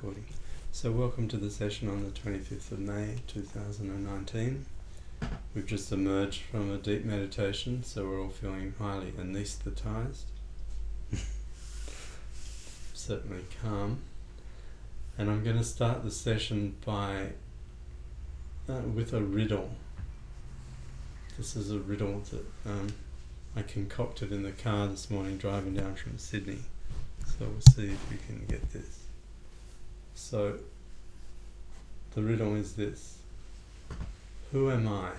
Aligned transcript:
Recording. 0.00 0.26
So, 0.70 0.92
welcome 0.92 1.26
to 1.26 1.36
the 1.36 1.50
session 1.50 1.88
on 1.88 2.04
the 2.04 2.10
25th 2.10 2.70
of 2.70 2.78
May 2.78 3.16
2019. 3.26 4.64
We've 5.52 5.66
just 5.66 5.90
emerged 5.90 6.42
from 6.42 6.72
a 6.72 6.76
deep 6.76 7.04
meditation, 7.04 7.82
so 7.82 8.06
we're 8.06 8.22
all 8.22 8.28
feeling 8.28 8.74
highly 8.78 9.10
anesthetized, 9.10 10.22
certainly 12.94 13.42
calm. 13.60 13.98
And 15.16 15.28
I'm 15.28 15.42
going 15.42 15.58
to 15.58 15.64
start 15.64 16.04
the 16.04 16.12
session 16.12 16.76
by 16.86 17.30
uh, 18.68 18.82
with 18.94 19.12
a 19.12 19.20
riddle. 19.20 19.72
This 21.36 21.56
is 21.56 21.72
a 21.72 21.78
riddle 21.80 22.22
that 22.30 22.70
um, 22.70 22.88
I 23.56 23.62
concocted 23.62 24.30
in 24.30 24.44
the 24.44 24.52
car 24.52 24.86
this 24.86 25.10
morning 25.10 25.38
driving 25.38 25.74
down 25.74 25.96
from 25.96 26.18
Sydney. 26.18 26.60
So 27.26 27.46
we'll 27.46 27.74
see 27.74 27.86
if 27.86 28.10
we 28.12 28.16
can 28.28 28.46
get 28.46 28.70
this. 28.70 28.97
So 30.18 30.58
the 32.14 32.22
riddle 32.22 32.56
is 32.56 32.74
this 32.74 33.18
Who 34.52 34.70
am 34.70 34.86
I? 34.88 35.12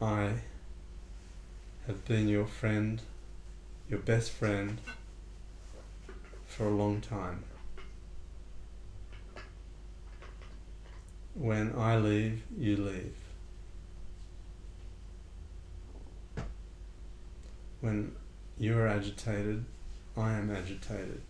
I 0.00 0.32
have 1.86 2.04
been 2.06 2.28
your 2.28 2.46
friend, 2.46 3.00
your 3.88 4.00
best 4.00 4.30
friend, 4.30 4.78
for 6.46 6.64
a 6.64 6.70
long 6.70 7.00
time. 7.00 7.44
When 11.34 11.74
I 11.76 11.98
leave, 11.98 12.42
you 12.58 12.76
leave. 12.78 13.14
When 17.80 18.16
you 18.58 18.76
are 18.78 18.88
agitated, 18.88 19.66
I 20.16 20.32
am 20.32 20.50
agitated. 20.50 21.20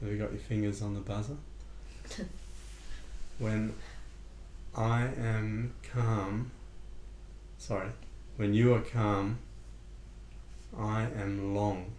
Have 0.00 0.10
you 0.10 0.18
got 0.18 0.30
your 0.30 0.40
fingers 0.40 0.82
on 0.82 0.94
the 0.94 1.00
buzzer? 1.00 1.36
when 3.38 3.74
I 4.76 5.02
am 5.02 5.72
calm, 5.92 6.52
sorry, 7.58 7.88
when 8.36 8.54
you 8.54 8.72
are 8.74 8.80
calm, 8.80 9.38
I 10.78 11.02
am 11.02 11.54
long. 11.54 11.92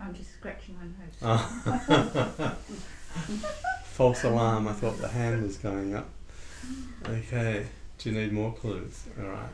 I'm 0.00 0.14
just 0.14 0.34
scratching 0.34 0.76
my 0.76 1.28
nose. 1.28 2.52
False 3.84 4.24
alarm, 4.24 4.68
I 4.68 4.72
thought 4.72 4.98
the 4.98 5.08
hand 5.08 5.42
was 5.42 5.56
going 5.56 5.94
up. 5.94 6.08
Okay, 7.06 7.66
do 7.98 8.10
you 8.10 8.20
need 8.20 8.32
more 8.32 8.52
clues? 8.52 9.04
Alright. 9.18 9.50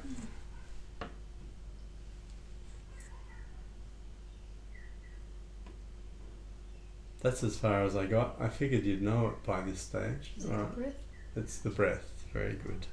That's 7.22 7.42
as 7.42 7.56
far 7.56 7.82
as 7.84 7.96
I 7.96 8.06
got. 8.06 8.36
I 8.38 8.48
figured 8.48 8.84
you'd 8.84 9.02
know 9.02 9.28
it 9.28 9.44
by 9.46 9.62
this 9.62 9.80
stage. 9.80 10.32
Is 10.36 10.44
it 10.44 10.48
the 10.48 10.56
breath? 10.56 10.94
It's 11.36 11.58
the 11.58 11.70
breath. 11.70 12.10
Very 12.32 12.52
good. 12.54 12.86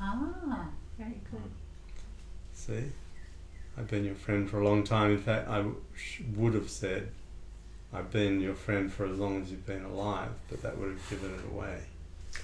Ah, 0.00 0.68
very 0.98 1.20
good. 1.30 1.50
See? 2.52 2.84
I've 3.78 3.86
been 3.88 4.04
your 4.04 4.14
friend 4.16 4.50
for 4.50 4.60
a 4.60 4.64
long 4.64 4.82
time. 4.82 5.12
In 5.12 5.18
fact, 5.18 5.48
I 5.48 5.64
sh- 5.96 6.22
would 6.34 6.54
have 6.54 6.68
said, 6.68 7.10
I've 7.92 8.10
been 8.10 8.40
your 8.40 8.54
friend 8.54 8.92
for 8.92 9.06
as 9.06 9.18
long 9.18 9.40
as 9.40 9.50
you've 9.50 9.66
been 9.66 9.84
alive, 9.84 10.30
but 10.48 10.62
that 10.62 10.76
would 10.76 10.90
have 10.90 11.10
given 11.10 11.32
it 11.32 11.40
away. 11.54 11.78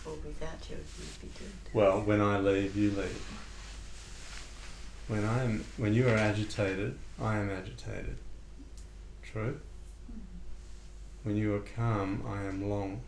Or 0.04 0.12
without 0.24 0.68
you, 0.70 0.76
you'd 0.76 1.20
be 1.20 1.38
good. 1.38 1.74
Well, 1.74 2.00
when 2.00 2.20
I 2.20 2.38
leave, 2.38 2.76
you 2.76 2.90
leave. 2.90 3.26
When 5.08 5.24
I 5.24 5.44
am, 5.44 5.64
when 5.76 5.94
you 5.94 6.08
are 6.08 6.14
agitated, 6.14 6.98
I 7.20 7.36
am 7.36 7.50
agitated. 7.50 8.16
True. 9.22 9.60
When 11.22 11.36
you 11.36 11.54
are 11.54 11.62
calm, 11.74 12.24
I 12.26 12.44
am 12.44 12.68
long. 12.68 13.00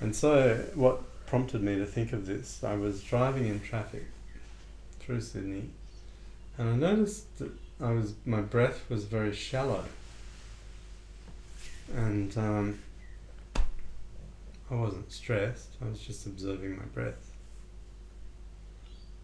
And 0.00 0.14
so, 0.14 0.64
what 0.74 1.02
prompted 1.26 1.62
me 1.62 1.76
to 1.76 1.86
think 1.86 2.12
of 2.12 2.26
this? 2.26 2.62
I 2.62 2.74
was 2.74 3.02
driving 3.02 3.46
in 3.46 3.60
traffic 3.60 4.04
through 5.00 5.20
Sydney, 5.20 5.70
and 6.58 6.68
I 6.68 6.76
noticed 6.76 7.38
that 7.38 7.50
I 7.80 7.92
was 7.92 8.14
my 8.24 8.40
breath 8.40 8.88
was 8.88 9.04
very 9.04 9.34
shallow, 9.34 9.84
and 11.94 12.36
um, 12.36 12.78
I 14.70 14.74
wasn't 14.74 15.12
stressed. 15.12 15.68
I 15.80 15.88
was 15.88 16.00
just 16.00 16.26
observing 16.26 16.76
my 16.76 16.84
breath. 16.84 17.30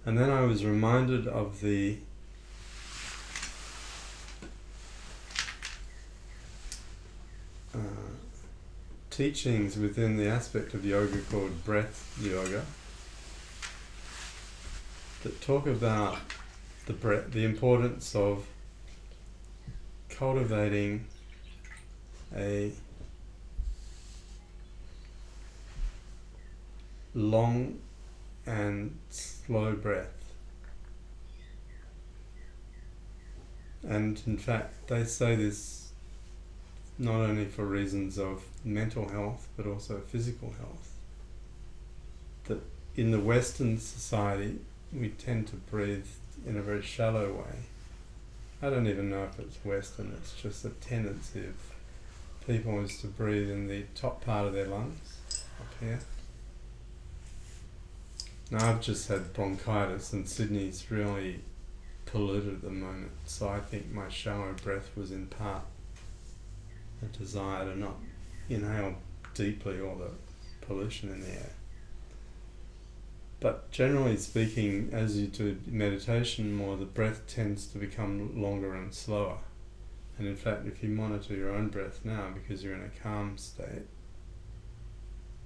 And 0.04 0.16
then 0.16 0.30
I 0.30 0.42
was 0.42 0.64
reminded 0.64 1.26
of 1.26 1.60
the 1.60 1.98
uh, 7.74 7.78
teachings 9.10 9.76
within 9.76 10.16
the 10.16 10.28
aspect 10.28 10.74
of 10.74 10.84
yoga 10.84 11.18
called 11.30 11.64
breath 11.64 12.16
yoga 12.20 12.64
that 15.22 15.40
talk 15.40 15.66
about 15.66 16.18
the 16.86 16.92
breath, 16.92 17.30
the 17.30 17.44
importance 17.44 18.14
of 18.14 18.46
cultivating 20.08 21.04
a 22.34 22.72
long 27.14 27.78
and 28.46 28.96
slow 29.10 29.74
breath. 29.74 30.08
And 33.82 34.20
in 34.26 34.38
fact, 34.38 34.88
they 34.88 35.04
say 35.04 35.34
this 35.36 35.92
not 36.98 37.16
only 37.16 37.46
for 37.46 37.64
reasons 37.64 38.18
of 38.18 38.44
mental 38.64 39.08
health 39.08 39.48
but 39.56 39.66
also 39.66 39.98
physical 39.98 40.52
health. 40.58 40.92
That 42.44 42.62
in 42.96 43.10
the 43.10 43.20
Western 43.20 43.78
society, 43.78 44.58
we 44.92 45.08
tend 45.08 45.48
to 45.48 45.56
breathe 45.56 46.06
in 46.46 46.56
a 46.56 46.62
very 46.62 46.82
shallow 46.82 47.32
way. 47.32 47.58
I 48.62 48.70
don't 48.70 48.86
even 48.86 49.10
know 49.10 49.24
if 49.24 49.38
it's 49.40 49.56
Western, 49.64 50.12
it's 50.16 50.34
just 50.40 50.64
a 50.64 50.70
tendency 50.70 51.40
of 51.40 52.46
people 52.46 52.80
is 52.80 53.00
to 53.00 53.06
breathe 53.06 53.50
in 53.50 53.66
the 53.66 53.84
top 53.94 54.24
part 54.24 54.46
of 54.46 54.52
their 54.52 54.66
lungs, 54.66 55.18
up 55.60 55.66
here. 55.80 56.00
Now 58.52 58.68
I've 58.68 58.82
just 58.82 59.08
had 59.08 59.32
bronchitis 59.32 60.12
and 60.12 60.28
Sydney's 60.28 60.90
really 60.90 61.40
polluted 62.04 62.56
at 62.56 62.60
the 62.60 62.68
moment, 62.68 63.12
so 63.24 63.48
I 63.48 63.60
think 63.60 63.90
my 63.90 64.10
shallow 64.10 64.54
breath 64.62 64.90
was 64.94 65.10
in 65.10 65.28
part 65.28 65.62
a 67.00 67.06
desire 67.06 67.64
to 67.64 67.78
not 67.78 67.96
inhale 68.50 68.96
deeply 69.32 69.80
all 69.80 69.96
the 69.96 70.10
pollution 70.66 71.08
in 71.08 71.22
the 71.22 71.30
air. 71.30 71.52
But 73.40 73.70
generally 73.70 74.18
speaking, 74.18 74.90
as 74.92 75.16
you 75.18 75.28
do 75.28 75.58
meditation 75.66 76.54
more, 76.54 76.76
the 76.76 76.84
breath 76.84 77.26
tends 77.26 77.66
to 77.68 77.78
become 77.78 78.38
longer 78.42 78.74
and 78.74 78.92
slower. 78.92 79.38
And 80.18 80.28
in 80.28 80.36
fact, 80.36 80.66
if 80.66 80.82
you 80.82 80.90
monitor 80.90 81.34
your 81.34 81.54
own 81.54 81.68
breath 81.68 82.00
now, 82.04 82.28
because 82.34 82.62
you're 82.62 82.74
in 82.74 82.84
a 82.84 83.02
calm 83.02 83.38
state, 83.38 83.86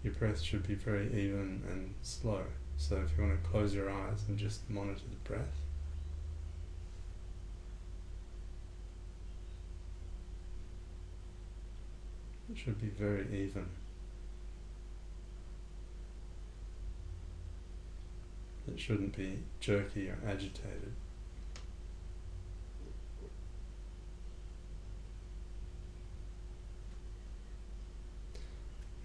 your 0.03 0.13
breath 0.15 0.41
should 0.41 0.67
be 0.67 0.75
very 0.75 1.07
even 1.07 1.63
and 1.71 1.95
slow. 2.03 2.43
So 2.77 2.97
if 2.97 3.17
you 3.17 3.25
want 3.25 3.43
to 3.43 3.49
close 3.49 3.75
your 3.75 3.91
eyes 3.91 4.25
and 4.29 4.39
just 4.39 4.69
monitor 4.71 5.01
the 5.11 5.29
breath. 5.29 5.57
It 12.51 12.57
should 12.57 12.81
be 12.81 12.89
very 12.89 13.27
even. 13.33 13.67
It 18.69 18.79
shouldn't 18.79 19.17
be 19.17 19.41
jerky 19.61 20.09
or 20.09 20.19
agitated. 20.27 20.93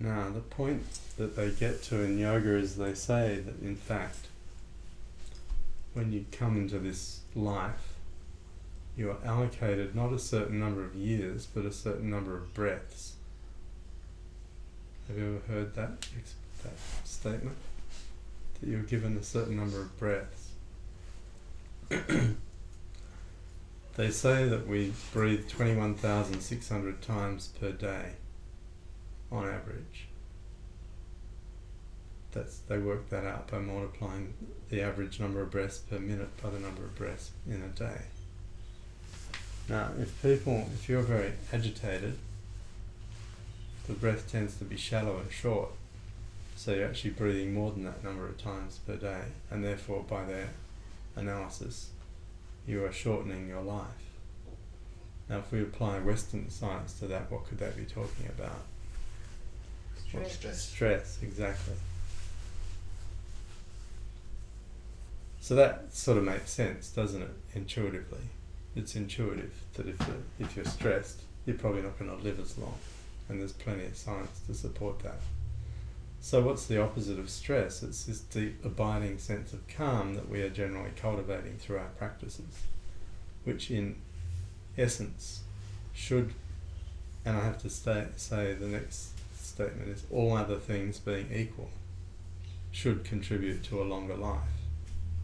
Now, 0.01 0.29
the 0.31 0.39
point 0.39 0.81
that 1.17 1.35
they 1.35 1.51
get 1.51 1.83
to 1.83 2.01
in 2.01 2.17
yoga 2.17 2.55
is 2.55 2.75
they 2.75 2.95
say 2.95 3.39
that 3.45 3.61
in 3.61 3.75
fact, 3.75 4.29
when 5.93 6.11
you 6.11 6.25
come 6.31 6.57
into 6.57 6.79
this 6.79 7.19
life, 7.35 7.93
you 8.97 9.11
are 9.11 9.17
allocated 9.23 9.95
not 9.95 10.11
a 10.11 10.17
certain 10.17 10.59
number 10.59 10.83
of 10.83 10.95
years, 10.95 11.45
but 11.45 11.65
a 11.65 11.71
certain 11.71 12.09
number 12.09 12.35
of 12.35 12.51
breaths. 12.55 13.13
Have 15.07 15.19
you 15.19 15.39
ever 15.47 15.53
heard 15.53 15.75
that, 15.75 16.01
that 16.63 16.73
statement? 17.03 17.57
That 18.59 18.69
you're 18.69 18.81
given 18.81 19.15
a 19.17 19.23
certain 19.23 19.55
number 19.55 19.81
of 19.81 19.99
breaths. 19.99 20.49
they 23.97 24.09
say 24.09 24.47
that 24.47 24.65
we 24.65 24.93
breathe 25.13 25.47
21,600 25.47 27.03
times 27.03 27.49
per 27.59 27.71
day 27.71 28.13
on 29.31 29.47
average. 29.47 30.07
That's 32.31 32.59
they 32.59 32.77
work 32.77 33.09
that 33.09 33.25
out 33.25 33.49
by 33.49 33.59
multiplying 33.59 34.33
the 34.69 34.81
average 34.81 35.19
number 35.19 35.41
of 35.41 35.51
breaths 35.51 35.79
per 35.79 35.99
minute 35.99 36.29
by 36.41 36.49
the 36.49 36.59
number 36.59 36.83
of 36.83 36.95
breaths 36.95 37.31
in 37.47 37.61
a 37.61 37.67
day. 37.67 38.01
Now, 39.67 39.89
if 39.99 40.21
people, 40.21 40.67
if 40.73 40.89
you're 40.89 41.01
very 41.01 41.33
agitated, 41.53 42.17
the 43.87 43.93
breath 43.93 44.31
tends 44.31 44.57
to 44.57 44.63
be 44.63 44.77
shallow 44.77 45.17
and 45.17 45.31
short, 45.31 45.69
so 46.55 46.73
you're 46.73 46.87
actually 46.87 47.11
breathing 47.11 47.53
more 47.53 47.71
than 47.71 47.83
that 47.85 48.03
number 48.03 48.25
of 48.25 48.37
times 48.37 48.79
per 48.85 48.95
day, 48.95 49.23
and 49.49 49.63
therefore, 49.63 50.03
by 50.07 50.23
their 50.25 50.49
analysis, 51.15 51.89
you 52.67 52.83
are 52.85 52.91
shortening 52.91 53.47
your 53.47 53.61
life. 53.61 53.85
Now, 55.29 55.39
if 55.39 55.51
we 55.51 55.61
apply 55.61 55.99
Western 55.99 56.49
science 56.49 56.99
to 56.99 57.07
that, 57.07 57.31
what 57.31 57.45
could 57.45 57.59
that 57.59 57.77
be 57.77 57.85
talking 57.85 58.27
about? 58.27 58.63
Stress. 60.11 60.33
Stress. 60.33 60.61
Stress, 60.61 61.19
exactly. 61.23 61.75
So 65.39 65.55
that 65.55 65.93
sort 65.93 66.17
of 66.17 66.25
makes 66.25 66.51
sense, 66.51 66.89
doesn't 66.89 67.21
it? 67.21 67.31
Intuitively, 67.55 68.19
it's 68.75 68.95
intuitive 68.95 69.53
that 69.73 69.87
if 69.87 69.95
you're, 69.99 70.47
if 70.47 70.55
you're 70.55 70.65
stressed, 70.65 71.21
you're 71.45 71.57
probably 71.57 71.81
not 71.81 71.97
going 71.97 72.11
to 72.11 72.23
live 72.23 72.39
as 72.39 72.57
long, 72.57 72.77
and 73.29 73.39
there's 73.39 73.53
plenty 73.53 73.85
of 73.85 73.95
science 73.95 74.41
to 74.47 74.53
support 74.53 74.99
that. 74.99 75.21
So 76.19 76.41
what's 76.41 76.67
the 76.67 76.79
opposite 76.81 77.17
of 77.17 77.29
stress? 77.29 77.81
It's 77.81 78.03
this 78.03 78.19
deep, 78.19 78.63
abiding 78.63 79.17
sense 79.17 79.53
of 79.53 79.67
calm 79.67 80.13
that 80.13 80.29
we 80.29 80.41
are 80.41 80.49
generally 80.49 80.91
cultivating 80.95 81.57
through 81.57 81.77
our 81.77 81.89
practices, 81.97 82.63
which 83.43 83.71
in 83.71 83.95
essence 84.77 85.41
should, 85.93 86.33
and 87.25 87.37
I 87.37 87.45
have 87.45 87.61
to 87.63 87.69
stay, 87.69 88.07
say 88.17 88.53
the 88.53 88.67
next 88.67 89.10
statement 89.51 89.89
is 89.89 90.05
all 90.11 90.35
other 90.35 90.55
things 90.55 90.99
being 90.99 91.31
equal, 91.33 91.69
should 92.71 93.03
contribute 93.03 93.63
to 93.65 93.81
a 93.81 93.85
longer 93.85 94.15
life. 94.15 94.39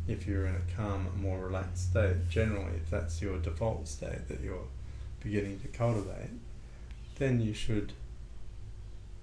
If 0.07 0.27
you're 0.27 0.45
in 0.45 0.55
a 0.55 0.75
calm, 0.75 1.07
more 1.17 1.39
relaxed 1.39 1.91
state, 1.91 2.29
generally, 2.29 2.77
if 2.77 2.89
that's 2.89 3.21
your 3.21 3.37
default 3.39 3.87
state 3.87 4.27
that 4.27 4.41
you're 4.41 4.67
beginning 5.21 5.59
to 5.59 5.67
cultivate, 5.67 6.29
then 7.15 7.41
you 7.41 7.53
should 7.53 7.93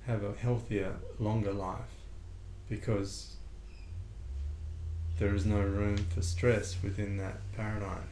have 0.06 0.22
a 0.22 0.34
healthier, 0.34 0.96
longer 1.18 1.52
life 1.52 1.80
because 2.68 3.36
there 5.18 5.34
is 5.34 5.46
no 5.46 5.60
room 5.60 5.96
for 5.96 6.22
stress 6.22 6.76
within 6.82 7.16
that 7.18 7.36
paradigm. 7.56 8.08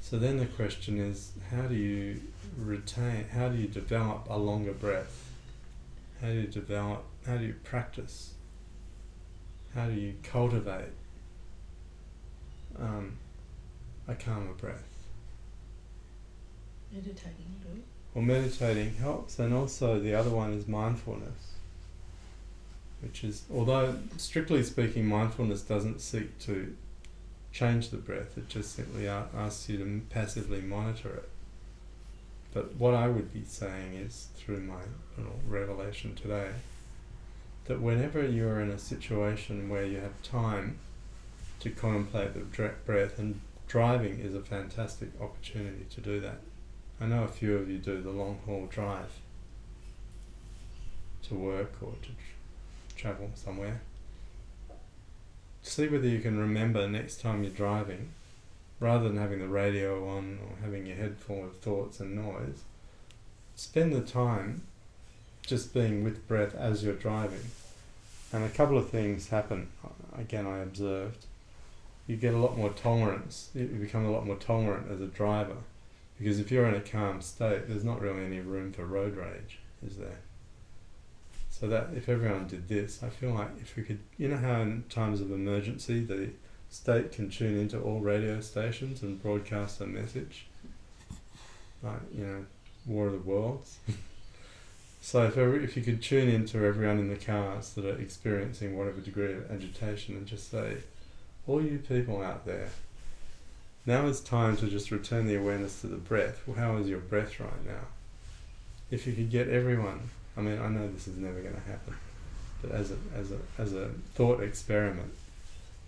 So 0.00 0.18
then 0.18 0.38
the 0.38 0.46
question 0.46 0.98
is 0.98 1.32
how 1.50 1.62
do 1.62 1.74
you 1.74 2.20
retain, 2.56 3.26
how 3.32 3.48
do 3.48 3.56
you 3.56 3.68
develop 3.68 4.26
a 4.28 4.38
longer 4.38 4.72
breath? 4.72 5.30
How 6.20 6.28
do 6.28 6.34
you 6.34 6.46
develop, 6.46 7.04
how 7.26 7.36
do 7.36 7.44
you 7.44 7.54
practice? 7.64 8.34
How 9.74 9.86
do 9.86 9.94
you 9.94 10.14
cultivate 10.22 10.92
um, 12.78 13.16
a 14.08 14.14
calmer 14.14 14.52
breath? 14.52 14.84
Meditating, 16.92 17.60
do. 17.62 17.82
Well, 18.14 18.24
meditating 18.24 18.94
helps, 18.96 19.38
and 19.38 19.54
also 19.54 20.00
the 20.00 20.14
other 20.14 20.30
one 20.30 20.52
is 20.52 20.66
mindfulness, 20.66 21.54
which 23.00 23.22
is, 23.22 23.44
although 23.54 23.96
strictly 24.16 24.64
speaking, 24.64 25.06
mindfulness 25.06 25.62
doesn't 25.62 26.00
seek 26.00 26.36
to 26.40 26.76
change 27.52 27.90
the 27.90 27.96
breath, 27.96 28.36
it 28.36 28.48
just 28.48 28.74
simply 28.74 29.08
asks 29.08 29.68
you 29.68 29.78
to 29.78 30.02
passively 30.10 30.60
monitor 30.60 31.10
it. 31.10 31.28
But 32.52 32.74
what 32.76 32.94
I 32.94 33.08
would 33.08 33.32
be 33.32 33.44
saying 33.44 33.94
is, 33.94 34.28
through 34.36 34.60
my 34.60 34.82
little 35.16 35.38
revelation 35.46 36.14
today, 36.14 36.50
that 37.66 37.80
whenever 37.80 38.26
you're 38.26 38.60
in 38.60 38.70
a 38.70 38.78
situation 38.78 39.68
where 39.68 39.84
you 39.84 39.98
have 39.98 40.20
time 40.22 40.78
to 41.60 41.70
contemplate 41.70 42.34
the 42.34 42.70
breath, 42.84 43.18
and 43.18 43.40
driving 43.68 44.18
is 44.18 44.34
a 44.34 44.40
fantastic 44.40 45.10
opportunity 45.20 45.86
to 45.90 46.00
do 46.00 46.20
that. 46.20 46.40
I 47.00 47.06
know 47.06 47.22
a 47.22 47.28
few 47.28 47.56
of 47.56 47.70
you 47.70 47.78
do 47.78 48.02
the 48.02 48.10
long 48.10 48.40
haul 48.44 48.66
drive 48.66 49.20
to 51.24 51.34
work 51.34 51.74
or 51.80 51.92
to 52.02 52.08
tr- 52.08 52.96
travel 52.96 53.30
somewhere. 53.34 53.82
See 55.62 55.86
whether 55.86 56.08
you 56.08 56.20
can 56.20 56.38
remember 56.38 56.88
next 56.88 57.20
time 57.20 57.44
you're 57.44 57.52
driving, 57.52 58.10
rather 58.80 59.08
than 59.08 59.18
having 59.18 59.38
the 59.38 59.48
radio 59.48 60.08
on 60.08 60.38
or 60.42 60.64
having 60.64 60.86
your 60.86 60.96
head 60.96 61.18
full 61.18 61.44
of 61.44 61.56
thoughts 61.58 62.00
and 62.00 62.16
noise, 62.16 62.62
spend 63.54 63.92
the 63.92 64.00
time 64.00 64.62
just 65.46 65.74
being 65.74 66.02
with 66.02 66.26
breath 66.26 66.54
as 66.54 66.82
you're 66.82 66.94
driving. 66.94 67.50
And 68.32 68.44
a 68.44 68.48
couple 68.48 68.78
of 68.78 68.88
things 68.88 69.28
happen, 69.28 69.68
uh, 69.84 70.20
again, 70.20 70.46
I 70.46 70.60
observed. 70.60 71.26
You 72.06 72.16
get 72.16 72.34
a 72.34 72.38
lot 72.38 72.56
more 72.56 72.70
tolerance, 72.70 73.50
you 73.54 73.62
you 73.62 73.78
become 73.78 74.06
a 74.06 74.10
lot 74.10 74.26
more 74.26 74.36
tolerant 74.36 74.90
as 74.90 75.00
a 75.00 75.06
driver. 75.06 75.56
Because 76.18 76.38
if 76.38 76.50
you're 76.50 76.66
in 76.66 76.74
a 76.74 76.80
calm 76.80 77.20
state, 77.20 77.68
there's 77.68 77.84
not 77.84 78.00
really 78.00 78.24
any 78.24 78.40
room 78.40 78.72
for 78.72 78.84
road 78.84 79.16
rage, 79.16 79.58
is 79.86 79.96
there? 79.96 80.18
So 81.48 81.66
that 81.68 81.88
if 81.94 82.08
everyone 82.08 82.46
did 82.46 82.68
this, 82.68 83.02
I 83.02 83.08
feel 83.08 83.32
like 83.32 83.48
if 83.60 83.76
we 83.76 83.82
could, 83.82 84.00
you 84.18 84.28
know 84.28 84.36
how 84.36 84.60
in 84.60 84.84
times 84.88 85.20
of 85.20 85.30
emergency 85.30 86.04
the 86.04 86.30
state 86.70 87.12
can 87.12 87.28
tune 87.28 87.58
into 87.58 87.80
all 87.80 88.00
radio 88.00 88.40
stations 88.40 89.02
and 89.02 89.22
broadcast 89.22 89.80
a 89.80 89.86
message, 89.86 90.46
like 91.82 92.00
you 92.16 92.24
know, 92.24 92.44
War 92.86 93.08
of 93.08 93.12
the 93.12 93.18
Worlds. 93.18 93.78
so 95.00 95.24
if 95.24 95.36
every, 95.36 95.64
if 95.64 95.76
you 95.76 95.82
could 95.82 96.00
tune 96.00 96.28
into 96.28 96.64
everyone 96.64 96.98
in 96.98 97.08
the 97.08 97.16
cars 97.16 97.74
that 97.74 97.84
are 97.84 97.98
experiencing 98.00 98.78
whatever 98.78 99.00
degree 99.00 99.34
of 99.34 99.50
agitation 99.50 100.16
and 100.16 100.26
just 100.26 100.50
say, 100.50 100.76
all 101.46 101.62
you 101.62 101.78
people 101.78 102.22
out 102.22 102.46
there, 102.46 102.68
now 103.84 104.06
it's 104.06 104.20
time 104.20 104.56
to 104.58 104.68
just 104.68 104.90
return 104.90 105.26
the 105.26 105.36
awareness 105.36 105.80
to 105.80 105.88
the 105.88 105.96
breath. 105.96 106.42
How 106.56 106.76
is 106.76 106.88
your 106.88 107.00
breath 107.00 107.40
right 107.40 107.66
now? 107.66 107.88
If 108.90 109.06
you 109.06 109.14
could 109.14 109.30
get 109.30 109.48
everyone, 109.48 110.10
I 110.36 110.42
mean, 110.42 110.60
I 110.60 110.68
know 110.68 110.88
this 110.88 111.08
is 111.08 111.16
never 111.16 111.40
going 111.40 111.54
to 111.54 111.60
happen, 111.60 111.96
but 112.62 112.70
as 112.70 112.92
a, 112.92 112.96
as 113.16 113.32
a, 113.32 113.38
as 113.58 113.72
a 113.72 113.90
thought 114.14 114.42
experiment, 114.42 115.12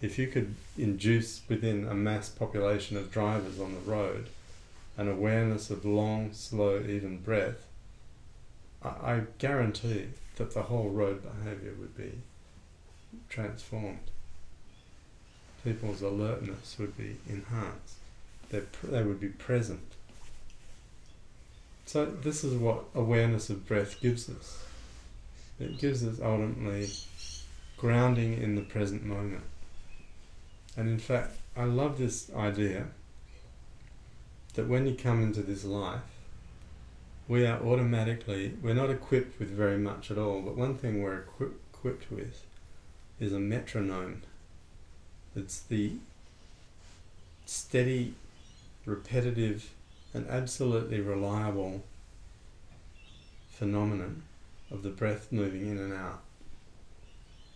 if 0.02 0.19
you 0.19 0.26
could 0.26 0.54
induce 0.76 1.40
within 1.49 1.88
a 1.88 1.94
mass 1.94 2.28
population 2.28 2.96
of 2.96 3.10
drivers 3.10 3.58
on 3.58 3.72
the 3.72 3.90
road 3.90 4.28
an 4.99 5.08
awareness 5.08 5.70
of 5.70 5.87
long, 5.87 6.34
slow, 6.34 6.78
even 6.78 7.16
breath, 7.16 7.64
I, 8.82 8.88
I 8.88 9.22
guarantee 9.38 10.08
that 10.37 10.52
the 10.52 10.64
whole 10.64 10.90
road 10.90 11.22
behaviour 11.22 11.72
would 11.78 11.96
be 11.96 12.12
transformed 13.31 14.10
people's 15.64 16.02
alertness 16.02 16.76
would 16.78 16.97
be 16.97 17.16
enhanced. 17.28 17.97
They 18.50 18.61
pr- 18.61 18.88
they 18.88 19.02
would 19.02 19.21
be 19.21 19.28
present. 19.28 19.92
So 21.87 22.06
this 22.06 22.44
is 22.44 22.54
what 22.54 22.85
awareness 22.94 23.50
of 23.50 23.66
breath 23.66 24.00
gives 24.00 24.28
us. 24.28 24.64
It 25.61 25.78
gives 25.78 26.04
us 26.04 26.21
ultimately 26.21 26.88
grounding 27.76 28.40
in 28.40 28.54
the 28.54 28.62
present 28.62 29.04
moment. 29.04 29.44
And 30.76 30.88
in 30.88 30.99
fact, 30.99 31.37
I 31.57 31.64
love 31.64 31.99
this 31.99 32.31
idea 32.35 32.87
that 34.55 34.69
when 34.69 34.87
you 34.87 34.95
come 34.95 35.23
into 35.23 35.43
this 35.43 35.64
life, 35.64 36.00
we 37.29 37.47
are 37.47 37.62
automatically, 37.62 38.55
we're 38.62 38.75
not 38.75 38.91
equipped 38.91 39.38
with 39.38 39.50
very 39.50 39.79
much 39.79 40.11
at 40.11 40.19
all, 40.19 40.41
but 40.41 40.57
one 40.57 40.76
thing 40.76 41.02
we're 41.02 41.21
equi- 41.21 41.57
equipped 41.73 42.11
with 42.11 42.45
is 43.21 43.33
a 43.33 43.38
metronome. 43.38 44.23
It's 45.37 45.61
the 45.61 45.93
steady, 47.47 48.14
repetitive, 48.85 49.71
and 50.14 50.29
absolutely 50.29 51.00
reliable 51.00 51.83
phenomenon 53.50 54.23
of 54.71 54.83
the 54.83 54.91
breath 54.91 55.31
moving 55.31 55.69
in 55.69 55.79
and 55.79 55.93
out. 55.93 56.23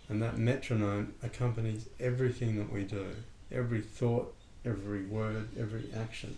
And 0.09 0.23
that 0.23 0.39
metronome 0.39 1.15
accompanies 1.23 1.89
everything 1.99 2.57
that 2.57 2.73
we 2.73 2.85
do. 2.85 3.09
Every 3.51 3.81
thought, 3.81 4.35
every 4.65 5.05
word, 5.05 5.49
every 5.59 5.85
action 5.97 6.37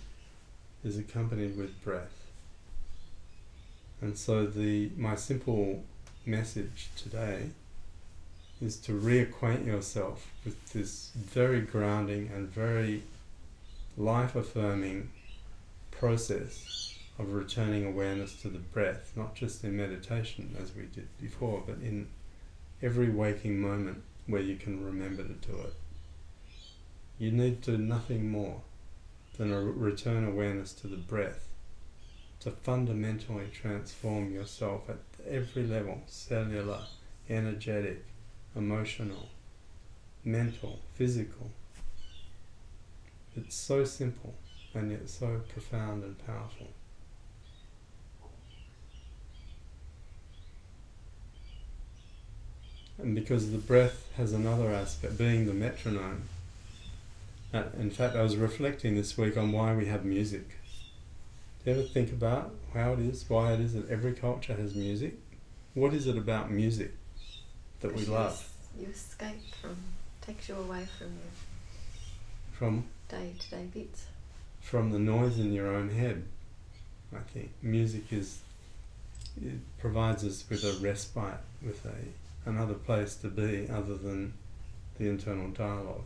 is 0.85 0.97
accompanied 0.97 1.57
with 1.57 1.83
breath. 1.83 2.27
And 4.01 4.17
so 4.17 4.47
the 4.47 4.91
my 4.97 5.17
simple 5.17 5.83
message 6.25 6.89
today 6.97 7.51
is 8.61 8.77
to 8.77 8.93
reacquaint 8.93 9.67
yourself 9.67 10.31
with 10.45 10.73
this 10.73 11.11
very 11.15 11.61
grounding 11.61 12.31
and 12.35 12.49
very 12.49 13.03
life 13.97 14.37
affirming 14.37 15.11
process 15.91 16.95
of 17.19 17.33
returning 17.33 17.85
awareness 17.85 18.41
to 18.43 18.49
the 18.49 18.59
breath, 18.59 19.13
not 19.17 19.35
just 19.35 19.65
in 19.65 19.77
meditation 19.77 20.55
as 20.61 20.75
we 20.75 20.83
did 20.83 21.09
before, 21.21 21.63
but 21.67 21.77
in 21.77 22.07
every 22.83 23.11
waking 23.11 23.61
moment 23.61 24.03
where 24.27 24.43
you 24.43 24.57
can 24.57 24.85
remember 24.85 25.23
to 25.23 25.35
do 25.35 25.59
it. 25.59 25.75
You 27.19 27.33
need 27.33 27.63
to 27.63 27.73
do 27.73 27.79
nothing 27.79 28.31
more 28.31 28.61
than 29.37 29.53
a 29.53 29.61
return 29.61 30.25
awareness 30.25 30.73
to 30.75 30.87
the 30.87 30.97
breath 30.97 31.49
to 32.41 32.51
fundamentally 32.51 33.47
transform 33.53 34.33
yourself 34.33 34.89
at 34.89 34.99
every 35.29 35.67
level 35.67 36.03
cellular, 36.07 36.83
energetic, 37.29 38.05
emotional, 38.55 39.29
mental, 40.25 40.79
physical. 40.95 41.51
It's 43.37 43.57
so 43.57 43.85
simple 43.85 44.35
and 44.75 44.93
yet 44.93 45.09
so 45.09 45.41
profound 45.53 46.05
and 46.05 46.27
powerful. 46.27 46.69
And 52.99 53.15
because 53.15 53.51
the 53.53 53.59
breath 53.59 54.09
has 54.17 54.33
another 54.33 54.73
aspect, 54.73 55.17
being 55.19 55.47
the 55.47 55.53
metronome. 55.55 56.23
Uh, 57.55 57.63
in 57.79 57.91
fact, 57.91 58.17
I 58.17 58.23
was 58.23 58.37
reflecting 58.37 58.97
this 58.97 59.17
week 59.17 59.37
on 59.37 59.53
why 59.53 59.75
we 59.75 59.87
have 59.87 60.05
music. 60.05 60.49
Do 61.65 61.71
you 61.71 61.79
ever 61.79 61.87
think 61.87 62.11
about 62.13 62.53
how 62.75 62.93
it 62.95 62.99
is, 63.01 63.25
why 63.29 63.53
it 63.53 63.61
is 63.61 63.75
that 63.75 63.89
every 63.89 64.13
culture 64.13 64.55
has 64.55 64.75
music? 64.75 65.15
What 65.75 65.95
is 65.95 66.07
it 66.07 66.17
about 66.19 66.51
music 66.51 66.93
that 67.81 67.89
we 67.89 68.01
Because 68.01 68.09
you 68.09 68.15
love? 68.15 68.49
You 68.81 68.87
escape 68.89 69.43
from, 69.61 69.77
takes 70.21 70.49
you 70.49 70.57
away 70.57 70.87
from 70.99 71.07
your 71.09 71.33
From 72.53 72.85
day 73.09 73.33
to 73.39 73.51
day 73.51 73.67
bits. 73.73 74.07
from 74.61 74.91
the 74.91 74.99
noise 74.99 75.39
in 75.39 75.53
your 75.53 75.69
own 75.75 75.91
head. 75.91 76.25
I 77.15 77.21
think 77.33 77.51
music 77.63 78.13
is 78.13 78.41
it 79.43 79.61
provides 79.79 80.25
us 80.25 80.45
with 80.51 80.65
a 80.65 80.73
respite, 80.85 81.41
with 81.63 81.85
a 81.87 81.95
another 82.45 82.75
place 82.75 83.17
to 83.17 83.29
be 83.29 83.69
other 83.71 83.97
than 83.97 84.35
the 84.99 85.09
internal 85.09 85.49
dialogue. 85.51 86.05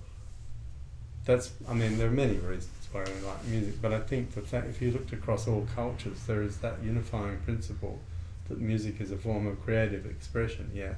That's 1.25 1.53
I 1.69 1.75
mean 1.75 1.99
there 1.99 2.09
are 2.09 2.11
many 2.11 2.37
reasons 2.37 2.89
why 2.91 3.05
we 3.05 3.27
like 3.27 3.45
music, 3.45 3.81
but 3.81 3.93
I 3.93 4.01
think 4.01 4.33
the 4.33 4.41
fact 4.41 4.67
if 4.69 4.83
you 4.83 4.91
looked 4.91 5.13
across 5.13 5.47
all 5.47 5.67
cultures, 5.75 6.25
there 6.27 6.43
is 6.43 6.59
that 6.59 6.83
unifying 6.83 7.39
principle 7.39 8.01
that 8.49 8.61
music 8.61 9.01
is 9.01 9.11
a 9.11 9.17
form 9.17 9.47
of 9.47 9.63
creative 9.65 10.05
expression. 10.05 10.71
Yes, 10.75 10.97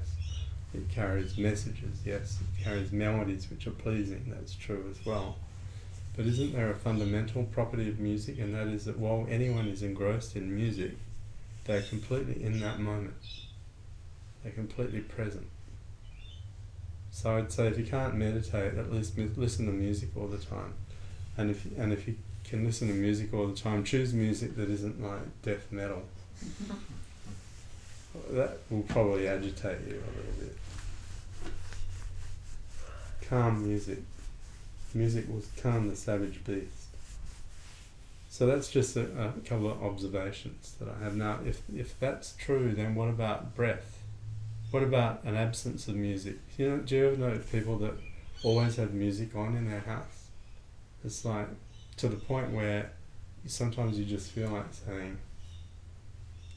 it 0.73 0.89
carries 0.89 1.37
messages. 1.37 2.01
Yes, 2.05 2.39
it 2.41 2.65
carries 2.65 2.91
melodies 2.91 3.49
which 3.51 3.67
are 3.67 3.73
pleasing. 3.73 4.33
That's 4.35 4.55
true 4.55 4.87
as 4.91 5.05
well. 5.05 5.37
But 6.17 6.27
isn't 6.27 6.53
there 6.53 6.71
a 6.71 6.75
fundamental 6.77 7.45
property 7.45 7.89
of 7.89 7.99
music, 7.99 8.39
and 8.39 8.55
that 8.55 8.69
is 8.69 8.85
that 8.87 8.99
while 8.99 9.27
anyone 9.29 9.67
is 9.69 9.83
engrossed 9.83 10.37
in 10.37 10.55
music, 10.55 10.93
they're 11.65 11.83
completely 11.83 12.43
in 12.43 12.61
that 12.61 12.79
moment. 12.81 13.15
They're 14.45 14.53
completely 14.53 15.01
present. 15.01 15.47
So 17.11 17.37
I'd 17.37 17.51
say 17.51 17.67
if 17.67 17.79
you 17.79 17.85
can't 17.85 18.15
meditate, 18.15 18.75
at 18.75 18.93
least 18.93 19.17
listen 19.37 19.67
to 19.67 19.73
music 19.73 20.11
all 20.17 20.27
the 20.27 20.39
time, 20.39 20.75
and 21.37 21.51
if 21.51 21.65
and 21.79 21.93
if 21.93 22.07
you 22.07 22.17
can 22.45 22.65
listen 22.65 22.89
to 22.89 22.95
music 22.95 23.33
all 23.33 23.47
the 23.47 23.57
time, 23.57 23.85
choose 23.85 24.13
music 24.13 24.55
that 24.57 24.69
isn't 24.69 25.03
like 25.03 25.43
death 25.43 25.73
metal. 25.73 26.03
That 28.31 28.59
will 28.71 28.83
probably 28.83 29.27
agitate 29.27 29.81
you 29.89 29.95
a 29.95 30.13
little 30.17 30.33
bit. 30.39 30.57
Calm 33.29 33.67
music. 33.67 33.99
Music 34.95 35.29
will 35.29 35.43
calm 35.61 35.89
the 35.89 35.97
savage 35.97 36.45
beast. 36.45 36.69
So 38.31 38.47
that's 38.47 38.71
just 38.71 38.97
a, 38.97 39.03
a 39.21 39.33
couple 39.45 39.69
of 39.69 39.83
observations 39.83 40.77
that 40.79 40.89
I 40.89 41.03
have. 41.03 41.17
Now, 41.17 41.41
if, 41.45 41.63
if 41.75 41.99
that's 41.99 42.35
true, 42.37 42.73
then 42.73 42.95
what 42.95 43.09
about 43.09 43.57
breath? 43.57 44.04
What 44.75 44.83
about 44.83 45.23
an 45.23 45.37
absence 45.37 45.87
of 45.87 45.95
music? 45.95 46.35
You 46.59 46.69
know, 46.69 46.79
do 46.79 46.97
you 46.97 47.07
ever 47.07 47.17
know 47.17 47.39
people 47.53 47.79
that 47.79 47.95
always 48.43 48.75
have 48.75 48.93
music 48.93 49.37
on 49.37 49.57
in 49.57 49.71
their 49.71 49.79
house? 49.79 50.31
It's 51.05 51.25
like 51.25 51.47
to 51.99 52.09
the 52.09 52.17
point 52.17 52.51
where 52.51 52.91
sometimes 53.47 53.97
you 53.97 54.05
just 54.05 54.33
feel 54.33 54.49
like 54.49 54.67
saying, 54.73 55.17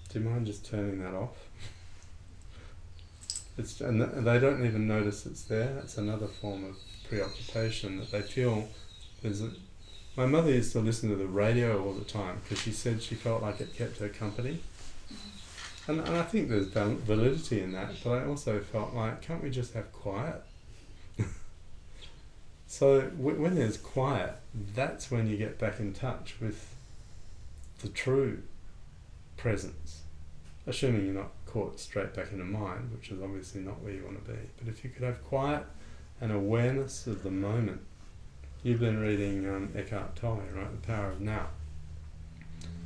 "Do 0.09 0.17
you 0.17 0.25
mind 0.25 0.47
just 0.47 0.65
turning 0.65 0.99
that 1.03 1.13
off?" 1.13 1.37
It's 3.55 3.81
and, 3.81 4.01
they 4.01 4.39
don't 4.39 4.65
even 4.65 4.87
notice 4.87 5.27
it's 5.27 5.43
there. 5.43 5.75
That's 5.75 5.99
another 5.99 6.25
form 6.25 6.65
of 6.65 6.75
preoccupation 7.07 7.99
that 7.99 8.11
they 8.11 8.23
feel 8.23 8.67
there's 9.21 9.43
a, 9.43 9.51
my 10.15 10.25
mother 10.25 10.49
used 10.49 10.71
to 10.71 10.79
listen 10.79 11.09
to 11.09 11.15
the 11.15 11.27
radio 11.27 11.85
all 11.85 11.93
the 11.93 12.03
time 12.03 12.41
because 12.41 12.63
she 12.63 12.71
said 12.71 13.03
she 13.03 13.13
felt 13.13 13.43
like 13.43 13.61
it 13.61 13.75
kept 13.75 13.99
her 13.99 14.09
company. 14.09 14.61
And, 15.87 15.99
and 16.01 16.17
I 16.17 16.23
think 16.23 16.49
there's 16.49 16.67
validity 16.67 17.61
in 17.61 17.71
that, 17.71 17.91
but 18.03 18.11
I 18.11 18.25
also 18.25 18.59
felt 18.59 18.93
like, 18.93 19.21
can't 19.21 19.41
we 19.41 19.49
just 19.49 19.73
have 19.73 19.91
quiet? 19.93 20.41
so 22.67 23.01
w- 23.01 23.41
when 23.41 23.55
there's 23.55 23.77
quiet, 23.77 24.35
that's 24.75 25.09
when 25.09 25.27
you 25.27 25.37
get 25.37 25.57
back 25.57 25.79
in 25.79 25.93
touch 25.93 26.35
with 26.41 26.75
the 27.79 27.87
true 27.87 28.43
presence, 29.37 30.01
assuming 30.65 31.05
you're 31.05 31.15
not 31.15 31.31
caught 31.45 31.79
straight 31.79 32.13
back 32.13 32.31
in 32.31 32.39
the 32.39 32.45
mind, 32.45 32.91
which 32.91 33.09
is 33.09 33.21
obviously 33.21 33.61
not 33.61 33.81
where 33.81 33.93
you 33.93 34.03
want 34.03 34.23
to 34.25 34.31
be. 34.31 34.39
But 34.57 34.67
if 34.67 34.83
you 34.83 34.89
could 34.89 35.03
have 35.03 35.23
quiet 35.23 35.63
and 36.19 36.31
awareness 36.31 37.07
of 37.07 37.23
the 37.23 37.31
moment, 37.31 37.81
You've 38.63 38.79
been 38.79 38.99
reading 38.99 39.47
um, 39.47 39.69
Eckhart 39.75 40.15
Tolle, 40.15 40.43
right? 40.53 40.81
The 40.81 40.87
Power 40.87 41.11
of 41.11 41.21
Now. 41.21 41.47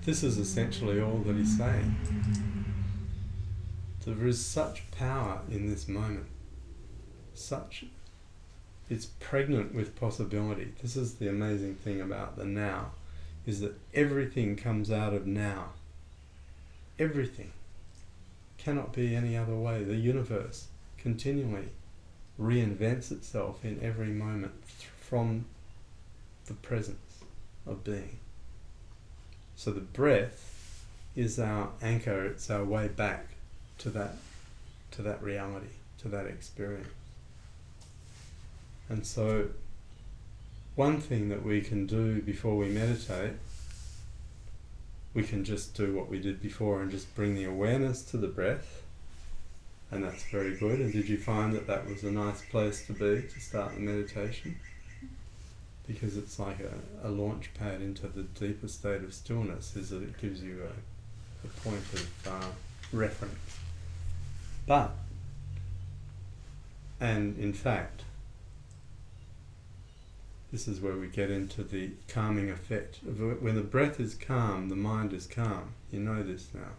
This 0.04 0.22
is 0.22 0.38
essentially 0.38 1.02
all 1.02 1.20
that 1.26 1.36
he's 1.36 1.58
saying. 1.58 1.96
There 4.06 4.26
is 4.26 4.44
such 4.44 4.90
power 4.90 5.42
in 5.52 5.70
this 5.70 5.88
moment. 5.88 6.26
Such. 7.36 7.86
It's 8.90 9.06
pregnant 9.06 9.76
with 9.76 9.96
possibility. 9.96 10.74
This 10.82 10.96
is 10.96 11.16
the 11.16 11.30
amazing 11.30 11.76
thing 11.76 12.02
about 12.02 12.36
the 12.36 12.46
now, 12.46 12.92
is 13.46 13.62
that 13.62 13.80
everything 13.94 14.56
comes 14.56 14.92
out 14.92 15.14
of 15.14 15.28
now. 15.28 15.70
Everything. 16.98 17.52
Cannot 18.58 18.92
be 18.92 19.16
any 19.16 19.38
other 19.38 19.56
way. 19.56 19.84
The 19.84 19.96
universe 19.96 20.68
continually 20.98 21.70
reinvents 22.40 23.12
itself 23.12 23.64
in 23.64 23.80
every 23.84 24.08
moment 24.08 24.54
from 25.00 25.46
the 26.48 26.54
presence 26.56 27.24
of 27.68 27.84
being. 27.84 28.18
So 29.56 29.72
the 29.72 29.80
breath 29.80 30.84
is 31.16 31.40
our 31.40 31.70
anchor, 31.84 32.26
it's 32.26 32.50
our 32.50 32.64
way 32.64 32.88
back 32.88 33.28
to 33.82 33.90
that 33.90 34.16
to 34.92 35.02
that 35.02 35.22
reality, 35.24 35.74
to 36.00 36.08
that 36.10 36.26
experience. 36.26 36.88
And 38.90 39.06
so 39.06 39.48
one 40.76 41.00
thing 41.00 41.30
that 41.30 41.44
we 41.44 41.62
can 41.62 41.88
do 41.88 42.22
before 42.22 42.58
we 42.58 42.68
meditate, 42.68 43.34
we 45.14 45.24
can 45.24 45.46
just 45.46 45.76
do 45.76 45.94
what 45.94 46.10
we 46.10 46.20
did 46.20 46.42
before 46.42 46.82
and 46.82 46.92
just 46.92 47.14
bring 47.16 47.36
the 47.36 47.46
awareness 47.46 48.02
to 48.12 48.18
the 48.18 48.28
breath. 48.28 48.82
And 49.92 50.04
that's 50.04 50.24
very 50.24 50.56
good. 50.56 50.80
And 50.80 50.92
did 50.92 51.08
you 51.08 51.18
find 51.18 51.54
that 51.54 51.68
that 51.68 51.88
was 51.88 52.04
a 52.04 52.12
nice 52.12 52.42
place 52.44 52.86
to 52.88 52.94
be 52.94 53.28
to 53.28 53.40
start 53.40 53.76
the 53.76 53.82
meditation? 53.82 54.58
because 55.88 56.18
it's 56.18 56.40
like 56.40 56.58
a, 56.60 57.08
a 57.08 57.10
launch 57.10 57.50
pad 57.54 57.82
into 57.82 58.08
the 58.08 58.24
deeper 58.24 58.68
state 58.68 59.04
of 59.04 59.14
stillness 59.14 59.76
is 59.76 59.90
that 59.90 60.02
it 60.02 60.18
gives 60.20 60.42
you 60.42 60.62
a, 60.64 61.48
a 61.48 61.50
point 61.62 61.84
of 61.94 62.28
uh, 62.28 62.48
reference. 62.94 63.61
But, 64.66 64.92
and 67.00 67.38
in 67.38 67.54
fact, 67.54 68.04
this 70.52 70.68
is 70.68 70.82
where 70.82 70.96
we 70.96 71.08
get 71.08 71.32
into 71.32 71.64
the 71.64 71.92
calming 72.08 72.50
effect. 72.50 73.00
When 73.04 73.56
the 73.56 73.62
breath 73.62 74.00
is 74.00 74.16
calm, 74.16 74.70
the 74.70 74.76
mind 74.76 75.14
is 75.14 75.26
calm. 75.26 75.74
You 75.92 76.00
know 76.02 76.24
this 76.24 76.50
now. 76.54 76.74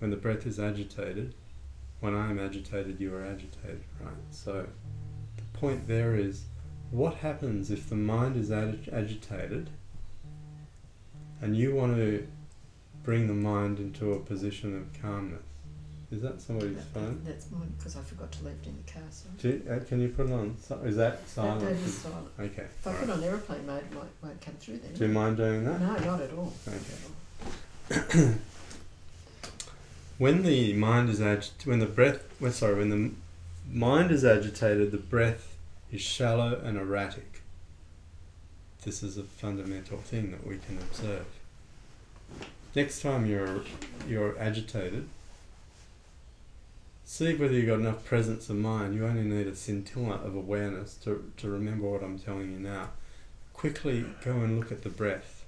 When 0.00 0.10
the 0.10 0.16
breath 0.16 0.46
is 0.46 0.58
agitated, 0.58 1.34
when 2.00 2.16
I 2.16 2.30
am 2.30 2.40
agitated, 2.40 3.00
you 3.00 3.14
are 3.14 3.24
agitated, 3.24 3.84
right? 4.00 4.14
So 4.30 4.66
the 5.36 5.58
point 5.58 5.86
there 5.86 6.16
is 6.16 6.46
what 6.90 7.14
happens 7.14 7.70
if 7.70 7.88
the 7.88 7.94
mind 7.94 8.36
is 8.36 8.50
ag- 8.50 8.90
agitated 8.92 9.70
and 11.40 11.56
you 11.56 11.74
want 11.74 11.96
to 11.96 12.26
bring 13.02 13.28
the 13.28 13.34
mind 13.34 13.78
into 13.78 14.12
a 14.12 14.20
position 14.20 14.76
of 14.76 15.00
calmness? 15.00 15.51
Is 16.12 16.20
that 16.20 16.40
somebody's 16.42 16.76
That- 16.76 16.84
phone? 16.92 17.22
That's 17.24 17.50
mine 17.50 17.72
because 17.78 17.96
I 17.96 18.02
forgot 18.02 18.30
to 18.32 18.44
leave 18.44 18.54
it 18.62 18.66
in 18.68 18.76
the 18.84 18.92
car. 18.92 19.02
So 19.10 19.28
Do 19.38 19.48
you, 19.48 19.70
uh, 19.72 19.80
can 19.88 19.98
you 20.00 20.08
put 20.10 20.26
it 20.26 20.32
on? 20.32 20.56
si- 20.60 20.74
Is 20.86 20.96
that 20.96 21.20
that, 21.20 21.28
silent? 21.28 21.88
silent. 21.88 22.28
Okay. 22.38 22.64
If 22.64 22.86
I 22.86 22.90
all 22.90 22.96
put 22.98 23.08
right. 23.08 23.16
on 23.16 23.24
aeroplane 23.24 23.66
mode, 23.66 23.82
it 23.90 23.94
might, 23.94 24.04
won't 24.22 24.40
come 24.42 24.54
through 24.60 24.78
then. 24.78 24.92
Do 24.92 25.06
you 25.06 25.12
mind 25.12 25.38
doing 25.38 25.64
that? 25.64 25.80
No, 25.80 25.96
not 25.96 26.20
at 26.20 26.32
all. 26.34 26.52
Okay. 27.90 28.34
When 30.18 30.42
the 30.42 30.72
mind 30.74 31.08
is 31.08 31.20
agitated, 31.20 31.66
when 31.66 31.78
the 31.80 31.86
breath, 31.86 32.22
well, 32.38 32.52
sorry, 32.52 32.76
when 32.76 32.90
the 32.90 32.96
m- 32.96 33.16
mind 33.72 34.12
is 34.12 34.24
agitated, 34.24 34.92
the 34.92 34.98
breath 34.98 35.56
is 35.90 36.00
shallow 36.00 36.60
and 36.62 36.78
erratic. 36.78 37.40
This 38.84 39.02
is 39.02 39.18
a 39.18 39.24
fundamental 39.24 39.98
thing 39.98 40.30
that 40.30 40.46
we 40.46 40.58
can 40.58 40.78
observe. 40.78 41.26
Next 42.76 43.00
time 43.02 43.26
you're 43.26 43.62
you're 44.06 44.38
agitated, 44.38 45.08
see 47.04 47.34
whether 47.34 47.52
you've 47.52 47.66
got 47.66 47.80
enough 47.80 48.04
presence 48.04 48.48
of 48.48 48.56
mind. 48.56 48.94
You 48.94 49.06
only 49.06 49.22
need 49.22 49.46
a 49.46 49.54
scintilla 49.54 50.16
of 50.16 50.34
awareness 50.34 50.94
to, 51.04 51.30
to 51.38 51.50
remember 51.50 51.88
what 51.88 52.02
I'm 52.02 52.18
telling 52.18 52.52
you 52.52 52.58
now. 52.58 52.90
Quickly 53.52 54.04
go 54.24 54.32
and 54.32 54.58
look 54.58 54.72
at 54.72 54.82
the 54.82 54.88
breath. 54.88 55.44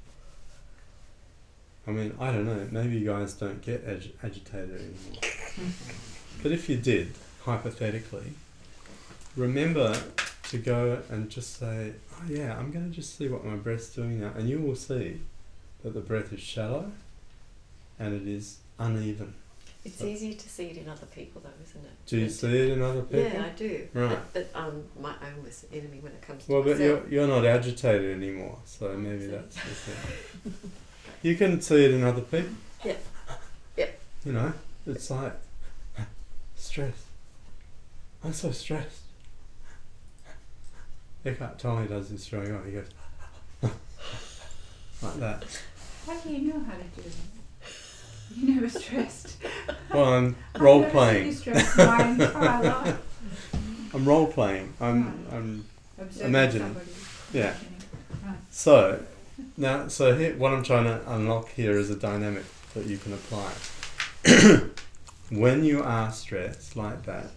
I 1.86 1.90
mean, 1.90 2.16
I 2.18 2.32
don't 2.32 2.46
know, 2.46 2.66
maybe 2.70 2.96
you 2.96 3.06
guys 3.06 3.34
don't 3.34 3.60
get 3.60 3.84
ag- 3.86 4.14
agitated 4.22 4.80
anymore. 4.80 5.20
but 6.42 6.50
if 6.50 6.68
you 6.68 6.76
did, 6.76 7.12
hypothetically, 7.42 8.32
remember 9.36 9.94
to 10.44 10.58
go 10.58 11.02
and 11.10 11.28
just 11.28 11.58
say, 11.58 11.92
oh 12.12 12.22
yeah, 12.28 12.56
I'm 12.56 12.70
going 12.70 12.88
to 12.88 12.94
just 12.94 13.16
see 13.16 13.28
what 13.28 13.44
my 13.44 13.56
breath's 13.56 13.88
doing 13.88 14.20
now. 14.20 14.32
And 14.36 14.48
you 14.48 14.60
will 14.60 14.76
see 14.76 15.20
that 15.82 15.92
the 15.92 16.00
breath 16.00 16.32
is 16.32 16.40
shallow 16.40 16.92
and 17.98 18.14
it 18.14 18.26
is 18.26 18.58
uneven. 18.78 19.34
It's 19.84 20.02
easier 20.02 20.32
to 20.34 20.48
see 20.48 20.66
it 20.68 20.78
in 20.78 20.88
other 20.88 21.04
people, 21.06 21.42
though, 21.42 21.50
isn't 21.62 21.84
it? 21.84 21.90
Do 22.06 22.16
you 22.18 22.30
see 22.30 22.56
it 22.56 22.70
in 22.70 22.80
other 22.82 23.02
people? 23.02 23.20
Yeah, 23.20 23.44
I 23.44 23.48
do. 23.50 23.86
Right. 23.92 24.08
But, 24.32 24.52
but 24.52 24.58
um, 24.58 24.84
my 24.98 25.10
own 25.10 25.42
worst 25.44 25.66
enemy 25.72 25.98
when 26.00 26.12
it 26.12 26.22
comes 26.22 26.46
to 26.46 26.52
Well, 26.52 26.62
but 26.62 26.78
myself. 26.78 27.02
you're, 27.10 27.26
you're 27.26 27.28
not 27.28 27.44
agitated 27.44 28.16
anymore, 28.16 28.58
so 28.64 28.88
Oh, 28.88 28.96
maybe 28.96 29.20
see. 29.26 29.26
that's 29.26 29.54
the 29.56 29.60
thing. 30.50 30.54
You 31.22 31.36
can 31.36 31.60
see 31.60 31.84
it 31.84 31.92
in 31.92 32.02
other 32.02 32.22
people. 32.22 32.48
Yeah. 32.82 32.94
Yep. 33.76 34.00
You 34.24 34.32
know, 34.32 34.52
it's 34.86 35.10
like 35.10 35.34
stress. 36.56 37.04
I'm 38.24 38.32
so 38.32 38.52
stressed. 38.52 39.00
Eckhart 41.26 41.58
Tolle 41.58 41.84
does 41.86 42.08
this 42.10 42.26
very 42.28 42.52
well. 42.52 42.62
He 42.62 42.72
goes 42.72 42.88
like 45.02 45.14
that. 45.16 45.44
How 46.06 46.14
do 46.18 46.30
you 46.30 46.52
know 46.52 46.60
how 46.60 46.72
to 46.72 46.84
do 46.96 47.02
that? 47.02 47.33
You 48.36 48.54
never 48.54 48.68
stressed. 48.68 49.36
Well, 49.92 50.04
I'm 50.04 50.36
role 50.58 50.84
playing. 50.90 51.32
stressed 51.34 51.76
my 51.76 52.08
entire 52.08 52.62
life. 52.84 53.90
I'm 53.94 54.04
role 54.04 54.26
playing. 54.26 54.74
I'm. 54.80 55.26
I'm. 55.30 55.64
Observing 55.98 56.50
somebody 56.50 56.80
Yeah. 57.32 57.54
Right. 58.24 58.36
So 58.50 59.00
now, 59.56 59.86
so 59.88 60.16
here, 60.16 60.36
what 60.36 60.52
I'm 60.52 60.64
trying 60.64 60.84
to 60.84 61.00
unlock 61.12 61.50
here 61.50 61.78
is 61.78 61.90
a 61.90 61.96
dynamic 61.96 62.44
that 62.74 62.86
you 62.86 62.98
can 62.98 63.12
apply. 63.12 63.52
when 65.30 65.62
you 65.64 65.82
are 65.82 66.10
stressed 66.10 66.76
like 66.76 67.04
that, 67.04 67.30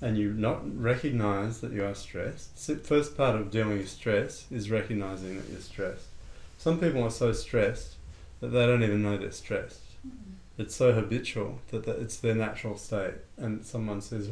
and 0.00 0.18
you 0.18 0.32
not 0.32 0.60
recognize 0.78 1.60
that 1.60 1.72
you 1.72 1.84
are 1.84 1.94
stressed. 1.94 2.66
The 2.66 2.76
first 2.76 3.16
part 3.16 3.34
of 3.36 3.50
dealing 3.50 3.78
with 3.78 3.88
stress 3.88 4.46
is 4.50 4.70
recognizing 4.70 5.36
that 5.36 5.48
you're 5.50 5.60
stressed. 5.60 6.06
Some 6.58 6.78
people 6.78 7.02
are 7.02 7.10
so 7.10 7.32
stressed 7.32 7.94
that 8.40 8.48
they 8.48 8.66
don't 8.66 8.82
even 8.82 9.02
know 9.02 9.16
they're 9.16 9.32
stressed. 9.32 9.80
It's 10.58 10.74
so 10.74 10.92
habitual 10.92 11.60
that 11.70 11.84
that 11.84 11.98
it's 11.98 12.16
their 12.16 12.34
natural 12.34 12.76
state. 12.78 13.14
And 13.36 13.64
someone 13.64 14.00
says, 14.00 14.30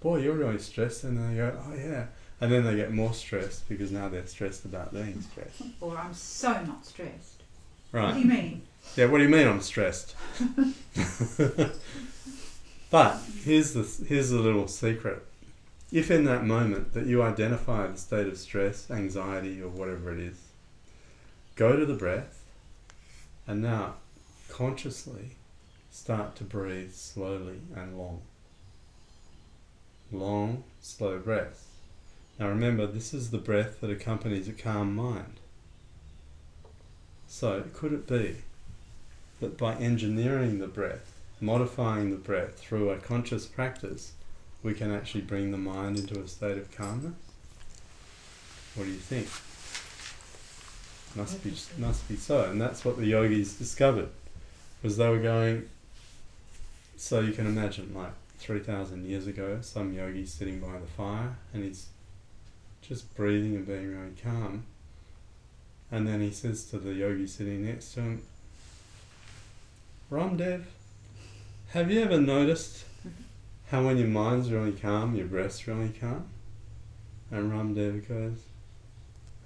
"Boy, 0.00 0.18
you're 0.18 0.34
really 0.34 0.58
stressed," 0.58 1.04
and 1.04 1.18
then 1.18 1.30
they 1.30 1.36
go, 1.36 1.58
"Oh 1.66 1.74
yeah." 1.74 2.06
And 2.40 2.52
then 2.52 2.64
they 2.64 2.76
get 2.76 2.92
more 2.92 3.14
stressed 3.14 3.68
because 3.68 3.90
now 3.90 4.08
they're 4.08 4.26
stressed 4.26 4.64
about 4.64 4.92
being 4.92 5.22
stressed. 5.22 5.62
Or 5.80 5.96
I'm 5.96 6.12
so 6.12 6.52
not 6.64 6.84
stressed. 6.84 7.42
Right. 7.92 8.06
What 8.06 8.14
do 8.14 8.20
you 8.20 8.26
mean? 8.26 8.62
Yeah, 8.94 9.06
what 9.06 9.18
do 9.18 9.24
you 9.24 9.30
mean 9.30 9.48
I'm 9.48 9.60
stressed? 9.62 10.14
but 12.90 13.20
here's 13.42 13.72
the 13.72 14.04
here's 14.06 14.30
the 14.30 14.38
little 14.38 14.68
secret. 14.68 15.24
If 15.92 16.10
in 16.10 16.24
that 16.24 16.44
moment 16.44 16.92
that 16.94 17.06
you 17.06 17.22
identify 17.22 17.86
the 17.86 17.96
state 17.96 18.26
of 18.26 18.36
stress, 18.36 18.90
anxiety 18.90 19.62
or 19.62 19.68
whatever 19.68 20.12
it 20.12 20.20
is, 20.20 20.38
go 21.54 21.76
to 21.76 21.86
the 21.86 21.94
breath 21.94 22.44
and 23.46 23.62
now 23.62 23.94
consciously 24.48 25.36
start 25.96 26.36
to 26.36 26.44
breathe 26.44 26.92
slowly 26.92 27.58
and 27.74 27.98
long. 27.98 28.20
Long, 30.12 30.62
slow 30.80 31.18
breaths. 31.18 31.64
Now 32.38 32.48
remember, 32.48 32.86
this 32.86 33.14
is 33.14 33.30
the 33.30 33.38
breath 33.38 33.80
that 33.80 33.90
accompanies 33.90 34.46
a 34.46 34.52
calm 34.52 34.94
mind. 34.94 35.40
So, 37.26 37.64
could 37.72 37.94
it 37.94 38.06
be 38.06 38.36
that 39.40 39.56
by 39.56 39.74
engineering 39.76 40.58
the 40.58 40.68
breath, 40.68 41.14
modifying 41.40 42.10
the 42.10 42.16
breath 42.16 42.58
through 42.58 42.90
a 42.90 42.98
conscious 42.98 43.46
practice, 43.46 44.12
we 44.62 44.74
can 44.74 44.92
actually 44.92 45.22
bring 45.22 45.50
the 45.50 45.58
mind 45.58 45.98
into 45.98 46.20
a 46.20 46.28
state 46.28 46.58
of 46.58 46.70
calmness? 46.76 47.14
What 48.74 48.84
do 48.84 48.90
you 48.90 48.98
think? 48.98 49.28
Must 51.16 51.42
be, 51.42 51.54
must 51.80 52.06
be 52.06 52.16
so, 52.16 52.50
and 52.50 52.60
that's 52.60 52.84
what 52.84 52.98
the 52.98 53.06
yogis 53.06 53.54
discovered, 53.54 54.10
was 54.82 54.98
they 54.98 55.08
were 55.08 55.18
going. 55.18 55.70
So 56.96 57.20
you 57.20 57.32
can 57.32 57.46
imagine, 57.46 57.92
like 57.94 58.12
three 58.38 58.60
thousand 58.60 59.04
years 59.04 59.26
ago, 59.26 59.58
some 59.60 59.92
yogi 59.92 60.24
sitting 60.24 60.60
by 60.60 60.78
the 60.78 60.86
fire, 60.86 61.36
and 61.52 61.64
he's 61.64 61.88
just 62.80 63.14
breathing 63.14 63.54
and 63.54 63.66
being 63.66 63.94
really 63.94 64.14
calm. 64.22 64.64
And 65.90 66.06
then 66.06 66.20
he 66.20 66.30
says 66.30 66.64
to 66.70 66.78
the 66.78 66.94
yogi 66.94 67.26
sitting 67.26 67.66
next 67.66 67.94
to 67.94 68.00
him, 68.00 68.22
Ramdev, 70.10 70.64
have 71.70 71.90
you 71.90 72.00
ever 72.00 72.20
noticed 72.20 72.84
how 73.70 73.84
when 73.84 73.98
your 73.98 74.08
mind's 74.08 74.50
really 74.50 74.72
calm, 74.72 75.14
your 75.14 75.26
breath's 75.26 75.66
really 75.66 75.90
calm? 76.00 76.26
And 77.30 77.52
Ramdev 77.52 78.08
goes, 78.08 78.38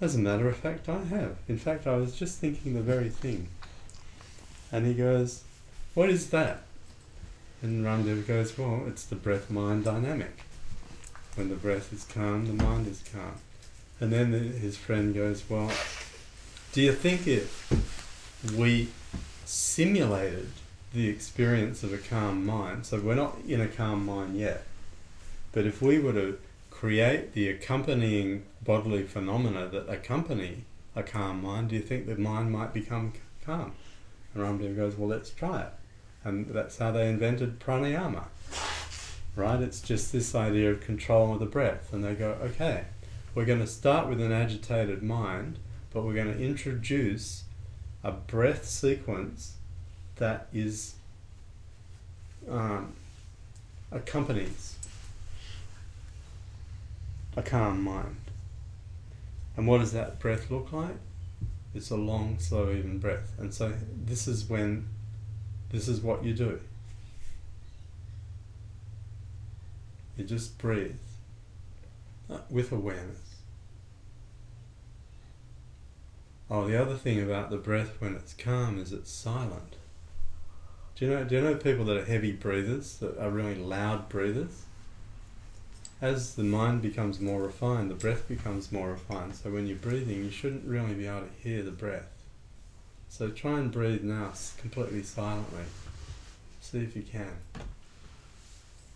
As 0.00 0.14
a 0.14 0.18
matter 0.18 0.48
of 0.48 0.56
fact, 0.56 0.88
I 0.88 1.02
have. 1.04 1.36
In 1.48 1.58
fact, 1.58 1.86
I 1.86 1.96
was 1.96 2.14
just 2.14 2.38
thinking 2.38 2.74
the 2.74 2.82
very 2.82 3.08
thing. 3.08 3.48
And 4.70 4.86
he 4.86 4.94
goes, 4.94 5.44
What 5.94 6.10
is 6.10 6.30
that? 6.30 6.62
And 7.62 7.84
Ramdev 7.84 8.26
goes, 8.26 8.56
Well, 8.56 8.84
it's 8.86 9.04
the 9.04 9.16
breath 9.16 9.50
mind 9.50 9.84
dynamic. 9.84 10.44
When 11.34 11.50
the 11.50 11.56
breath 11.56 11.92
is 11.92 12.04
calm, 12.04 12.46
the 12.46 12.64
mind 12.64 12.86
is 12.86 13.02
calm. 13.12 13.34
And 14.00 14.10
then 14.10 14.30
the, 14.30 14.38
his 14.38 14.78
friend 14.78 15.14
goes, 15.14 15.44
Well, 15.48 15.70
do 16.72 16.80
you 16.80 16.92
think 16.92 17.26
if 17.26 17.70
we 18.56 18.88
simulated 19.44 20.48
the 20.94 21.08
experience 21.08 21.82
of 21.82 21.92
a 21.92 21.98
calm 21.98 22.46
mind, 22.46 22.86
so 22.86 22.98
we're 22.98 23.14
not 23.14 23.36
in 23.46 23.60
a 23.60 23.68
calm 23.68 24.06
mind 24.06 24.38
yet, 24.38 24.64
but 25.52 25.66
if 25.66 25.82
we 25.82 25.98
were 25.98 26.14
to 26.14 26.38
create 26.70 27.34
the 27.34 27.48
accompanying 27.48 28.44
bodily 28.64 29.02
phenomena 29.02 29.68
that 29.68 29.88
accompany 29.88 30.64
a 30.96 31.02
calm 31.02 31.42
mind, 31.42 31.68
do 31.68 31.76
you 31.76 31.82
think 31.82 32.06
the 32.06 32.16
mind 32.16 32.50
might 32.50 32.72
become 32.72 33.12
calm? 33.44 33.72
And 34.34 34.42
Ramdev 34.42 34.76
goes, 34.76 34.96
Well, 34.96 35.08
let's 35.08 35.28
try 35.28 35.62
it. 35.62 35.72
And 36.24 36.46
that's 36.48 36.78
how 36.78 36.90
they 36.90 37.08
invented 37.08 37.60
pranayama. 37.60 38.24
Right? 39.36 39.60
It's 39.60 39.80
just 39.80 40.12
this 40.12 40.34
idea 40.34 40.70
of 40.70 40.80
control 40.80 41.32
of 41.32 41.40
the 41.40 41.46
breath. 41.46 41.92
And 41.92 42.04
they 42.04 42.14
go, 42.14 42.36
Okay, 42.42 42.84
we're 43.34 43.44
going 43.44 43.60
to 43.60 43.66
start 43.66 44.08
with 44.08 44.20
an 44.20 44.32
agitated 44.32 45.02
mind, 45.02 45.58
but 45.92 46.02
we're 46.02 46.14
going 46.14 46.32
to 46.32 46.40
introduce 46.40 47.44
a 48.02 48.12
breath 48.12 48.66
sequence 48.66 49.54
that 50.16 50.48
is 50.52 50.94
um, 52.48 52.94
accompanies 53.90 54.76
a 57.36 57.42
calm 57.42 57.82
mind. 57.82 58.16
And 59.56 59.66
what 59.66 59.78
does 59.78 59.92
that 59.92 60.18
breath 60.18 60.50
look 60.50 60.72
like? 60.72 60.96
It's 61.74 61.90
a 61.90 61.96
long, 61.96 62.38
slow, 62.38 62.70
even 62.70 62.98
breath. 62.98 63.32
And 63.38 63.52
so 63.52 63.72
this 64.04 64.26
is 64.26 64.48
when, 64.48 64.88
this 65.70 65.88
is 65.88 66.00
what 66.00 66.24
you 66.24 66.34
do. 66.34 66.60
You 70.16 70.24
just 70.24 70.58
breathe 70.58 70.98
with 72.50 72.72
awareness. 72.72 73.36
Oh, 76.50 76.66
the 76.66 76.80
other 76.80 76.96
thing 76.96 77.22
about 77.22 77.50
the 77.50 77.56
breath 77.56 78.00
when 78.00 78.16
it's 78.16 78.34
calm 78.34 78.78
is 78.78 78.92
it's 78.92 79.10
silent. 79.10 79.76
Do 80.96 81.06
you 81.06 81.12
know? 81.12 81.24
Do 81.24 81.36
you 81.36 81.40
know 81.40 81.54
people 81.54 81.84
that 81.86 81.96
are 81.96 82.04
heavy 82.04 82.32
breathers 82.32 82.98
that 82.98 83.16
are 83.18 83.30
really 83.30 83.54
loud 83.54 84.08
breathers? 84.08 84.64
As 86.02 86.34
the 86.34 86.42
mind 86.42 86.82
becomes 86.82 87.20
more 87.20 87.42
refined, 87.42 87.90
the 87.90 87.94
breath 87.94 88.26
becomes 88.26 88.72
more 88.72 88.90
refined. 88.90 89.36
So 89.36 89.50
when 89.50 89.66
you're 89.66 89.76
breathing, 89.76 90.24
you 90.24 90.30
shouldn't 90.30 90.64
really 90.64 90.94
be 90.94 91.06
able 91.06 91.20
to 91.20 91.48
hear 91.48 91.62
the 91.62 91.70
breath. 91.70 92.19
So 93.10 93.28
try 93.28 93.58
and 93.58 93.70
breathe 93.70 94.02
now 94.02 94.32
completely 94.58 95.02
silently. 95.02 95.64
See 96.62 96.78
if 96.78 96.96
you 96.96 97.02
can. 97.02 97.32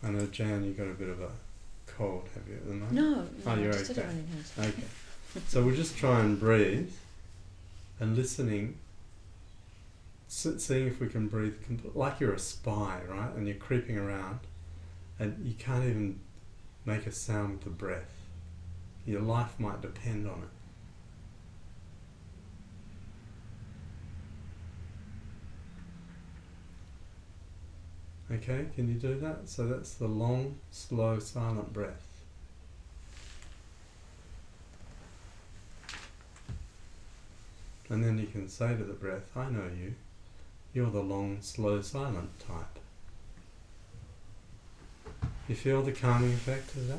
I 0.02 0.10
know, 0.10 0.24
Jan, 0.26 0.64
you've 0.64 0.78
got 0.78 0.86
a 0.86 0.94
bit 0.94 1.08
of 1.08 1.20
a 1.20 1.28
cold, 1.86 2.28
have 2.34 2.48
you, 2.48 2.54
at 2.54 2.66
the 2.66 2.72
moment? 2.74 2.92
No, 2.92 3.10
no, 3.10 3.26
Oh, 3.46 3.54
you're 3.56 3.74
okay. 3.74 4.00
a 4.00 4.04
running 4.06 4.28
nose. 4.34 4.52
Okay. 4.58 4.82
So 5.48 5.64
we'll 5.64 5.74
just 5.74 5.96
try 5.98 6.20
and 6.20 6.38
breathe 6.38 6.92
and 7.98 8.16
listening, 8.16 8.76
seeing 10.28 10.86
if 10.86 11.00
we 11.00 11.08
can 11.08 11.26
breathe 11.26 11.54
like 11.92 12.20
you're 12.20 12.34
a 12.34 12.38
spy, 12.38 13.00
right? 13.08 13.34
And 13.34 13.48
you're 13.48 13.56
creeping 13.56 13.98
around 13.98 14.38
and 15.18 15.44
you 15.44 15.54
can't 15.54 15.84
even 15.84 16.20
make 16.84 17.08
a 17.08 17.10
sound 17.12 17.50
with 17.54 17.64
the 17.64 17.70
breath. 17.70 18.12
Your 19.06 19.22
life 19.22 19.58
might 19.58 19.82
depend 19.82 20.28
on 20.28 20.38
it. 20.44 20.53
Okay, 28.34 28.66
can 28.74 28.88
you 28.88 28.94
do 28.94 29.14
that? 29.20 29.48
So 29.48 29.66
that's 29.68 29.94
the 29.94 30.08
long, 30.08 30.56
slow, 30.72 31.20
silent 31.20 31.72
breath. 31.72 32.08
And 37.88 38.02
then 38.02 38.18
you 38.18 38.26
can 38.26 38.48
say 38.48 38.76
to 38.76 38.82
the 38.82 38.94
breath, 38.94 39.36
I 39.36 39.50
know 39.50 39.70
you. 39.78 39.94
You're 40.72 40.90
the 40.90 41.02
long, 41.02 41.38
slow, 41.42 41.80
silent 41.80 42.30
type. 42.40 42.80
You 45.48 45.54
feel 45.54 45.82
the 45.82 45.92
calming 45.92 46.32
effect 46.32 46.74
of 46.74 46.88
that? 46.88 46.98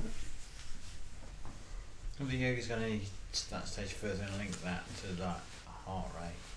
And 2.19 2.29
the 2.29 2.37
yoga's 2.37 2.67
going 2.67 3.01
to 3.33 3.49
that 3.49 3.67
stage 3.67 3.91
further 3.91 4.23
and 4.23 4.37
link 4.37 4.61
that 4.61 4.85
to 5.01 5.07
that 5.15 5.41
heart 5.85 6.11
rate 6.21 6.54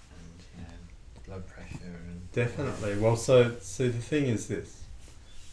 blood 1.29 1.47
pressure 1.47 2.01
and 2.09 2.33
Definitely. 2.33 2.99
Well, 2.99 3.17
so 3.17 3.57
see, 3.61 3.89
the 3.89 3.99
thing 3.99 4.27
is 4.27 4.49
this: 4.49 4.83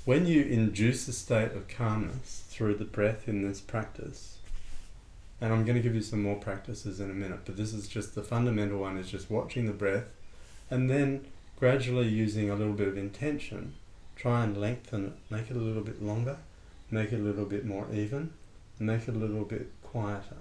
when 0.06 0.26
you 0.26 0.44
induce 0.44 1.08
a 1.08 1.14
state 1.14 1.52
of 1.52 1.68
calmness 1.68 2.44
through 2.50 2.76
the 2.76 2.86
breath 2.86 3.28
in 3.28 3.48
this 3.48 3.62
practice, 3.62 4.38
and 5.42 5.54
I'm 5.54 5.66
going 5.66 5.76
to 5.76 5.82
give 5.82 5.96
you 5.96 6.02
some 6.02 6.22
more 6.22 6.36
practices 6.36 7.00
in 7.00 7.10
a 7.10 7.14
minute, 7.14 7.40
but 7.46 7.58
this 7.58 7.74
is 7.74 7.88
just 7.88 8.16
the 8.16 8.24
fundamental 8.24 8.80
one: 8.80 8.98
is 8.98 9.10
just 9.10 9.30
watching 9.30 9.66
the 9.66 9.74
breath, 9.74 10.06
and 10.70 10.90
then 10.90 11.26
gradually 11.60 12.08
using 12.08 12.50
a 12.50 12.56
little 12.56 12.74
bit 12.74 12.88
of 12.88 12.98
intention, 12.98 13.74
try 14.16 14.44
and 14.44 14.58
lengthen 14.58 15.06
it, 15.06 15.14
make 15.30 15.50
it 15.50 15.58
a 15.58 15.60
little 15.60 15.84
bit 15.84 16.02
longer, 16.02 16.38
make 16.92 17.12
it 17.12 17.20
a 17.20 17.24
little 17.24 17.46
bit 17.46 17.66
more 17.66 17.88
even, 17.94 18.32
make 18.80 19.08
it 19.08 19.16
a 19.16 19.18
little 19.18 19.46
bit 19.46 19.72
quieter. 19.82 20.38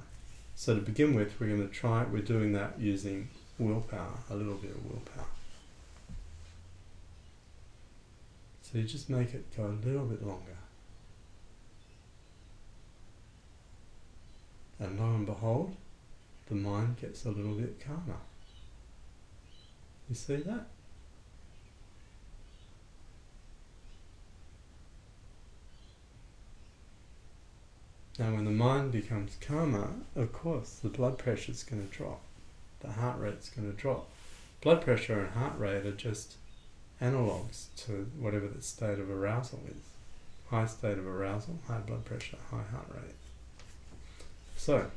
So 0.57 0.75
to 0.75 0.81
begin 0.81 1.15
with, 1.15 1.39
we're 1.41 1.49
going 1.49 1.67
to 1.67 1.73
try. 1.73 2.05
We're 2.05 2.23
doing 2.23 2.53
that 2.53 2.79
using 2.79 3.29
willpower, 3.59 4.19
a 4.31 4.35
little 4.35 4.55
bit 4.55 4.71
of 4.71 4.85
willpower. 4.85 5.27
So 8.63 8.79
you 8.79 8.85
just 8.85 9.09
make 9.09 9.35
it 9.35 9.45
go 9.57 9.67
a 9.67 9.87
little 9.87 10.07
bit 10.07 10.27
longer. 10.27 10.57
And 14.81 14.99
lo 14.99 15.07
and 15.07 15.27
behold, 15.27 15.77
the 16.49 16.55
mind 16.55 16.97
gets 17.01 17.25
a 17.25 17.31
little 17.31 17.55
bit 17.55 17.81
calmer. 17.81 18.19
You 20.09 20.15
see 20.15 20.37
that? 20.37 20.67
Now, 28.19 28.33
when 28.33 28.45
the 28.45 28.53
mind 28.53 28.93
becomes 28.93 29.37
calmer, 29.41 29.89
of 30.15 30.33
course, 30.33 30.79
the 30.83 30.89
blood 30.89 31.19
pressure 31.19 31.51
is 31.51 31.65
going 31.65 31.89
to 31.89 31.97
drop, 31.97 32.21
the 32.85 32.93
heart 32.93 33.19
rate's 33.19 33.49
going 33.51 33.71
to 33.71 33.77
drop. 33.77 34.09
Blood 34.61 34.83
pressure 34.83 35.21
and 35.21 35.31
heart 35.31 35.59
rate 35.59 35.87
are 35.87 35.93
just 35.93 36.37
analogues 37.01 37.69
to 37.77 38.11
whatever 38.19 38.47
the 38.49 38.63
state 38.63 38.99
of 38.99 39.11
arousal 39.11 39.61
is. 39.69 39.83
High 40.51 40.67
state 40.67 40.99
of 40.99 41.07
arousal, 41.07 41.59
high 41.67 41.79
blood 41.79 42.05
pressure, 42.05 42.37
high 42.51 42.63
heart 42.71 42.87
rate. 42.95 43.15
So 44.57 44.91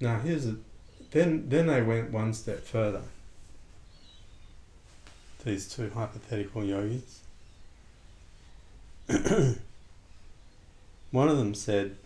now 0.00 0.18
here's 0.20 0.46
a 0.46 0.56
then 1.10 1.48
then 1.48 1.66
they 1.66 1.82
went 1.82 2.12
one 2.12 2.32
step 2.32 2.60
further. 2.60 3.02
These 5.44 5.74
two 5.74 5.90
hypothetical 5.90 6.64
yogis. 6.64 7.20
one 11.10 11.28
of 11.28 11.38
them 11.38 11.54
said, 11.54 11.96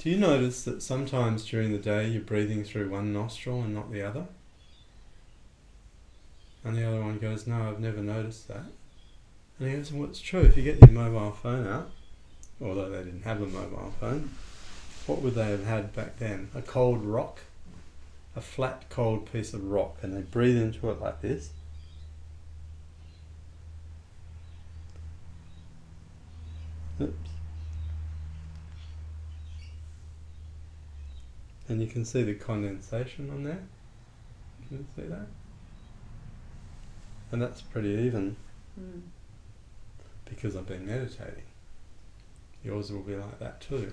Do 0.00 0.08
you 0.08 0.16
notice 0.16 0.62
that 0.62 0.80
sometimes 0.80 1.44
during 1.44 1.72
the 1.72 1.78
day 1.78 2.08
you're 2.08 2.22
breathing 2.22 2.64
through 2.64 2.88
one 2.88 3.12
nostril 3.12 3.60
and 3.60 3.74
not 3.74 3.92
the 3.92 4.00
other? 4.00 4.24
And 6.64 6.74
the 6.74 6.88
other 6.88 7.02
one 7.02 7.18
goes, 7.18 7.46
No, 7.46 7.68
I've 7.68 7.80
never 7.80 8.00
noticed 8.00 8.48
that. 8.48 8.64
And 9.58 9.70
he 9.70 9.76
goes, 9.76 9.92
Well, 9.92 10.08
it's 10.08 10.22
true. 10.22 10.40
If 10.40 10.56
you 10.56 10.62
get 10.62 10.80
your 10.80 10.88
mobile 10.88 11.32
phone 11.32 11.66
out, 11.66 11.90
although 12.62 12.88
they 12.88 13.04
didn't 13.04 13.24
have 13.24 13.42
a 13.42 13.46
mobile 13.46 13.92
phone, 14.00 14.30
what 15.06 15.20
would 15.20 15.34
they 15.34 15.50
have 15.50 15.66
had 15.66 15.94
back 15.94 16.18
then? 16.18 16.48
A 16.54 16.62
cold 16.62 17.04
rock, 17.04 17.40
a 18.34 18.40
flat, 18.40 18.88
cold 18.88 19.30
piece 19.30 19.52
of 19.52 19.64
rock, 19.64 19.98
and 20.00 20.16
they 20.16 20.22
breathe 20.22 20.56
into 20.56 20.88
it 20.88 20.98
like 20.98 21.20
this. 21.20 21.50
And 31.70 31.80
you 31.80 31.86
can 31.86 32.04
see 32.04 32.24
the 32.24 32.34
condensation 32.34 33.30
on 33.30 33.44
there. 33.44 33.62
Can 34.68 34.78
you 34.78 34.86
see 34.96 35.08
that? 35.08 35.26
And 37.30 37.40
that's 37.40 37.62
pretty 37.62 37.90
even 37.90 38.36
Mm. 38.78 39.02
because 40.24 40.56
I've 40.56 40.66
been 40.66 40.86
meditating. 40.86 41.44
Yours 42.64 42.90
will 42.90 43.02
be 43.02 43.14
like 43.14 43.38
that 43.38 43.60
too. 43.60 43.92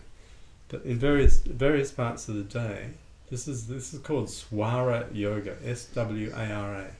But 0.69 0.83
in 0.85 0.97
various 0.97 1.39
various 1.41 1.91
parts 1.91 2.27
of 2.27 2.35
the 2.35 2.43
day, 2.43 2.91
this 3.29 3.47
is 3.47 3.67
this 3.67 3.93
is 3.93 3.99
called 3.99 4.27
Swara 4.27 5.07
Yoga, 5.13 5.57
S 5.63 5.85
W 5.93 6.31
A 6.35 6.51
R 6.51 6.75
A. 6.75 6.91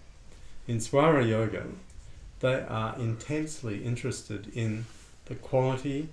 In 0.67 0.77
Swara 0.77 1.27
Yoga, 1.27 1.65
they 2.39 2.61
are 2.61 2.95
intensely 2.99 3.83
interested 3.83 4.47
in 4.55 4.85
the 5.25 5.35
quality 5.35 6.09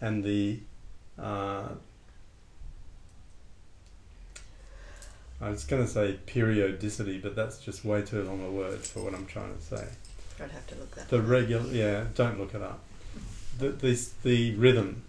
and 0.00 0.24
the 0.24 0.60
uh, 1.18 1.68
I 5.40 5.48
was 5.50 5.64
going 5.64 5.82
to 5.82 5.88
say 5.88 6.18
periodicity, 6.26 7.18
but 7.18 7.34
that's 7.34 7.58
just 7.58 7.84
way 7.84 8.02
too 8.02 8.22
long 8.22 8.44
a 8.44 8.50
word 8.50 8.80
for 8.80 9.02
what 9.02 9.14
I'm 9.14 9.26
trying 9.26 9.56
to 9.56 9.62
say. 9.62 9.86
I'd 10.38 10.50
have 10.50 10.66
to 10.68 10.74
look 10.76 10.94
that 10.94 11.08
The 11.08 11.22
regular, 11.22 11.66
yeah, 11.70 12.04
don't 12.14 12.38
look 12.38 12.54
it 12.54 12.62
up. 12.62 12.80
The, 13.58 13.70
this, 13.70 14.10
the 14.22 14.54
rhythm 14.56 15.02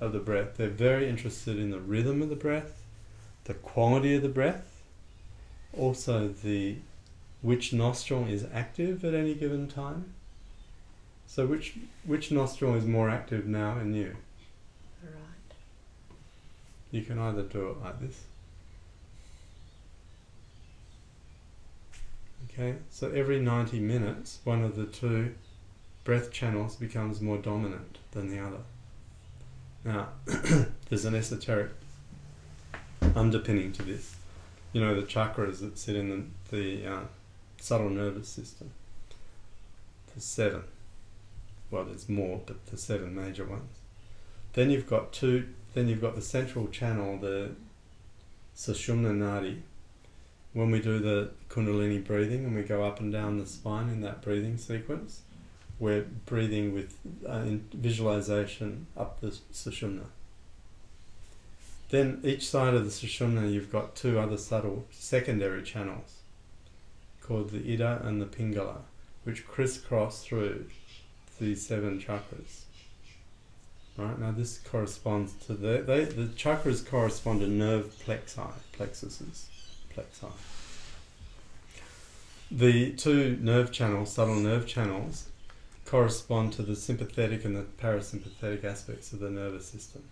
of 0.00 0.12
the 0.12 0.18
breath. 0.18 0.56
They're 0.56 0.68
very 0.68 1.08
interested 1.08 1.58
in 1.58 1.70
the 1.70 1.78
rhythm 1.78 2.22
of 2.22 2.28
the 2.28 2.36
breath, 2.36 2.82
the 3.44 3.54
quality 3.54 4.14
of 4.14 4.22
the 4.22 4.28
breath, 4.28 4.82
also 5.72 6.28
the 6.28 6.76
which 7.42 7.72
nostril 7.72 8.26
is 8.26 8.46
active 8.52 9.04
at 9.04 9.14
any 9.14 9.34
given 9.34 9.68
time. 9.68 10.14
So 11.26 11.46
which 11.46 11.74
which 12.04 12.30
nostril 12.30 12.74
is 12.74 12.84
more 12.84 13.10
active 13.10 13.46
now 13.46 13.78
in 13.78 13.94
you? 13.94 14.16
Right. 15.02 15.56
You 16.90 17.02
can 17.02 17.18
either 17.18 17.42
do 17.42 17.70
it 17.70 17.82
like 17.82 18.00
this. 18.00 18.22
Okay, 22.56 22.76
so 22.88 23.10
every 23.10 23.40
90 23.40 23.80
minutes, 23.80 24.38
one 24.44 24.62
of 24.62 24.76
the 24.76 24.86
two 24.86 25.34
breath 26.04 26.30
channels 26.30 26.76
becomes 26.76 27.20
more 27.20 27.36
dominant 27.36 27.98
than 28.12 28.28
the 28.28 28.38
other. 28.38 28.60
Now, 29.84 30.10
there's 30.88 31.04
an 31.04 31.16
esoteric 31.16 31.72
underpinning 33.16 33.72
to 33.72 33.82
this. 33.82 34.14
You 34.72 34.80
know, 34.82 34.94
the 34.94 35.06
chakras 35.06 35.58
that 35.60 35.78
sit 35.78 35.96
in 35.96 36.30
the, 36.50 36.56
the 36.56 36.86
uh, 36.86 37.00
subtle 37.58 37.90
nervous 37.90 38.28
system. 38.28 38.70
There's 40.08 40.24
seven. 40.24 40.62
Well, 41.72 41.84
there's 41.86 42.08
more, 42.08 42.40
but 42.46 42.66
the 42.66 42.76
seven 42.76 43.16
major 43.16 43.44
ones. 43.44 43.78
Then 44.52 44.70
you've 44.70 44.88
got 44.88 45.12
two. 45.12 45.48
Then 45.74 45.88
you've 45.88 46.00
got 46.00 46.14
the 46.14 46.22
central 46.22 46.68
channel, 46.68 47.18
the 47.18 47.50
Sushumna 48.56 49.10
Nadi. 49.10 49.62
When 50.54 50.70
we 50.70 50.80
do 50.80 51.00
the 51.00 51.30
Kundalini 51.50 52.02
breathing 52.02 52.44
and 52.44 52.54
we 52.54 52.62
go 52.62 52.84
up 52.84 53.00
and 53.00 53.12
down 53.12 53.38
the 53.38 53.46
spine 53.46 53.88
in 53.88 54.00
that 54.02 54.22
breathing 54.22 54.56
sequence, 54.56 55.20
we're 55.78 56.06
breathing 56.26 56.72
with 56.72 56.96
uh, 57.26 57.44
visualization 57.72 58.86
up 58.96 59.20
the 59.20 59.36
Sushumna. 59.52 60.04
Then 61.90 62.20
each 62.24 62.48
side 62.48 62.74
of 62.74 62.84
the 62.84 62.90
Sushumna, 62.90 63.52
you've 63.52 63.72
got 63.72 63.96
two 63.96 64.18
other 64.18 64.38
subtle 64.38 64.86
secondary 64.90 65.62
channels 65.62 66.20
called 67.20 67.50
the 67.50 67.72
Ida 67.72 68.02
and 68.04 68.20
the 68.20 68.26
Pingala, 68.26 68.78
which 69.24 69.46
crisscross 69.46 70.24
through 70.24 70.66
the 71.40 71.54
seven 71.56 72.00
chakras. 72.00 72.62
Right 73.96 74.18
now, 74.18 74.32
this 74.32 74.58
corresponds 74.58 75.34
to 75.46 75.54
the 75.54 75.82
they, 75.86 76.04
the 76.04 76.26
chakras 76.26 76.84
correspond 76.84 77.40
to 77.40 77.46
nerve 77.46 77.94
plexi, 78.04 78.52
plexuses, 78.72 79.46
plexi. 79.94 80.30
The 82.50 82.92
two 82.92 83.38
nerve 83.40 83.72
channels, 83.72 84.12
subtle 84.12 84.36
nerve 84.36 84.66
channels, 84.66 85.28
correspond 85.84 86.52
to 86.54 86.62
the 86.62 86.76
sympathetic 86.76 87.44
and 87.44 87.56
the 87.56 87.62
parasympathetic 87.80 88.64
aspects 88.64 89.12
of 89.12 89.20
the 89.20 89.30
nervous 89.30 89.66
system. 89.66 90.02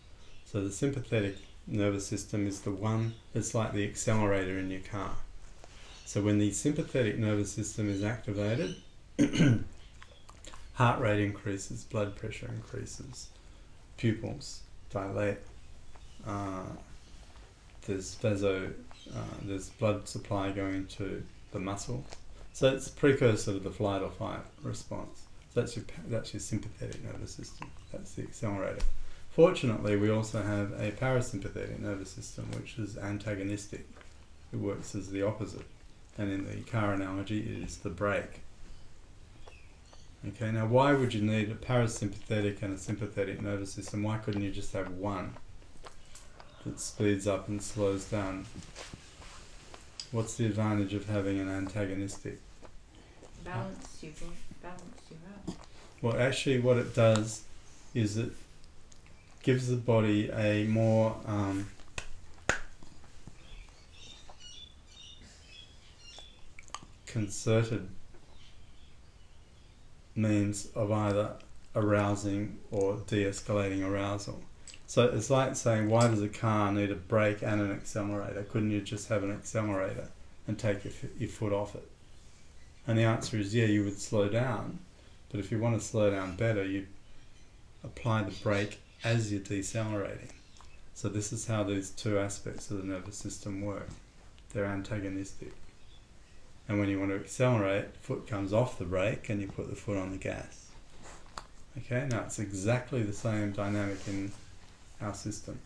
So 0.45 0.62
the 0.62 0.71
sympathetic 0.71 1.37
nervous 1.66 2.07
system 2.07 2.47
is 2.47 2.61
the 2.61 2.71
one 2.71 3.14
that's 3.33 3.55
like 3.55 3.73
the 3.73 3.85
accelerator 3.85 4.59
in 4.59 4.71
your 4.71 4.81
car. 4.81 5.12
So 6.05 6.21
when 6.21 6.38
the 6.38 6.53
sympathetic 6.53 7.18
nervous 7.18 7.51
system 7.53 7.88
is 7.88 8.03
activated, 8.03 8.77
heart 10.75 11.01
rate 11.01 11.21
increases, 11.21 11.85
blood 11.85 12.16
pressure 12.16 12.51
increases, 12.55 13.29
pupils 13.97 14.61
dilate, 14.90 15.38
uh, 16.27 16.64
there's 17.87 18.14
vaso, 18.16 18.71
uh, 19.15 19.19
there's 19.43 19.71
blood 19.71 20.09
supply 20.09 20.51
going 20.51 20.87
to 20.87 21.23
the 21.53 21.59
muscle. 21.59 22.05
So 22.53 22.69
it's 22.75 22.88
a 22.88 22.93
precursor 22.93 23.55
to 23.55 23.59
the 23.59 23.71
flight 23.71 24.03
or 24.03 24.11
fight 24.11 24.41
response. 24.62 25.23
So 25.53 25.61
that's 25.61 25.77
your, 25.77 25.85
that's 26.09 26.33
your 26.33 26.41
sympathetic 26.41 27.03
nervous 27.05 27.35
system. 27.35 27.71
That's 27.93 28.12
the 28.12 28.23
accelerator. 28.23 28.85
Fortunately, 29.31 29.97
we 29.97 30.11
also 30.11 30.43
have 30.43 30.73
a 30.73 30.91
parasympathetic 30.93 31.79
nervous 31.79 32.11
system, 32.11 32.51
which 32.53 32.79
is 32.79 32.99
antagonistic. 32.99 33.87
It 34.53 34.57
works 34.57 34.95
as 34.95 35.11
the 35.11 35.23
opposite. 35.23 35.67
And 36.19 36.31
in 36.31 36.45
the 36.45 36.62
car 36.71 36.93
analogy, 36.93 37.41
it 37.41 37.65
is 37.65 37.79
the 37.79 37.88
brake. 37.88 38.41
Okay, 40.29 40.53
now 40.53 40.67
why 40.67 40.93
would 40.93 41.15
you 41.15 41.23
need 41.23 41.51
a 41.51 41.55
parasympathetic 41.55 42.62
and 42.62 42.75
a 42.75 42.79
sympathetic 42.79 43.41
nervous 43.41 43.73
system? 43.73 44.03
Why 44.03 44.19
couldn't 44.19 44.43
you 44.43 44.51
just 44.51 44.73
have 44.75 44.91
one 44.91 45.35
that 46.64 46.81
speeds 46.81 47.27
up 47.27 47.48
and 47.48 47.62
slows 47.62 48.05
down? 48.05 48.46
What's 50.11 50.35
the 50.35 50.46
advantage 50.46 50.94
of 50.94 51.09
having 51.09 51.40
an 51.40 51.48
antagonistic? 51.48 52.38
Balance 53.44 53.98
you, 54.03 54.12
balance 54.62 55.03
you 55.11 55.16
out. 55.48 55.57
Well, 56.01 56.20
actually, 56.20 56.61
what 56.61 56.77
it 56.77 56.94
does 56.94 57.42
is 57.94 58.16
it 58.16 58.31
gives 59.42 59.68
the 59.68 59.77
body 59.77 60.31
a 60.31 60.64
more 60.64 61.16
um, 61.27 61.68
concerted 67.07 67.88
means 70.14 70.68
of 70.75 70.92
either 70.92 71.33
arousing 71.75 72.59
or 72.70 72.96
de 73.07 73.25
escalating 73.25 73.83
arousal. 73.87 74.40
So 74.93 75.05
it's 75.05 75.31
like 75.31 75.57
saying, 75.57 75.89
why 75.89 76.07
does 76.09 76.21
a 76.21 76.29
car 76.29 76.71
need 76.71 76.91
a 76.91 76.95
brake 76.95 77.41
and 77.41 77.63
an 77.63 77.73
accelerator? 77.73 78.43
Couldn't 78.43 78.73
you 78.73 78.83
just 78.83 79.09
have 79.09 79.23
an 79.23 79.33
accelerator 79.33 80.09
and 80.47 80.59
take 80.59 80.85
your, 80.85 80.93
your 81.19 81.31
foot 81.31 81.55
off 81.55 81.75
it? 81.75 81.89
And 82.87 82.99
the 82.99 83.05
answer 83.05 83.39
is, 83.39 83.55
yeah, 83.55 83.65
you 83.65 83.85
would 83.85 83.99
slow 83.99 84.29
down, 84.29 84.81
but 85.31 85.41
if 85.41 85.51
you 85.51 85.59
want 85.59 85.81
to 85.81 85.87
slow 85.87 86.11
down 86.11 86.37
better, 86.37 86.63
you 86.63 86.89
apply 87.83 88.25
the 88.25 88.33
brake 88.43 88.83
as 89.03 89.33
you're 89.33 89.41
decelerating. 89.41 90.29
So 90.93 91.09
this 91.09 91.33
is 91.33 91.47
how 91.47 91.63
these 91.63 91.89
two 91.89 92.19
aspects 92.19 92.71
of 92.71 92.77
the 92.77 92.85
nervous 92.85 93.17
system 93.17 93.63
work. 93.63 93.89
They're 94.53 94.67
antagonistic. 94.67 95.55
And 96.69 96.79
when 96.79 96.91
you 96.91 97.01
want 97.01 97.13
to 97.13 97.17
accelerate, 97.17 97.97
foot 97.97 98.27
comes 98.27 98.53
off 98.53 98.79
the 98.79 98.85
brake 98.85 99.31
and 99.31 99.41
you 99.41 99.47
put 99.47 99.71
the 99.71 99.75
foot 99.75 99.97
on 99.97 100.11
the 100.11 100.19
gas. 100.19 100.67
Okay, 101.79 102.07
now 102.11 102.25
it's 102.27 102.39
exactly 102.39 103.03
the 103.03 103.15
same 103.15 103.53
dynamic 103.53 104.07
in 104.07 104.33
our 105.03 105.15
system. 105.15 105.59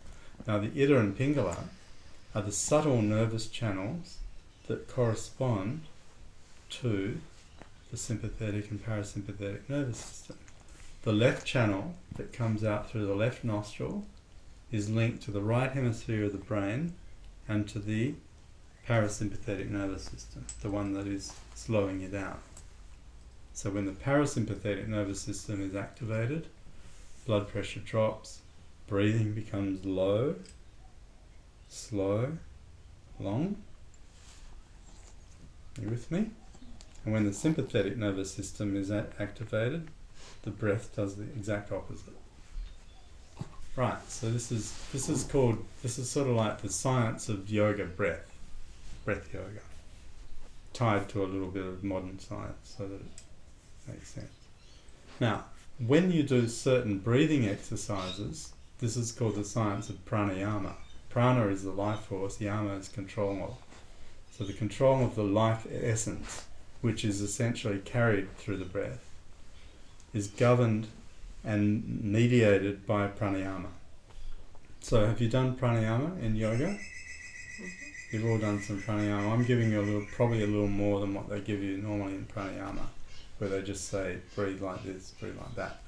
Now 0.46 0.58
the 0.58 0.70
Ida 0.82 0.98
and 0.98 1.16
Pingala 1.16 1.56
are 2.34 2.42
the 2.42 2.52
subtle 2.52 3.02
nervous 3.02 3.48
channels 3.48 4.18
that 4.66 4.88
correspond 4.88 5.82
to 6.68 7.18
the 7.90 7.96
sympathetic 7.96 8.70
and 8.70 8.84
parasympathetic 8.84 9.68
nervous 9.68 9.98
system. 9.98 10.36
The 11.02 11.12
left 11.12 11.46
channel 11.46 11.94
that 12.16 12.32
comes 12.32 12.64
out 12.64 12.90
through 12.90 13.06
the 13.06 13.14
left 13.14 13.44
nostril 13.44 14.04
is 14.72 14.90
linked 14.90 15.22
to 15.22 15.30
the 15.30 15.40
right 15.40 15.70
hemisphere 15.70 16.24
of 16.24 16.32
the 16.32 16.38
brain 16.38 16.94
and 17.48 17.68
to 17.68 17.78
the 17.78 18.14
parasympathetic 18.88 19.70
nervous 19.70 20.04
system, 20.04 20.44
the 20.62 20.70
one 20.70 20.92
that 20.94 21.06
is 21.06 21.32
slowing 21.54 22.00
you 22.00 22.08
down. 22.08 22.38
So 23.52 23.70
when 23.70 23.86
the 23.86 23.92
parasympathetic 23.92 24.86
nervous 24.88 25.20
system 25.20 25.62
is 25.62 25.74
activated, 25.74 26.46
blood 27.24 27.48
pressure 27.48 27.80
drops, 27.80 28.40
breathing 28.86 29.32
becomes 29.32 29.84
low, 29.84 30.36
slow, 31.68 32.38
long. 33.18 33.56
You 35.80 35.90
with 35.90 36.10
me? 36.10 36.30
And 37.04 37.12
when 37.12 37.24
the 37.24 37.32
sympathetic 37.32 37.96
nervous 37.96 38.30
system 38.30 38.76
is 38.76 38.90
activated, 38.90 39.88
the 40.42 40.50
breath 40.50 40.94
does 40.96 41.16
the 41.16 41.24
exact 41.24 41.72
opposite. 41.72 42.14
Right, 43.76 43.98
so 44.08 44.30
this 44.30 44.50
is 44.50 44.72
this 44.90 45.10
is 45.10 45.24
called 45.24 45.62
this 45.82 45.98
is 45.98 46.08
sort 46.08 46.28
of 46.28 46.34
like 46.34 46.62
the 46.62 46.70
science 46.70 47.28
of 47.28 47.50
yoga 47.50 47.84
breath, 47.84 48.32
breath 49.04 49.32
yoga, 49.34 49.60
tied 50.72 51.10
to 51.10 51.22
a 51.22 51.26
little 51.26 51.50
bit 51.50 51.66
of 51.66 51.84
modern 51.84 52.18
science 52.18 52.74
so 52.76 52.88
that 52.88 52.94
it 52.94 53.06
makes 53.86 54.08
sense. 54.08 54.32
Now, 55.20 55.44
when 55.78 56.10
you 56.10 56.22
do 56.22 56.48
certain 56.48 56.98
breathing 56.98 57.46
exercises, 57.46 58.54
this 58.78 58.96
is 58.96 59.12
called 59.12 59.36
the 59.36 59.44
science 59.44 59.88
of 59.88 60.04
pranayama. 60.04 60.74
Prana 61.08 61.48
is 61.48 61.62
the 61.62 61.70
life 61.70 62.00
force, 62.00 62.40
yama 62.40 62.74
is 62.74 62.88
control 62.88 63.42
of. 63.42 63.56
So 64.36 64.44
the 64.44 64.52
control 64.52 65.02
of 65.02 65.14
the 65.14 65.22
life 65.22 65.66
essence, 65.72 66.44
which 66.82 67.04
is 67.04 67.22
essentially 67.22 67.78
carried 67.78 68.36
through 68.36 68.58
the 68.58 68.66
breath, 68.66 69.02
is 70.12 70.26
governed 70.26 70.88
and 71.42 72.02
mediated 72.02 72.86
by 72.86 73.08
pranayama. 73.08 73.68
So 74.80 75.06
have 75.06 75.20
you 75.20 75.28
done 75.28 75.56
pranayama 75.56 76.22
in 76.22 76.36
yoga? 76.36 76.66
Mm-hmm. 76.66 77.62
You've 78.12 78.26
all 78.26 78.38
done 78.38 78.60
some 78.60 78.82
pranayama. 78.82 79.32
I'm 79.32 79.44
giving 79.44 79.72
you 79.72 79.80
a 79.80 79.82
little, 79.82 80.06
probably 80.14 80.42
a 80.42 80.46
little 80.46 80.68
more 80.68 81.00
than 81.00 81.14
what 81.14 81.28
they 81.28 81.40
give 81.40 81.62
you 81.62 81.78
normally 81.78 82.14
in 82.14 82.26
pranayama, 82.26 82.86
where 83.38 83.48
they 83.48 83.62
just 83.62 83.88
say 83.88 84.18
breathe 84.34 84.60
like 84.60 84.84
this, 84.84 85.12
breathe 85.18 85.38
like 85.38 85.54
that. 85.54 85.80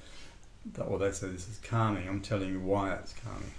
Or 0.77 0.99
they 0.99 1.11
say 1.11 1.27
this 1.27 1.47
is 1.49 1.59
calming. 1.63 2.07
I'm 2.07 2.21
telling 2.21 2.49
you 2.49 2.59
why 2.59 2.93
it's 2.93 3.13
calming. 3.13 3.51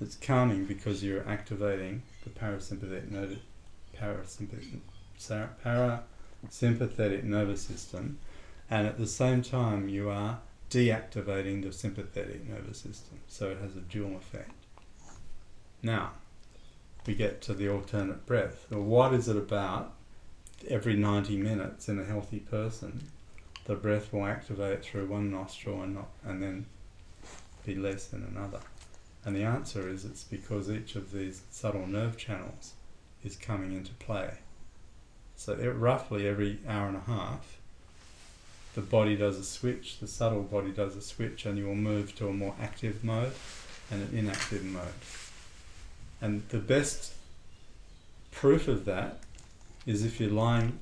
It's 0.00 0.16
calming 0.16 0.64
because 0.64 1.02
you're 1.02 1.28
activating 1.28 2.02
the 2.24 2.30
parasympathetic 2.30 3.10
nervous 3.10 3.38
parasympathetic 3.96 4.78
parasympathetic 5.64 7.24
nervous 7.24 7.62
system, 7.62 8.18
and 8.70 8.86
at 8.86 8.96
the 8.96 9.06
same 9.06 9.42
time 9.42 9.88
you 9.88 10.08
are 10.08 10.38
deactivating 10.70 11.62
the 11.62 11.72
sympathetic 11.72 12.48
nervous 12.48 12.78
system. 12.78 13.18
So 13.26 13.50
it 13.50 13.58
has 13.58 13.74
a 13.76 13.80
dual 13.80 14.16
effect. 14.16 14.52
Now, 15.82 16.12
we 17.06 17.14
get 17.14 17.40
to 17.42 17.54
the 17.54 17.68
alternate 17.68 18.26
breath. 18.26 18.66
Well, 18.70 18.82
what 18.82 19.14
is 19.14 19.28
it 19.28 19.36
about 19.36 19.94
every 20.68 20.94
90 20.94 21.36
minutes 21.38 21.88
in 21.88 21.98
a 21.98 22.04
healthy 22.04 22.40
person? 22.40 23.08
The 23.68 23.74
breath 23.74 24.14
will 24.14 24.24
activate 24.24 24.82
through 24.82 25.08
one 25.08 25.30
nostril 25.30 25.82
and 25.82 25.94
not, 25.94 26.08
and 26.24 26.42
then 26.42 26.64
be 27.66 27.74
less 27.74 28.14
in 28.14 28.24
another. 28.24 28.60
And 29.26 29.36
the 29.36 29.42
answer 29.42 29.90
is 29.90 30.06
it's 30.06 30.24
because 30.24 30.70
each 30.70 30.96
of 30.96 31.12
these 31.12 31.42
subtle 31.50 31.86
nerve 31.86 32.16
channels 32.16 32.72
is 33.22 33.36
coming 33.36 33.74
into 33.74 33.92
play. 33.92 34.38
So 35.36 35.54
roughly 35.54 36.26
every 36.26 36.60
hour 36.66 36.88
and 36.88 36.96
a 36.96 37.00
half, 37.00 37.58
the 38.74 38.80
body 38.80 39.16
does 39.16 39.38
a 39.38 39.44
switch, 39.44 39.98
the 39.98 40.08
subtle 40.08 40.44
body 40.44 40.70
does 40.70 40.96
a 40.96 41.02
switch, 41.02 41.44
and 41.44 41.58
you 41.58 41.66
will 41.66 41.74
move 41.74 42.16
to 42.16 42.28
a 42.28 42.32
more 42.32 42.54
active 42.58 43.04
mode 43.04 43.34
and 43.90 44.00
an 44.02 44.18
inactive 44.18 44.64
mode. 44.64 44.86
And 46.22 46.48
the 46.48 46.58
best 46.58 47.12
proof 48.30 48.66
of 48.66 48.86
that 48.86 49.18
is 49.84 50.06
if 50.06 50.18
you're 50.20 50.30
lying 50.30 50.78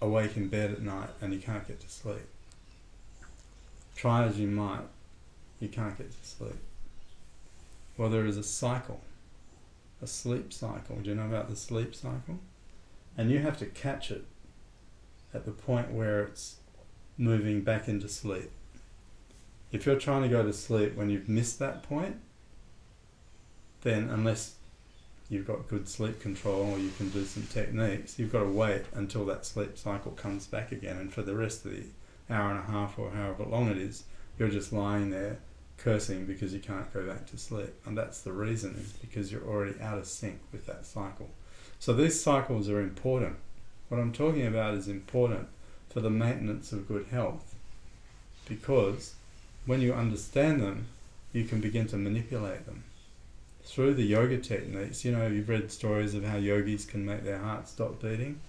awake 0.00 0.36
in 0.36 0.48
bed 0.48 0.70
at 0.70 0.82
night 0.82 1.10
and 1.20 1.32
you 1.32 1.40
can't 1.40 1.66
get 1.66 1.80
to 1.80 1.88
sleep. 1.88 2.26
Try 3.96 4.24
as 4.24 4.38
you 4.38 4.46
might, 4.46 4.86
you 5.60 5.68
can't 5.68 5.96
get 5.98 6.10
to 6.10 6.28
sleep. 6.28 6.58
Well, 7.96 8.10
there 8.10 8.26
is 8.26 8.36
a 8.36 8.44
cycle, 8.44 9.00
a 10.00 10.06
sleep 10.06 10.52
cycle. 10.52 10.96
Do 10.96 11.10
you 11.10 11.16
know 11.16 11.26
about 11.26 11.48
the 11.48 11.56
sleep 11.56 11.94
cycle? 11.94 12.38
And 13.16 13.30
you 13.30 13.40
have 13.40 13.58
to 13.58 13.66
catch 13.66 14.12
it 14.12 14.24
at 15.34 15.44
the 15.44 15.50
point 15.50 15.90
where 15.90 16.22
it's 16.22 16.56
moving 17.16 17.62
back 17.62 17.88
into 17.88 18.08
sleep. 18.08 18.50
If 19.72 19.84
you're 19.84 19.98
trying 19.98 20.22
to 20.22 20.28
go 20.28 20.44
to 20.44 20.52
sleep 20.52 20.94
when 20.94 21.10
you've 21.10 21.28
missed 21.28 21.58
that 21.58 21.82
point, 21.82 22.16
then 23.82 24.08
unless 24.08 24.54
you've 25.28 25.46
got 25.46 25.68
good 25.68 25.88
sleep 25.88 26.20
control 26.20 26.72
or 26.72 26.78
you 26.78 26.90
can 26.96 27.10
do 27.10 27.24
some 27.24 27.44
techniques, 27.44 28.18
you've 28.18 28.32
got 28.32 28.40
to 28.40 28.50
wait 28.50 28.84
until 28.94 29.26
that 29.26 29.44
sleep 29.44 29.76
cycle 29.76 30.12
comes 30.12 30.46
back 30.46 30.72
again. 30.72 30.96
And 30.96 31.12
for 31.12 31.22
the 31.22 31.36
rest 31.36 31.64
of 31.64 31.72
the 31.72 31.84
hour 32.30 32.50
and 32.50 32.58
a 32.58 32.70
half 32.70 32.98
or 32.98 33.10
however 33.10 33.44
long 33.44 33.68
it 33.68 33.76
is, 33.76 34.04
you're 34.38 34.48
just 34.48 34.72
lying 34.72 35.10
there 35.10 35.38
cursing 35.76 36.26
because 36.26 36.52
you 36.52 36.60
can't 36.60 36.92
go 36.92 37.06
back 37.06 37.26
to 37.26 37.38
sleep. 37.38 37.72
And 37.84 37.96
that's 37.96 38.22
the 38.22 38.32
reason 38.32 38.74
is 38.76 38.92
because 38.92 39.30
you're 39.30 39.46
already 39.46 39.80
out 39.80 39.98
of 39.98 40.06
sync 40.06 40.40
with 40.52 40.66
that 40.66 40.86
cycle. 40.86 41.28
So 41.78 41.92
these 41.92 42.20
cycles 42.20 42.68
are 42.68 42.80
important. 42.80 43.36
What 43.88 44.00
I'm 44.00 44.12
talking 44.12 44.46
about 44.46 44.74
is 44.74 44.88
important 44.88 45.48
for 45.90 46.00
the 46.00 46.10
maintenance 46.10 46.72
of 46.72 46.88
good 46.88 47.06
health 47.06 47.54
because 48.46 49.14
when 49.66 49.80
you 49.80 49.92
understand 49.92 50.60
them, 50.60 50.86
you 51.32 51.44
can 51.44 51.60
begin 51.60 51.86
to 51.88 51.96
manipulate 51.96 52.66
them. 52.66 52.84
Through 53.68 53.94
the 53.94 54.02
yoga 54.02 54.38
techniques, 54.38 55.04
you 55.04 55.12
know, 55.12 55.26
you've 55.26 55.50
read 55.50 55.70
stories 55.70 56.14
of 56.14 56.24
how 56.24 56.38
yogis 56.38 56.86
can 56.86 57.04
make 57.04 57.22
their 57.22 57.38
heart 57.38 57.68
stop 57.68 58.00
beating. 58.00 58.40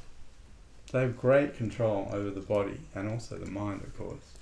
They 0.94 1.02
have 1.02 1.18
great 1.18 1.56
control 1.56 2.08
over 2.14 2.32
the 2.32 2.40
body 2.40 2.80
and 2.96 3.10
also 3.10 3.38
the 3.38 3.52
mind, 3.52 3.82
of 3.84 3.96
course. 3.98 4.38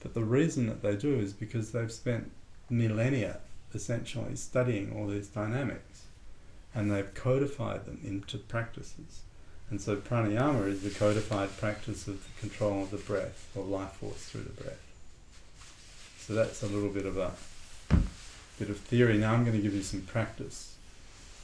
But 0.00 0.14
the 0.14 0.22
reason 0.22 0.68
that 0.68 0.80
they 0.80 0.94
do 0.94 1.18
is 1.18 1.32
because 1.32 1.72
they've 1.72 1.90
spent 1.90 2.30
millennia 2.70 3.40
essentially 3.74 4.36
studying 4.36 4.96
all 4.96 5.08
these 5.08 5.26
dynamics 5.26 6.04
and 6.72 6.90
they've 6.90 7.12
codified 7.12 7.84
them 7.84 8.00
into 8.04 8.38
practices. 8.38 9.22
And 9.70 9.80
so 9.80 9.96
pranayama 9.96 10.68
is 10.68 10.82
the 10.82 10.90
codified 10.90 11.56
practice 11.58 12.06
of 12.06 12.22
the 12.22 12.40
control 12.40 12.84
of 12.84 12.92
the 12.92 12.98
breath 12.98 13.50
or 13.56 13.64
life 13.64 13.94
force 13.94 14.24
through 14.26 14.44
the 14.44 14.62
breath. 14.62 14.86
So 16.20 16.32
that's 16.32 16.62
a 16.62 16.68
little 16.68 16.90
bit 16.90 17.06
of 17.06 17.18
a 17.18 17.32
bit 18.58 18.70
of 18.70 18.78
theory. 18.78 19.18
Now 19.18 19.34
I'm 19.34 19.44
going 19.44 19.56
to 19.56 19.62
give 19.62 19.74
you 19.74 19.82
some 19.82 20.02
practice. 20.02 20.74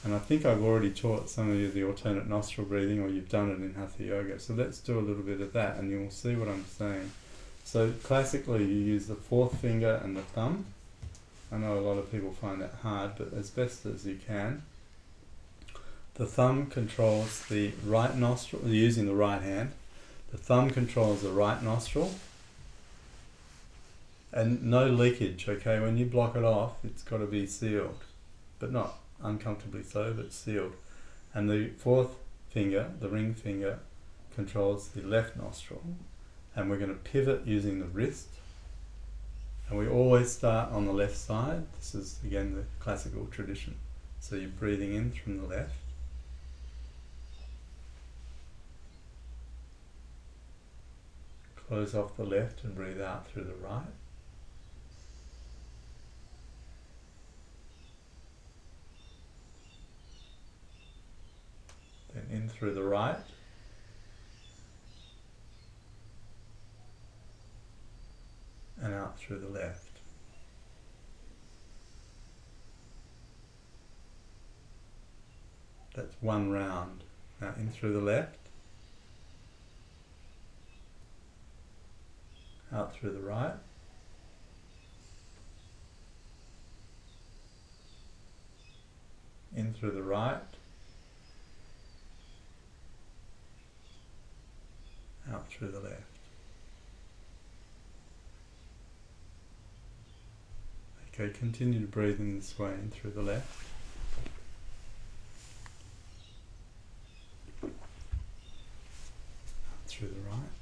And 0.03 0.13
I 0.13 0.19
think 0.19 0.45
I've 0.45 0.61
already 0.61 0.89
taught 0.89 1.29
some 1.29 1.49
of 1.49 1.57
you 1.57 1.69
the 1.69 1.85
alternate 1.85 2.27
nostril 2.27 2.67
breathing 2.67 2.99
or 3.01 3.07
you've 3.07 3.29
done 3.29 3.51
it 3.51 3.55
in 3.55 3.73
Hatha 3.75 4.03
Yoga. 4.03 4.39
So 4.39 4.53
let's 4.53 4.79
do 4.79 4.99
a 4.99 5.01
little 5.01 5.23
bit 5.23 5.39
of 5.39 5.53
that 5.53 5.77
and 5.77 5.89
you'll 5.89 6.11
see 6.11 6.35
what 6.35 6.49
I'm 6.49 6.65
saying. 6.65 7.11
So 7.63 7.93
classically, 8.03 8.65
you 8.65 8.79
use 8.79 9.07
the 9.07 9.15
fourth 9.15 9.59
finger 9.59 10.01
and 10.03 10.17
the 10.17 10.21
thumb. 10.21 10.65
I 11.51 11.57
know 11.57 11.77
a 11.77 11.79
lot 11.79 11.97
of 11.97 12.11
people 12.11 12.31
find 12.33 12.61
that 12.61 12.73
hard, 12.81 13.11
but 13.17 13.33
as 13.33 13.49
best 13.49 13.85
as 13.85 14.05
you 14.05 14.19
can. 14.27 14.63
The 16.15 16.25
thumb 16.25 16.67
controls 16.67 17.45
the 17.47 17.71
right 17.85 18.15
nostril, 18.15 18.67
using 18.67 19.05
the 19.05 19.15
right 19.15 19.41
hand. 19.41 19.71
The 20.31 20.37
thumb 20.37 20.69
controls 20.69 21.21
the 21.21 21.31
right 21.31 21.61
nostril. 21.63 22.13
And 24.33 24.63
no 24.63 24.87
leakage, 24.87 25.47
okay? 25.47 25.79
When 25.79 25.95
you 25.95 26.07
block 26.07 26.35
it 26.35 26.43
off, 26.43 26.77
it's 26.83 27.03
got 27.03 27.17
to 27.19 27.27
be 27.27 27.45
sealed. 27.45 28.03
But 28.57 28.71
not 28.71 28.95
uncomfortably 29.21 29.83
so, 29.83 30.11
but 30.13 30.33
sealed. 30.33 30.73
And 31.35 31.49
the 31.49 31.69
fourth 31.77 32.15
finger, 32.49 32.91
the 32.99 33.09
ring 33.09 33.35
finger, 33.35 33.79
controls 34.33 34.89
the 34.89 35.03
left 35.03 35.37
nostril. 35.37 35.83
And 36.55 36.69
we're 36.69 36.77
going 36.77 36.89
to 36.89 36.95
pivot 36.95 37.45
using 37.45 37.79
the 37.79 37.85
wrist. 37.85 38.27
And 39.69 39.77
we 39.77 39.87
always 39.87 40.31
start 40.31 40.71
on 40.71 40.85
the 40.85 40.93
left 40.93 41.15
side. 41.15 41.65
This 41.77 41.93
is 41.93 42.19
again 42.25 42.55
the 42.55 42.63
classical 42.79 43.27
tradition. 43.27 43.75
So 44.19 44.35
you're 44.35 44.49
breathing 44.49 44.93
in 44.93 45.11
from 45.11 45.37
the 45.37 45.47
left. 45.47 45.75
Close 51.67 51.95
off 51.95 52.17
the 52.17 52.23
left 52.23 52.63
and 52.63 52.75
breathe 52.75 53.01
out 53.01 53.27
through 53.27 53.43
the 53.43 53.55
right. 53.55 53.83
Then 62.13 62.27
in 62.31 62.42
through 62.53 62.73
the 62.73 62.83
right. 62.83 63.17
And 68.81 68.93
out 68.93 69.17
through 69.17 69.39
the 69.39 69.49
left. 69.49 69.93
That's 75.95 76.15
one 76.21 76.51
round. 76.51 77.03
Now 77.39 77.53
in 77.57 77.69
through 77.69 77.93
the 77.93 78.01
left. 78.01 78.37
Out 82.73 82.95
through 82.95 83.11
the 83.11 83.21
right. 83.21 83.53
In 89.55 89.73
through 89.73 89.91
the 89.91 90.01
right. 90.01 90.41
Out 95.33 95.47
through 95.47 95.69
the 95.69 95.79
left. 95.79 96.03
Okay, 101.13 101.31
continue 101.31 101.79
to 101.79 101.87
breathe 101.87 102.19
in 102.19 102.35
this 102.35 102.57
way 102.59 102.73
in 102.73 102.91
through 102.91 103.11
the 103.11 103.21
left. 103.23 103.65
Out 107.63 107.71
through 109.87 110.09
the 110.09 110.21
right. 110.29 110.53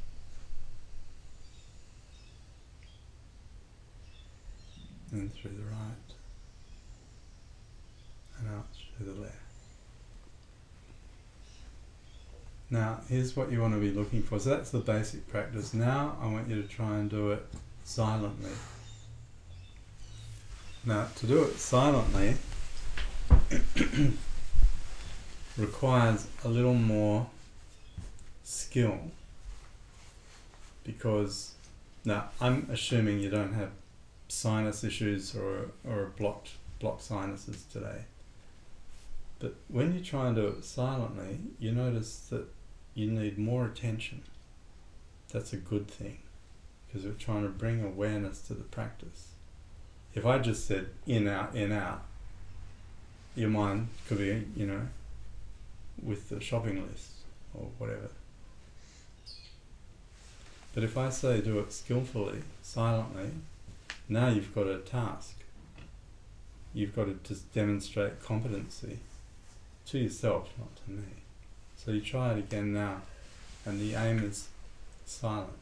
In 5.12 5.30
through 5.30 5.52
the 5.52 5.64
right. 5.64 6.16
And 8.40 8.48
out 8.56 8.68
through 8.98 9.14
the 9.14 9.20
left. 9.20 9.41
Now, 12.72 13.02
here's 13.10 13.36
what 13.36 13.52
you 13.52 13.60
want 13.60 13.74
to 13.74 13.80
be 13.82 13.92
looking 13.92 14.24
for. 14.24 14.40
So 14.40 14.52
that's 14.52 14.72
the 14.72 14.80
basic 14.80 15.28
practice. 15.28 15.74
Now, 15.74 16.16
I 16.22 16.28
want 16.28 16.48
you 16.48 16.62
to 16.62 16.68
try 16.68 16.98
and 16.98 17.10
do 17.10 17.32
it 17.32 17.46
silently. 17.84 18.52
Now, 20.86 21.08
to 21.18 21.28
do 21.28 21.44
it 21.44 21.60
silently 21.60 22.36
requires 25.58 26.28
a 26.46 26.48
little 26.48 26.74
more 26.74 27.28
skill 28.44 28.98
because 30.86 31.56
now 32.06 32.30
I'm 32.40 32.68
assuming 32.72 33.20
you 33.20 33.30
don't 33.30 33.54
have 33.54 33.72
sinus 34.30 34.84
issues 34.86 35.36
or 35.36 35.72
or 35.88 36.14
blocked 36.18 36.52
blocked 36.80 37.04
sinuses 37.04 37.66
today. 37.72 38.06
But 39.40 39.56
when 39.68 39.94
you 39.94 40.00
try 40.00 40.28
and 40.28 40.36
do 40.36 40.48
it 40.48 40.64
silently, 40.64 41.40
you 41.60 41.74
notice 41.74 42.28
that 42.30 42.48
you 42.94 43.08
need 43.08 43.38
more 43.38 43.66
attention. 43.66 44.24
That's 45.32 45.54
a 45.54 45.58
good 45.58 45.88
thing 45.88 46.20
because 46.88 47.06
we're 47.06 47.14
trying 47.14 47.44
to 47.44 47.50
bring 47.50 47.84
awareness 47.84 48.42
to 48.44 48.54
the 48.54 48.64
practice. 48.64 49.30
If 50.14 50.26
I 50.26 50.40
just 50.40 50.68
said 50.68 50.88
in, 51.08 51.28
out, 51.28 51.56
in, 51.56 51.72
out, 51.72 52.04
your 53.36 53.50
mind 53.50 53.88
could 54.08 54.18
be, 54.18 54.46
you 54.56 54.66
know, 54.66 54.88
with 56.02 56.30
the 56.30 56.42
shopping 56.42 56.86
list 56.86 57.12
or 57.54 57.68
whatever. 57.78 58.10
But 60.74 60.84
if 60.84 60.98
I 60.98 61.10
say 61.10 61.42
do 61.42 61.60
it 61.60 61.72
skillfully, 61.72 62.42
silently, 62.62 63.32
now 64.10 64.30
you've 64.30 64.54
got 64.54 64.68
a 64.68 64.80
task. 64.80 65.36
You've 66.74 66.96
got 66.96 67.06
to 67.06 67.18
just 67.24 67.54
demonstrate 67.54 68.22
competency 68.22 69.00
to 69.88 70.00
yourself, 70.00 70.50
not 70.58 70.76
to 70.86 70.92
me. 70.92 71.21
So 71.84 71.90
you 71.90 72.02
try 72.02 72.34
it 72.34 72.38
again 72.38 72.74
now, 72.74 73.02
and 73.66 73.82
the 73.82 73.96
aim 73.96 74.20
is 74.20 74.50
silent. 75.08 75.58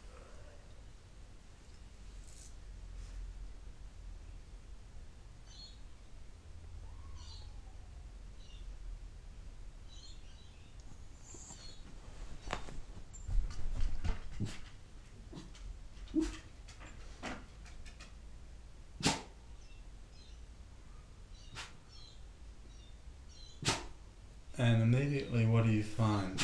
And 24.57 24.81
immediately, 24.81 25.45
what 25.45 25.63
do 25.63 25.71
you 25.71 25.83
find? 25.83 26.43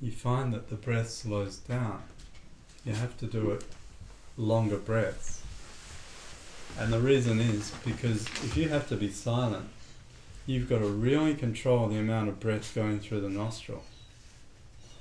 You 0.00 0.10
find 0.10 0.51
that 0.62 0.70
the 0.70 0.86
breath 0.86 1.10
slows 1.10 1.56
down. 1.56 2.02
You 2.84 2.92
have 2.92 3.18
to 3.18 3.26
do 3.26 3.50
it 3.50 3.64
longer 4.36 4.76
breaths. 4.76 5.42
And 6.78 6.92
the 6.92 7.00
reason 7.00 7.40
is 7.40 7.72
because 7.84 8.26
if 8.26 8.56
you 8.56 8.68
have 8.68 8.88
to 8.88 8.96
be 8.96 9.10
silent, 9.10 9.68
you've 10.46 10.68
got 10.68 10.78
to 10.78 10.86
really 10.86 11.34
control 11.34 11.88
the 11.88 11.98
amount 11.98 12.28
of 12.28 12.38
breath 12.38 12.74
going 12.74 13.00
through 13.00 13.22
the 13.22 13.28
nostril. 13.28 13.82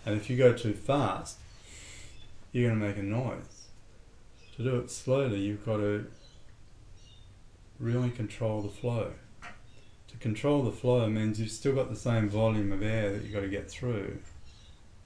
And 0.04 0.16
if 0.16 0.30
you 0.30 0.38
go 0.38 0.54
too 0.54 0.74
fast, 0.74 1.38
you're 2.52 2.70
going 2.70 2.80
to 2.80 2.88
make 2.88 2.98
a 2.98 3.04
noise. 3.04 3.68
To 4.56 4.64
do 4.64 4.78
it 4.78 4.90
slowly, 4.90 5.40
you've 5.40 5.66
got 5.66 5.78
to 5.78 6.08
really 7.80 8.10
control 8.10 8.62
the 8.62 8.70
flow 8.70 9.14
to 10.12 10.18
control 10.18 10.64
the 10.64 10.72
flow 10.72 11.08
means 11.08 11.40
you've 11.40 11.52
still 11.52 11.74
got 11.74 11.90
the 11.90 11.96
same 11.96 12.30
volume 12.30 12.72
of 12.72 12.84
air 12.84 13.12
that 13.12 13.24
you've 13.24 13.34
got 13.34 13.42
to 13.42 13.48
get 13.48 13.70
through, 13.70 14.20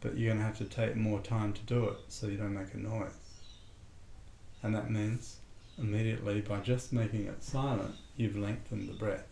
but 0.06 0.16
you're 0.20 0.28
going 0.28 0.38
to 0.38 0.46
have 0.46 0.58
to 0.60 0.66
take 0.66 0.96
more 0.96 1.20
time 1.20 1.52
to 1.52 1.62
do 1.62 1.86
it 1.86 1.98
so 2.10 2.28
you 2.28 2.38
don't 2.38 2.54
make 2.54 2.76
a 2.76 2.78
noise. 2.78 3.10
And 4.62 4.76
that 4.76 4.92
means 4.92 5.38
immediately 5.80 6.42
by 6.42 6.60
just 6.60 6.94
making 6.94 7.26
it 7.26 7.44
silent, 7.44 7.96
you've 8.16 8.38
lengthened 8.38 8.88
the 8.88 8.94
breath. 8.94 9.26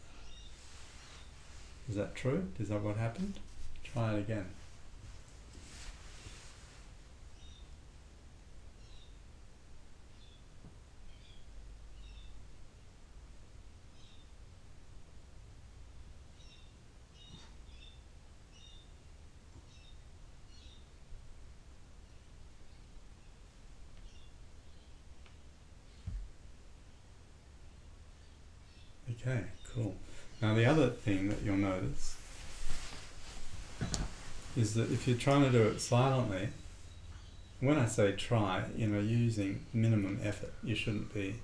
Is 1.87 1.95
that 1.95 2.15
true? 2.15 2.47
Is 2.59 2.69
that 2.69 2.81
what 2.81 2.97
happened? 2.97 3.35
Try 3.83 4.15
it 4.15 4.19
again. 4.21 4.47
Okay, 29.25 29.43
cool. 29.73 29.95
Now 30.41 30.53
the 30.53 30.65
other 30.65 30.89
thing 30.89 31.29
that 31.29 31.41
you'll 31.43 31.55
notice 31.55 32.17
is 34.55 34.73
that 34.75 34.91
if 34.91 35.07
you're 35.07 35.17
trying 35.17 35.43
to 35.43 35.49
do 35.49 35.63
it 35.63 35.81
silently, 35.81 36.49
when 37.63 37.77
I 37.77 37.85
say 37.85 38.11
try, 38.11 38.65
you 38.75 38.87
know, 38.87 38.99
using 38.99 39.65
minimum 39.73 40.19
effort. 40.21 40.53
You 40.63 40.75
shouldn't 40.75 41.13
be 41.13 41.35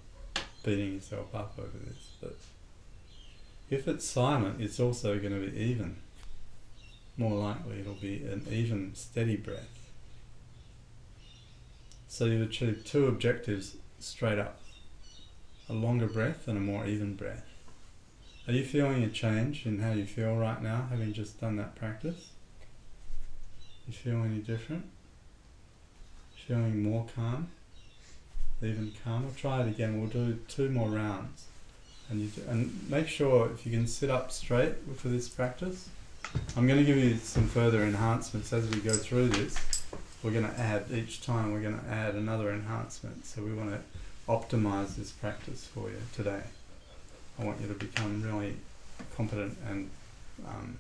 beating 0.64 0.96
yourself 0.96 1.34
up 1.34 1.54
over 1.58 1.78
this, 1.86 2.10
but 2.20 2.36
if 3.70 3.88
it's 3.88 4.06
silent, 4.06 4.60
it's 4.60 4.82
also 4.82 5.18
going 5.18 5.34
to 5.34 5.50
be 5.50 5.58
even. 5.58 5.96
More 7.16 7.38
likely, 7.38 7.80
it'll 7.80 7.94
be 7.94 8.24
an 8.24 8.46
even, 8.52 8.96
steady 8.96 9.38
breath. 9.38 9.90
So 12.10 12.26
you 12.26 12.44
achieve 12.44 12.84
two 12.86 13.08
objectives 13.08 13.78
straight 14.00 14.40
up 14.40 14.60
a 15.70 15.74
longer 15.74 16.08
breath 16.08 16.48
and 16.48 16.58
a 16.58 16.62
more 16.62 16.86
even 16.86 17.16
breath. 17.16 17.46
Are 18.48 18.54
you 18.54 18.66
feeling 18.66 19.04
a 19.04 19.10
change 19.10 19.66
in 19.66 19.80
how 19.80 19.92
you 19.92 20.06
feel 20.06 20.36
right 20.36 20.62
now, 20.62 20.88
having 20.90 21.14
just 21.14 21.40
done 21.40 21.58
that 21.58 21.76
practice? 21.76 22.32
You 23.90 23.96
feel 23.96 24.24
any 24.24 24.38
different? 24.38 24.86
Feeling 26.36 26.84
more 26.84 27.08
calm? 27.16 27.48
Even 28.62 28.94
calmer? 29.04 29.30
Try 29.36 29.64
it 29.64 29.68
again. 29.68 30.00
We'll 30.00 30.12
do 30.12 30.38
two 30.48 30.70
more 30.70 30.90
rounds. 30.90 31.46
And, 32.08 32.22
you 32.22 32.28
do, 32.28 32.44
and 32.48 32.88
make 32.88 33.08
sure 33.08 33.50
if 33.52 33.66
you 33.66 33.72
can 33.72 33.88
sit 33.88 34.12
up 34.12 34.32
straight 34.32 34.76
for 34.96 35.08
this 35.08 35.28
practice. 35.28 35.90
I'm 36.56 36.68
going 36.68 36.78
to 36.78 36.86
give 36.86 36.98
you 36.98 37.18
some 37.18 37.48
further 37.48 37.82
enhancements 37.82 38.54
as 38.54 38.70
we 38.70 38.80
go 38.80 38.94
through 38.94 39.30
this. 39.30 39.58
We're 40.22 40.34
going 40.34 40.46
to 40.46 40.60
add, 40.60 40.92
each 40.92 41.26
time 41.26 41.52
we're 41.52 41.62
going 41.62 41.80
to 41.80 41.90
add 41.90 42.14
another 42.14 42.52
enhancement. 42.52 43.26
So 43.26 43.42
we 43.42 43.54
want 43.54 43.72
to 43.72 43.82
optimize 44.32 44.98
this 44.98 45.10
practice 45.10 45.66
for 45.66 45.90
you 45.90 45.98
today. 46.14 46.44
I 47.40 47.44
want 47.44 47.60
you 47.60 47.68
to 47.68 47.74
become 47.74 48.22
really 48.22 48.56
competent 49.16 49.58
and 49.68 49.90
um, 50.48 50.78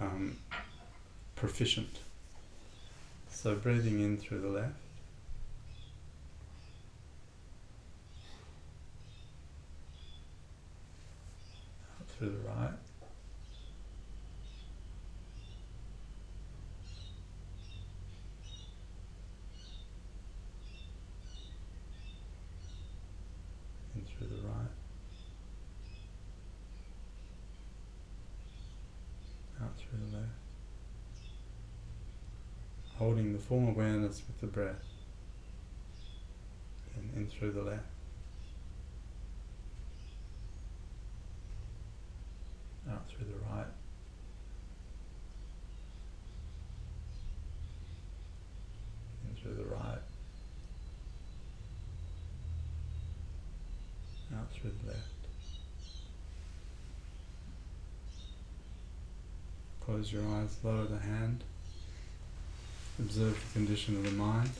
um, 0.00 0.36
proficient. 1.42 1.98
So 3.28 3.56
breathing 3.56 3.98
in 3.98 4.16
through 4.16 4.42
the 4.42 4.48
left. 4.48 4.74
Out 11.98 12.08
through 12.16 12.28
the 12.28 12.48
right. 12.48 12.78
In 23.96 24.02
through 24.02 24.28
the 24.28 24.42
right. 24.46 24.70
Out 29.60 29.72
through 29.76 29.98
the 30.08 30.16
left. 30.18 30.28
Holding 33.02 33.32
the 33.32 33.38
full 33.40 33.66
awareness 33.68 34.22
with 34.28 34.40
the 34.40 34.46
breath. 34.46 34.84
And 36.96 37.10
in 37.16 37.26
through 37.26 37.50
the 37.50 37.62
left. 37.62 37.82
Out 42.88 43.02
through 43.08 43.26
the 43.26 43.52
right. 43.52 43.66
In 49.28 49.42
through 49.42 49.56
the 49.56 49.68
right. 49.68 49.98
Out 54.38 54.52
through 54.52 54.70
the 54.84 54.92
left. 54.92 55.08
Close 59.80 60.12
your 60.12 60.22
eyes, 60.36 60.56
lower 60.62 60.84
the 60.84 61.00
hand. 61.00 61.42
Observe 62.98 63.34
the 63.34 63.58
condition 63.58 63.96
of 63.96 64.04
the 64.04 64.12
mind. 64.12 64.50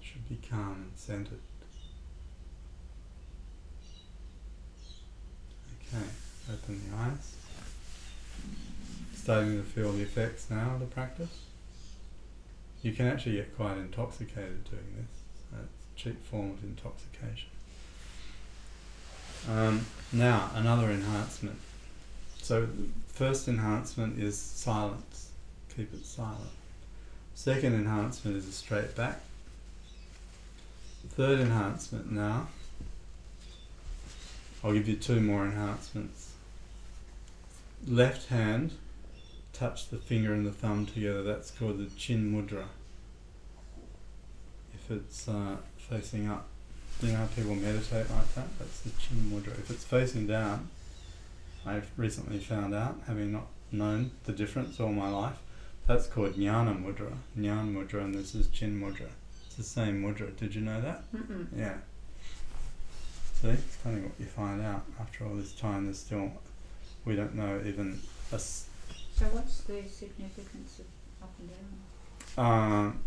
Should 0.00 0.28
be 0.28 0.38
calm 0.48 0.72
and 0.72 0.92
centered. 0.96 1.40
Okay, 5.80 6.04
open 6.52 6.80
the 6.90 6.96
eyes. 6.96 7.36
Starting 9.14 9.56
to 9.56 9.62
feel 9.62 9.92
the 9.92 10.02
effects 10.02 10.50
now 10.50 10.74
of 10.74 10.80
the 10.80 10.86
practice. 10.86 11.44
You 12.82 12.92
can 12.92 13.06
actually 13.06 13.36
get 13.36 13.56
quite 13.56 13.78
intoxicated 13.78 14.64
doing 14.64 14.94
this. 14.96 15.22
So 15.50 15.56
it's 15.62 15.84
a 15.94 15.96
cheap 15.96 16.26
form 16.26 16.50
of 16.50 16.62
intoxication. 16.62 17.53
Um, 19.50 19.84
now, 20.12 20.50
another 20.54 20.90
enhancement. 20.90 21.58
So, 22.40 22.68
first 23.08 23.48
enhancement 23.48 24.18
is 24.18 24.38
silence. 24.38 25.30
Keep 25.76 25.92
it 25.92 26.06
silent. 26.06 26.50
Second 27.34 27.74
enhancement 27.74 28.36
is 28.36 28.48
a 28.48 28.52
straight 28.52 28.94
back. 28.94 29.20
Third 31.10 31.40
enhancement 31.40 32.10
now. 32.10 32.48
I'll 34.62 34.72
give 34.72 34.88
you 34.88 34.96
two 34.96 35.20
more 35.20 35.44
enhancements. 35.44 36.32
Left 37.86 38.28
hand, 38.28 38.72
touch 39.52 39.90
the 39.90 39.98
finger 39.98 40.32
and 40.32 40.46
the 40.46 40.52
thumb 40.52 40.86
together. 40.86 41.22
That's 41.22 41.50
called 41.50 41.78
the 41.78 41.94
chin 41.96 42.32
mudra. 42.32 42.64
If 44.72 44.90
it's 44.90 45.28
uh, 45.28 45.56
facing 45.76 46.28
up, 46.28 46.48
you 47.02 47.12
know 47.12 47.18
how 47.18 47.26
people 47.26 47.54
meditate 47.54 48.10
like 48.10 48.34
that? 48.34 48.46
That's 48.58 48.80
the 48.80 48.90
chin 49.00 49.30
mudra. 49.32 49.58
If 49.58 49.70
it's 49.70 49.84
facing 49.84 50.26
down, 50.26 50.68
I've 51.66 51.90
recently 51.96 52.38
found 52.38 52.74
out, 52.74 52.96
having 53.06 53.32
not 53.32 53.46
known 53.72 54.12
the 54.24 54.32
difference 54.32 54.78
all 54.80 54.92
my 54.92 55.10
life, 55.10 55.36
that's 55.86 56.06
called 56.06 56.34
jnana 56.34 56.82
mudra. 56.82 57.12
Jnana 57.38 57.72
mudra, 57.74 58.04
and 58.04 58.14
this 58.14 58.34
is 58.34 58.46
chin 58.48 58.80
mudra. 58.80 59.08
It's 59.46 59.56
the 59.56 59.62
same 59.62 60.02
mudra. 60.02 60.34
Did 60.36 60.54
you 60.54 60.60
know 60.62 60.80
that? 60.80 61.02
Mm-mm. 61.14 61.46
Yeah. 61.56 61.76
See, 63.40 63.48
it's 63.48 63.76
funny 63.76 64.00
what 64.02 64.12
you 64.18 64.26
find 64.26 64.62
out 64.62 64.84
after 65.00 65.24
all 65.26 65.34
this 65.34 65.52
time. 65.52 65.84
There's 65.84 65.98
still, 65.98 66.30
we 67.04 67.16
don't 67.16 67.34
know 67.34 67.60
even 67.66 68.00
a 68.32 68.36
s- 68.36 68.66
So 69.14 69.26
what's 69.26 69.60
the 69.62 69.82
significance 69.88 70.78
of 70.80 70.86
up 71.22 71.34
and 71.38 71.50
down? 71.50 72.82
Um, 72.86 73.00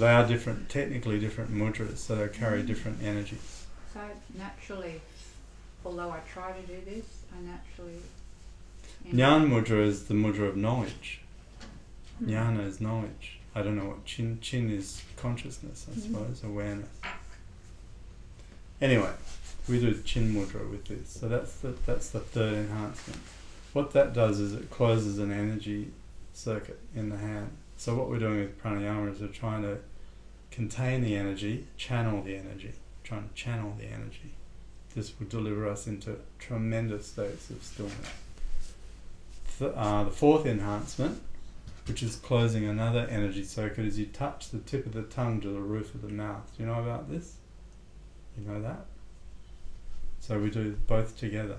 they 0.00 0.08
are 0.10 0.26
different, 0.26 0.68
technically 0.68 1.18
different 1.18 1.54
mudras, 1.54 1.98
so 1.98 2.16
they 2.16 2.28
carry 2.28 2.62
different 2.62 3.02
energies. 3.02 3.64
So 3.94 4.00
naturally, 4.36 5.00
although 5.84 6.10
I 6.10 6.20
try 6.30 6.52
to 6.52 6.62
do 6.66 6.80
this, 6.84 7.06
I 7.32 7.40
naturally. 7.42 8.00
Jnana 9.10 9.48
mudra 9.48 9.86
is 9.86 10.04
the 10.04 10.14
mudra 10.14 10.48
of 10.48 10.56
knowledge. 10.56 11.20
Mm. 12.22 12.28
Jnana 12.28 12.66
is 12.66 12.80
knowledge. 12.80 13.38
I 13.54 13.62
don't 13.62 13.76
know 13.76 13.86
what 13.86 14.04
chin 14.04 14.38
chin 14.42 14.68
is 14.70 15.02
consciousness, 15.16 15.86
I 15.90 15.94
Mhm. 15.94 16.02
suppose, 16.02 16.42
awareness. 16.44 16.90
Anyway, 18.82 19.12
we 19.68 19.80
do 19.80 20.02
chin 20.02 20.34
mudra 20.34 20.70
with 20.70 20.84
this, 20.86 21.08
so 21.08 21.28
that's 21.28 21.56
the 21.60 21.74
that's 21.86 22.10
the 22.10 22.20
third 22.20 22.54
enhancement. 22.54 23.20
What 23.72 23.92
that 23.92 24.12
does 24.12 24.40
is 24.40 24.52
it 24.52 24.70
closes 24.70 25.18
an 25.18 25.32
energy 25.32 25.92
circuit 26.34 26.80
in 26.94 27.08
the 27.08 27.16
hand. 27.16 27.56
So 27.76 27.94
what 27.94 28.08
we're 28.08 28.18
doing 28.18 28.40
with 28.40 28.62
pranayama 28.62 29.12
is 29.12 29.20
we're 29.20 29.28
trying 29.28 29.62
to 29.62 29.78
contain 30.50 31.02
the 31.02 31.14
energy, 31.16 31.66
channel 31.76 32.22
the 32.22 32.36
energy, 32.36 32.72
trying 33.04 33.28
to 33.28 33.34
channel 33.34 33.74
the 33.78 33.86
energy. 33.86 34.32
This 34.94 35.12
will 35.18 35.26
deliver 35.26 35.68
us 35.68 35.86
into 35.86 36.16
tremendous 36.38 37.08
states 37.08 37.50
of 37.50 37.62
stillness. 37.62 38.10
Th- 39.58 39.72
uh, 39.74 40.04
the 40.04 40.10
fourth 40.10 40.46
enhancement, 40.46 41.20
which 41.86 42.02
is 42.02 42.16
closing 42.16 42.64
another 42.64 43.06
energy 43.10 43.44
circuit, 43.44 43.84
is 43.84 43.98
you 43.98 44.06
touch 44.06 44.48
the 44.48 44.58
tip 44.58 44.86
of 44.86 44.94
the 44.94 45.02
tongue 45.02 45.40
to 45.42 45.48
the 45.48 45.60
roof 45.60 45.94
of 45.94 46.00
the 46.00 46.08
mouth. 46.08 46.50
Do 46.56 46.62
you 46.62 46.68
know 46.68 46.80
about 46.80 47.10
this? 47.10 47.34
You 48.38 48.50
know 48.50 48.62
that? 48.62 48.86
So 50.20 50.38
we 50.38 50.50
do 50.50 50.76
both 50.86 51.18
together. 51.18 51.58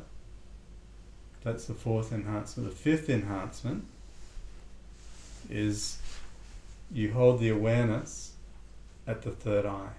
That's 1.44 1.66
the 1.66 1.74
fourth 1.76 2.12
enhancement. 2.12 2.70
The 2.70 2.76
fifth 2.76 3.10
enhancement 3.10 3.86
is 5.50 6.00
you 6.92 7.14
hold 7.14 7.40
the 7.40 7.50
awareness 7.50 8.34
at 9.06 9.22
the 9.22 9.32
third 9.32 9.66
eye. 9.66 9.94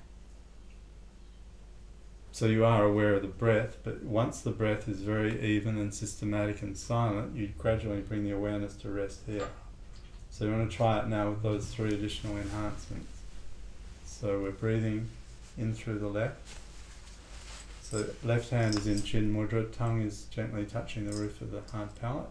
So 2.33 2.47
you 2.47 2.65
are 2.65 2.85
aware 2.85 3.15
of 3.15 3.23
the 3.23 3.29
breath, 3.29 3.79
but 3.83 4.05
once 4.05 4.41
the 4.41 4.51
breath 4.51 4.89
is 4.89 5.01
very 5.01 5.41
even 5.43 5.77
and 5.77 5.93
systematic 5.93 6.63
and 6.63 6.77
silent, 6.77 7.37
you 7.37 7.51
gradually 7.59 8.01
bring 8.01 8.25
the 8.25 8.31
awareness 8.31 8.77
to 8.77 8.91
rest 8.91 9.23
here. 9.27 9.49
So 10.31 10.45
you 10.45 10.53
want 10.53 10.71
to 10.71 10.77
try 10.77 11.01
it 11.01 11.09
now 11.09 11.31
with 11.31 11.43
those 11.43 11.67
three 11.67 11.89
additional 11.89 12.37
enhancements. 12.37 13.19
So 14.05 14.41
we're 14.41 14.53
breathing 14.53 15.09
in 15.57 15.75
through 15.75 15.99
the 15.99 16.09
left. 16.09 16.59
So 17.83 18.05
left 18.23 18.51
hand 18.51 18.77
is 18.77 18.87
in 18.87 19.03
chin 19.03 19.35
mudra, 19.35 19.73
tongue 19.73 20.03
is 20.03 20.27
gently 20.31 20.65
touching 20.65 21.11
the 21.11 21.17
roof 21.17 21.41
of 21.41 21.51
the 21.51 21.63
hard 21.73 21.95
palate. 22.01 22.29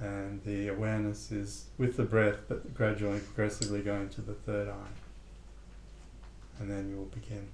And 0.00 0.42
the 0.44 0.68
awareness 0.68 1.32
is 1.32 1.66
with 1.76 1.96
the 1.96 2.04
breath, 2.04 2.42
but 2.48 2.72
gradually, 2.74 3.18
progressively 3.18 3.82
going 3.82 4.08
to 4.10 4.20
the 4.20 4.34
third 4.34 4.68
eye. 4.68 4.94
And 6.60 6.70
then 6.70 6.88
you 6.88 6.96
will 6.96 7.06
begin. 7.06 7.48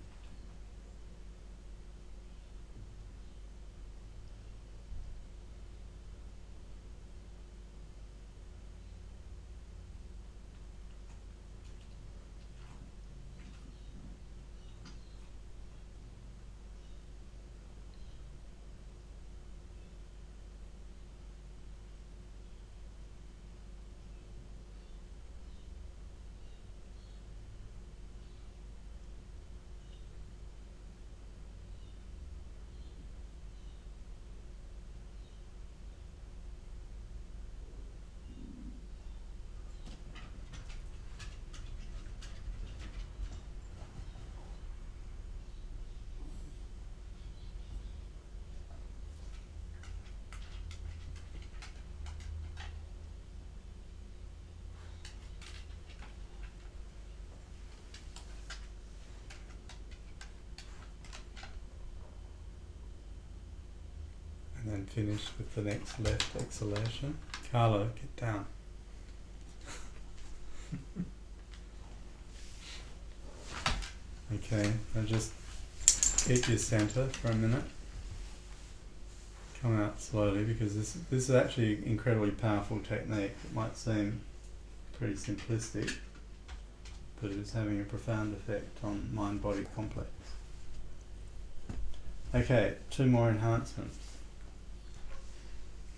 Then 64.74 64.86
finish 64.86 65.28
with 65.38 65.54
the 65.54 65.62
next 65.62 66.00
left 66.00 66.34
exhalation. 66.36 67.16
Carlo, 67.52 67.88
get 67.94 68.16
down. 68.16 68.44
okay, 74.34 74.72
now 74.94 75.02
just 75.02 75.32
keep 76.26 76.48
your 76.48 76.58
center 76.58 77.06
for 77.06 77.28
a 77.28 77.36
minute. 77.36 77.62
Come 79.62 79.80
out 79.80 80.00
slowly 80.00 80.42
because 80.44 80.74
this 80.74 80.96
this 81.08 81.28
is 81.28 81.34
actually 81.34 81.76
an 81.76 81.84
incredibly 81.84 82.32
powerful 82.32 82.80
technique. 82.80 83.32
It 83.44 83.54
might 83.54 83.76
seem 83.76 84.20
pretty 84.98 85.14
simplistic, 85.14 85.96
but 87.22 87.30
it 87.30 87.36
is 87.38 87.52
having 87.52 87.80
a 87.80 87.84
profound 87.84 88.34
effect 88.34 88.82
on 88.82 89.08
mind 89.14 89.40
body 89.40 89.64
complex. 89.74 90.10
Okay, 92.34 92.74
two 92.90 93.06
more 93.06 93.30
enhancements. 93.30 94.03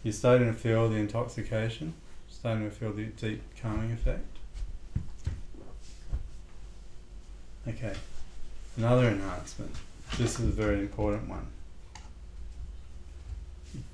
You're 0.06 0.12
starting 0.12 0.46
to 0.46 0.52
feel 0.52 0.88
the 0.88 0.94
intoxication, 0.94 1.92
starting 2.30 2.62
to 2.62 2.70
feel 2.70 2.92
the 2.92 3.06
deep 3.06 3.42
calming 3.60 3.90
effect. 3.90 4.38
Okay, 7.66 7.92
another 8.76 9.08
enhancement. 9.08 9.74
This 10.16 10.38
is 10.38 10.46
a 10.46 10.52
very 10.52 10.78
important 10.78 11.28
one. 11.28 11.48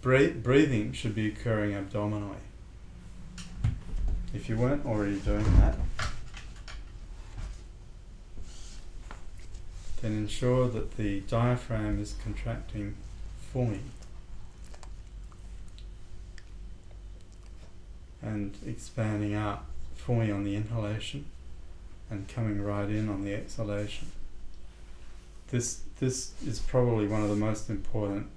Breath- 0.03 0.43
breathing 0.43 0.93
should 0.93 1.15
be 1.15 1.29
occurring 1.29 1.73
abdominally. 1.73 2.45
If 4.35 4.51
you 4.51 4.59
weren't 4.59 4.85
already 4.85 5.19
doing 5.19 5.47
that, 5.61 5.77
then 10.03 10.13
ensure 10.13 10.69
that 10.69 10.99
the 10.99 11.21
diaphragm 11.21 11.99
is 11.99 12.17
contracting 12.23 12.97
fully 13.51 13.81
and 18.23 18.57
expanding 18.67 19.35
out 19.35 19.65
fully 19.95 20.31
on 20.31 20.45
the 20.45 20.55
inhalation 20.55 21.25
and 22.11 22.29
coming 22.29 22.63
right 22.63 22.89
in 22.89 23.09
on 23.09 23.25
the 23.25 23.35
exhalation. 23.35 24.13
This 25.49 25.83
this 25.99 26.33
is 26.47 26.59
probably 26.59 27.07
one 27.07 27.23
of 27.23 27.29
the 27.29 27.37
most 27.37 27.69
important 27.69 28.29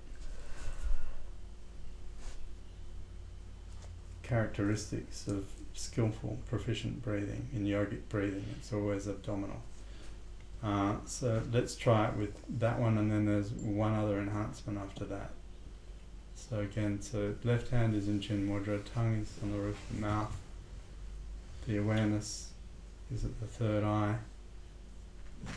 characteristics 4.23 5.27
of 5.27 5.45
skillful, 5.73 6.37
proficient 6.49 7.03
breathing 7.03 7.47
in 7.53 7.65
yogic 7.65 8.01
breathing. 8.09 8.45
It's 8.57 8.73
always 8.73 9.07
abdominal. 9.07 9.61
Uh, 10.63 10.95
so 11.05 11.41
let's 11.51 11.75
try 11.75 12.07
it 12.07 12.15
with 12.15 12.41
that 12.59 12.79
one, 12.79 12.97
and 12.97 13.11
then 13.11 13.25
there's 13.25 13.51
one 13.51 13.93
other 13.93 14.19
enhancement 14.19 14.79
after 14.79 15.05
that. 15.05 15.31
So 16.35 16.59
again, 16.59 17.01
so 17.01 17.33
left 17.43 17.69
hand 17.69 17.95
is 17.95 18.07
in 18.07 18.19
chin 18.19 18.47
mudra, 18.47 18.81
tongue 18.93 19.21
is 19.21 19.33
on 19.41 19.51
the 19.51 19.57
roof 19.57 19.77
of 19.89 19.95
the 19.95 20.01
mouth. 20.01 20.35
The 21.67 21.77
awareness 21.77 22.51
is 23.13 23.25
at 23.25 23.39
the 23.39 23.47
third 23.47 23.83
eye. 23.83 24.17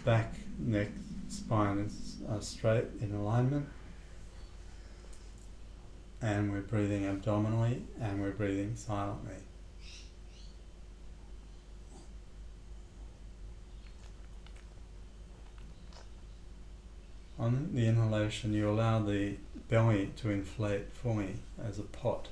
Back, 0.04 0.34
neck, 0.58 0.88
spine 1.28 1.78
is 1.78 2.16
straight 2.40 2.86
in 3.00 3.14
alignment. 3.14 3.68
And 6.22 6.50
we're 6.52 6.60
breathing 6.60 7.04
abdominally 7.04 7.82
and 8.00 8.20
we're 8.20 8.30
breathing 8.30 8.74
silently. 8.74 9.34
On 17.38 17.70
the 17.72 17.86
inhalation, 17.86 18.52
you 18.52 18.68
allow 18.68 18.98
the 19.00 19.36
belly 19.68 20.10
to 20.16 20.30
inflate 20.30 20.92
fully 20.92 21.36
as 21.62 21.78
a 21.78 21.82
pot. 21.82 22.28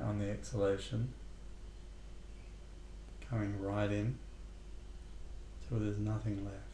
On 0.00 0.18
the 0.18 0.30
exhalation, 0.30 1.12
coming 3.28 3.60
right 3.60 3.90
in 3.90 4.18
till 5.68 5.78
there's 5.78 5.98
nothing 5.98 6.44
left. 6.44 6.69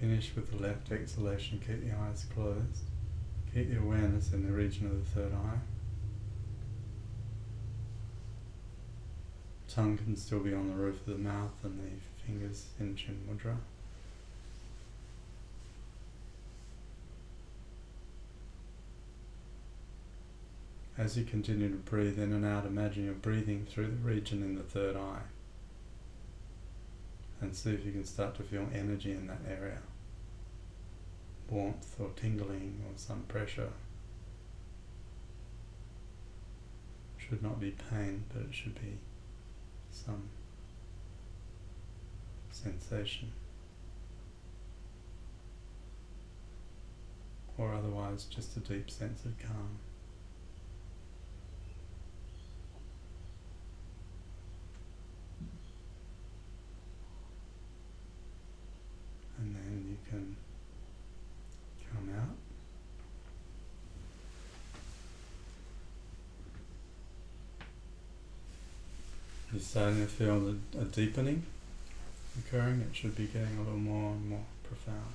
Finish 0.00 0.32
with 0.34 0.50
the 0.50 0.56
left 0.56 0.90
exhalation, 0.90 1.60
keep 1.64 1.84
the 1.84 1.94
eyes 1.94 2.24
closed. 2.34 2.84
Keep 3.52 3.70
the 3.70 3.78
awareness 3.78 4.32
in 4.32 4.46
the 4.46 4.52
region 4.52 4.86
of 4.86 4.92
the 4.92 5.20
third 5.20 5.34
eye. 5.34 5.58
Tongue 9.68 9.98
can 9.98 10.16
still 10.16 10.40
be 10.40 10.54
on 10.54 10.68
the 10.68 10.74
roof 10.74 11.06
of 11.06 11.12
the 11.12 11.18
mouth 11.18 11.52
and 11.62 11.78
the 11.78 12.24
fingers 12.24 12.68
in 12.80 12.96
Chin 12.96 13.20
Mudra. 13.28 13.56
As 20.96 21.18
you 21.18 21.24
continue 21.24 21.68
to 21.68 21.76
breathe 21.76 22.18
in 22.18 22.32
and 22.32 22.46
out, 22.46 22.64
imagine 22.64 23.04
you're 23.04 23.14
breathing 23.14 23.66
through 23.68 23.88
the 23.88 24.08
region 24.08 24.42
in 24.42 24.54
the 24.54 24.62
third 24.62 24.96
eye. 24.96 25.22
And 27.42 27.54
see 27.54 27.72
if 27.72 27.84
you 27.84 27.92
can 27.92 28.04
start 28.04 28.34
to 28.36 28.42
feel 28.42 28.66
energy 28.72 29.12
in 29.12 29.26
that 29.26 29.40
area 29.46 29.78
warmth 31.50 31.96
or 31.98 32.10
tingling 32.16 32.82
or 32.86 32.92
some 32.96 33.22
pressure. 33.22 33.70
Should 37.18 37.42
not 37.42 37.60
be 37.60 37.74
pain, 37.90 38.24
but 38.32 38.42
it 38.42 38.54
should 38.54 38.74
be 38.74 38.98
some 39.90 40.28
sensation. 42.50 43.32
Or 47.58 47.74
otherwise, 47.74 48.24
just 48.24 48.56
a 48.56 48.60
deep 48.60 48.90
sense 48.90 49.24
of 49.24 49.38
calm. 49.38 49.78
And 59.38 59.54
then 59.54 59.86
you 59.88 59.96
can 60.10 60.36
come 61.92 62.14
out. 62.16 62.36
You're 69.52 69.60
starting 69.60 70.00
to 70.00 70.06
feel 70.06 70.40
the, 70.40 70.56
a 70.80 70.84
deepening 70.84 71.44
occurring. 72.38 72.80
It 72.88 72.96
should 72.96 73.16
be 73.16 73.26
getting 73.26 73.56
a 73.56 73.62
little 73.62 73.78
more 73.78 74.12
and 74.12 74.28
more 74.28 74.44
profound. 74.62 75.14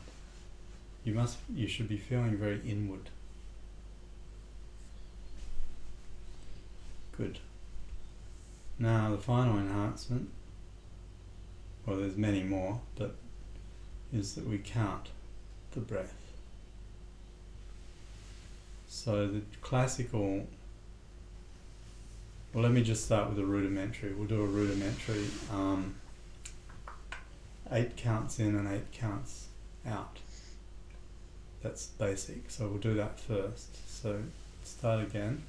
You 1.04 1.14
must. 1.14 1.38
You 1.54 1.68
should 1.68 1.88
be 1.88 1.98
feeling 1.98 2.38
very 2.38 2.62
inward. 2.68 3.10
Good. 7.16 7.40
Now 8.78 9.12
the 9.12 9.18
final 9.18 9.58
enhancement. 9.58 10.30
Well, 11.86 11.98
there's 11.98 12.18
many 12.18 12.44
more, 12.44 12.82
but 12.98 13.16
is 14.12 14.34
that 14.36 14.48
we 14.48 14.58
count 14.58 15.10
the 15.72 15.80
breath. 15.80 16.14
So 18.96 19.28
the 19.28 19.42
classical. 19.62 20.48
Well, 22.54 22.64
let 22.64 22.72
me 22.72 22.82
just 22.82 23.04
start 23.04 23.30
with 23.30 23.38
a 23.38 23.46
rudimentary. 23.46 24.14
We'll 24.14 24.28
do 24.28 24.42
a 24.42 24.48
rudimentary. 24.48 25.26
Um, 25.52 25.96
eight 27.74 27.98
counts 27.98 28.40
in 28.40 28.56
and 28.56 28.68
eight 28.74 28.92
counts 28.94 29.50
out. 29.86 30.20
That's 31.62 31.88
basic. 31.88 32.50
So 32.50 32.70
we'll 32.70 32.78
do 32.78 32.94
that 32.94 33.20
first. 33.20 33.78
So 34.02 34.22
start 34.64 35.04
again. 35.04 35.44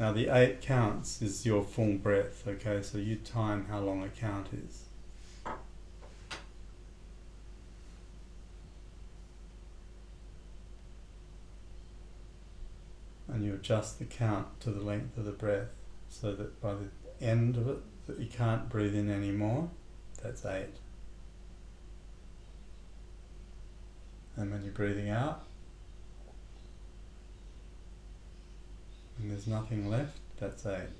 Now 0.00 0.10
the 0.10 0.36
eight 0.36 0.62
counts 0.62 1.22
is 1.22 1.46
your 1.46 1.62
full 1.62 1.94
breath, 1.94 2.46
okay? 2.46 2.82
So 2.82 2.98
you 2.98 3.16
time 3.16 3.66
how 3.70 3.78
long 3.78 4.02
a 4.02 4.08
count 4.08 4.48
is. 4.52 4.82
And 13.34 13.44
you 13.44 13.54
adjust 13.54 13.98
the 13.98 14.04
count 14.04 14.60
to 14.60 14.70
the 14.70 14.80
length 14.80 15.18
of 15.18 15.24
the 15.24 15.32
breath 15.32 15.66
so 16.08 16.32
that 16.34 16.60
by 16.60 16.74
the 16.74 16.86
end 17.20 17.56
of 17.56 17.66
it 17.68 17.78
that 18.06 18.20
you 18.20 18.28
can't 18.28 18.68
breathe 18.68 18.94
in 18.94 19.10
anymore, 19.10 19.70
that's 20.22 20.46
eight. 20.46 20.76
And 24.36 24.52
when 24.52 24.62
you're 24.62 24.72
breathing 24.72 25.10
out, 25.10 25.42
and 29.18 29.32
there's 29.32 29.48
nothing 29.48 29.90
left, 29.90 30.18
that's 30.38 30.64
eight. 30.64 30.90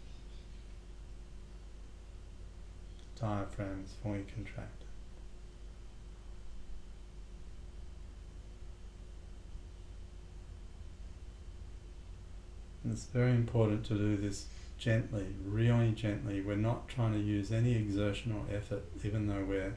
Diaphragm 3.21 3.85
is 3.85 3.93
fully 4.03 4.25
contracted. 4.35 4.84
It's 12.91 13.05
very 13.07 13.31
important 13.31 13.85
to 13.87 13.95
do 13.95 14.17
this 14.17 14.47
gently, 14.77 15.27
really 15.47 15.93
gently. 15.93 16.43
We're 16.43 16.57
not 16.57 16.89
trying 16.89 17.13
to 17.15 17.19
use 17.19 17.51
any 17.51 17.75
exertion 17.75 18.33
or 18.33 18.55
effort, 18.55 18.85
even 19.03 19.27
though 19.27 19.45
we're 19.45 19.75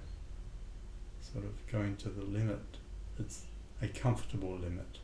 sort 1.22 1.46
of 1.46 1.54
going 1.72 1.96
to 1.98 2.10
the 2.10 2.26
limit. 2.26 2.60
It's 3.18 3.44
a 3.82 3.88
comfortable 3.88 4.58
limit. 4.58 5.00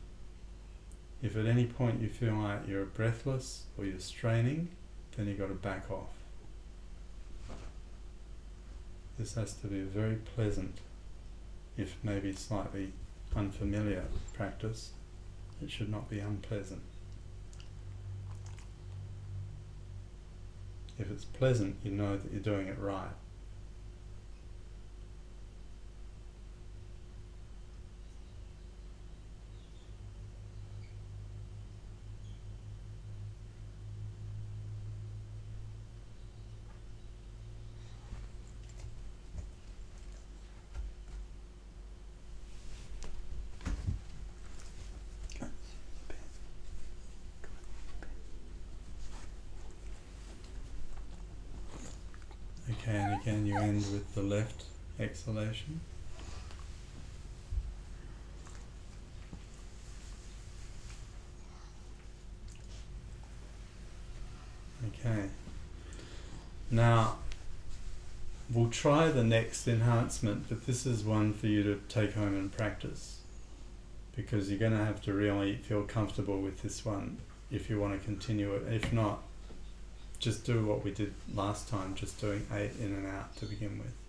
If 1.22 1.36
at 1.36 1.46
any 1.46 1.64
point 1.64 2.02
you 2.02 2.08
feel 2.08 2.34
like 2.34 2.68
you're 2.68 2.84
breathless 2.84 3.64
or 3.78 3.86
you're 3.86 3.98
straining, 3.98 4.68
then 5.16 5.26
you've 5.26 5.38
got 5.38 5.48
to 5.48 5.54
back 5.54 5.90
off. 5.90 6.10
This 9.18 9.34
has 9.34 9.54
to 9.54 9.68
be 9.68 9.80
a 9.80 9.84
very 9.84 10.16
pleasant, 10.16 10.78
if 11.78 11.96
maybe 12.02 12.32
slightly 12.32 12.92
unfamiliar 13.34 14.04
practice. 14.34 14.90
It 15.62 15.70
should 15.70 15.88
not 15.88 16.10
be 16.10 16.18
unpleasant. 16.18 16.82
If 20.98 21.10
it's 21.10 21.24
pleasant, 21.24 21.76
you 21.82 21.90
know 21.90 22.16
that 22.16 22.32
you're 22.32 22.40
doing 22.40 22.68
it 22.68 22.78
right. 22.78 23.08
Okay, 52.70 52.96
and 52.96 53.20
again 53.20 53.46
you 53.46 53.56
end 53.58 53.76
with 53.92 54.03
the 54.14 54.22
left 54.22 54.64
exhalation. 54.98 55.80
Okay. 64.88 65.24
Now, 66.70 67.18
we'll 68.50 68.70
try 68.70 69.08
the 69.08 69.24
next 69.24 69.66
enhancement, 69.66 70.48
but 70.48 70.66
this 70.66 70.86
is 70.86 71.02
one 71.02 71.32
for 71.32 71.46
you 71.46 71.62
to 71.62 71.80
take 71.88 72.14
home 72.14 72.34
and 72.34 72.52
practice 72.52 73.20
because 74.14 74.48
you're 74.48 74.58
going 74.58 74.72
to 74.72 74.84
have 74.84 75.02
to 75.02 75.12
really 75.12 75.56
feel 75.56 75.82
comfortable 75.82 76.40
with 76.40 76.62
this 76.62 76.84
one 76.84 77.18
if 77.50 77.68
you 77.68 77.80
want 77.80 77.98
to 77.98 78.04
continue 78.04 78.52
it. 78.54 78.72
If 78.72 78.92
not, 78.92 79.22
just 80.18 80.44
do 80.44 80.64
what 80.64 80.84
we 80.84 80.90
did 80.90 81.14
last 81.34 81.68
time, 81.68 81.94
just 81.94 82.20
doing 82.20 82.46
eight 82.52 82.72
in 82.80 82.92
and 82.92 83.06
out 83.06 83.36
to 83.36 83.46
begin 83.46 83.78
with. 83.78 84.03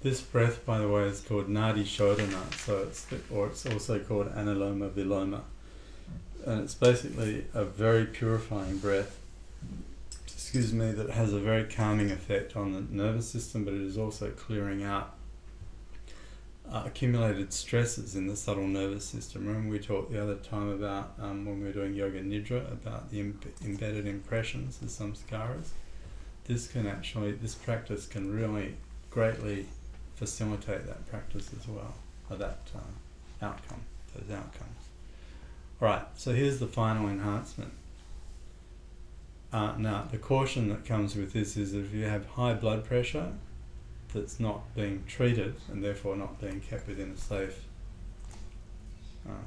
This 0.00 0.20
breath, 0.20 0.64
by 0.64 0.78
the 0.78 0.88
way, 0.88 1.02
is 1.02 1.20
called 1.20 1.48
Nadi 1.48 1.82
Shodhana, 1.82 2.54
so 2.54 2.78
it's 2.82 3.06
or 3.32 3.48
it's 3.48 3.66
also 3.66 3.98
called 3.98 4.32
Anuloma 4.32 4.90
Viloma, 4.90 5.40
and 6.46 6.62
it's 6.62 6.74
basically 6.74 7.46
a 7.52 7.64
very 7.64 8.04
purifying 8.04 8.78
breath. 8.78 9.18
Excuse 10.24 10.72
me, 10.72 10.92
that 10.92 11.10
has 11.10 11.32
a 11.32 11.40
very 11.40 11.64
calming 11.64 12.12
effect 12.12 12.54
on 12.54 12.72
the 12.72 12.84
nervous 12.90 13.28
system, 13.28 13.64
but 13.64 13.74
it 13.74 13.80
is 13.80 13.98
also 13.98 14.30
clearing 14.30 14.84
out 14.84 15.14
uh, 16.70 16.84
accumulated 16.86 17.52
stresses 17.52 18.14
in 18.14 18.28
the 18.28 18.36
subtle 18.36 18.68
nervous 18.68 19.04
system. 19.04 19.46
Remember 19.48 19.68
we 19.68 19.80
talked 19.80 20.12
the 20.12 20.22
other 20.22 20.36
time 20.36 20.68
about 20.68 21.14
um, 21.20 21.44
when 21.44 21.58
we 21.58 21.66
were 21.66 21.72
doing 21.72 21.94
yoga 21.94 22.22
nidra 22.22 22.70
about 22.70 23.10
the 23.10 23.32
embedded 23.64 24.06
impressions, 24.06 24.78
the 24.78 24.86
samskaras. 24.86 25.70
This 26.44 26.68
can 26.68 26.86
actually, 26.86 27.32
this 27.32 27.56
practice 27.56 28.06
can 28.06 28.32
really 28.32 28.76
greatly 29.10 29.66
facilitate 30.18 30.84
that 30.86 31.06
practice 31.06 31.50
as 31.58 31.68
well, 31.68 31.94
or 32.28 32.36
that 32.36 32.58
um, 32.74 32.92
outcome, 33.40 33.80
those 34.14 34.36
outcomes. 34.36 34.88
Alright, 35.80 36.06
so 36.16 36.32
here's 36.32 36.58
the 36.58 36.66
final 36.66 37.08
enhancement. 37.08 37.72
Uh, 39.52 39.74
now, 39.78 40.06
the 40.10 40.18
caution 40.18 40.68
that 40.68 40.84
comes 40.84 41.14
with 41.14 41.32
this 41.32 41.56
is 41.56 41.72
if 41.72 41.94
you 41.94 42.04
have 42.04 42.26
high 42.26 42.52
blood 42.52 42.84
pressure, 42.84 43.32
that's 44.12 44.40
not 44.40 44.74
being 44.74 45.04
treated 45.06 45.54
and 45.70 45.84
therefore 45.84 46.16
not 46.16 46.40
being 46.40 46.60
kept 46.60 46.88
within 46.88 47.12
a 47.12 47.16
safe 47.16 47.64
uh, 49.26 49.44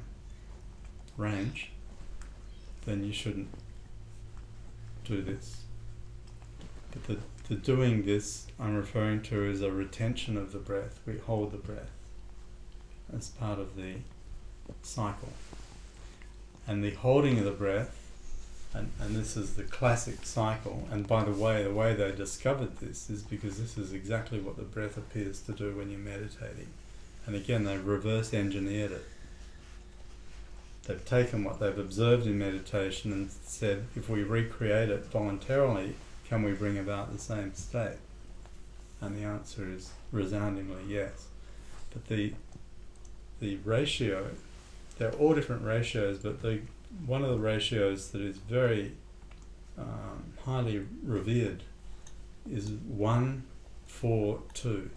range, 1.16 1.70
then 2.86 3.04
you 3.04 3.12
shouldn't 3.12 3.48
do 5.04 5.20
this. 5.20 5.64
But 6.92 7.04
the, 7.04 7.18
the 7.48 7.54
doing 7.54 8.04
this 8.04 8.46
I'm 8.58 8.76
referring 8.76 9.22
to 9.22 9.44
is 9.44 9.62
a 9.62 9.70
retention 9.70 10.36
of 10.36 10.52
the 10.52 10.58
breath. 10.58 11.00
We 11.06 11.18
hold 11.18 11.52
the 11.52 11.58
breath 11.58 11.90
as 13.14 13.28
part 13.28 13.58
of 13.58 13.76
the 13.76 13.96
cycle. 14.82 15.32
And 16.66 16.82
the 16.82 16.92
holding 16.92 17.38
of 17.38 17.44
the 17.44 17.50
breath 17.50 17.98
and, 18.74 18.90
and 19.00 19.14
this 19.14 19.36
is 19.36 19.54
the 19.54 19.64
classic 19.64 20.24
cycle. 20.24 20.88
And 20.90 21.06
by 21.06 21.24
the 21.24 21.32
way, 21.32 21.62
the 21.62 21.72
way 21.72 21.94
they 21.94 22.12
discovered 22.12 22.78
this 22.78 23.10
is 23.10 23.22
because 23.22 23.58
this 23.58 23.76
is 23.76 23.92
exactly 23.92 24.40
what 24.40 24.56
the 24.56 24.62
breath 24.62 24.96
appears 24.96 25.40
to 25.42 25.52
do 25.52 25.76
when 25.76 25.90
you're 25.90 25.98
meditating. 25.98 26.68
And 27.26 27.36
again, 27.36 27.64
they 27.64 27.76
reverse 27.76 28.32
engineered 28.32 28.92
it. 28.92 29.04
They've 30.84 31.04
taken 31.04 31.44
what 31.44 31.60
they've 31.60 31.78
observed 31.78 32.26
in 32.26 32.38
meditation 32.38 33.12
and 33.12 33.30
said, 33.30 33.84
if 33.94 34.08
we 34.08 34.24
recreate 34.24 34.88
it 34.88 35.04
voluntarily, 35.06 35.94
can 36.32 36.42
we 36.42 36.52
bring 36.52 36.78
about 36.78 37.12
the 37.12 37.18
same 37.18 37.52
state? 37.52 37.98
And 39.02 39.14
the 39.14 39.22
answer 39.22 39.68
is 39.70 39.92
resoundingly 40.12 40.82
yes. 40.88 41.26
But 41.92 42.06
the 42.06 42.32
the 43.38 43.56
ratio, 43.56 44.30
they're 44.96 45.12
all 45.12 45.34
different 45.34 45.62
ratios, 45.62 46.20
but 46.20 46.40
the 46.40 46.60
one 47.04 47.22
of 47.22 47.28
the 47.28 47.38
ratios 47.38 48.12
that 48.12 48.22
is 48.22 48.38
very 48.38 48.92
um, 49.76 50.32
highly 50.46 50.86
revered 51.04 51.64
is 52.50 52.70
1 52.70 53.42
4 53.84 54.38
2. 54.54 54.90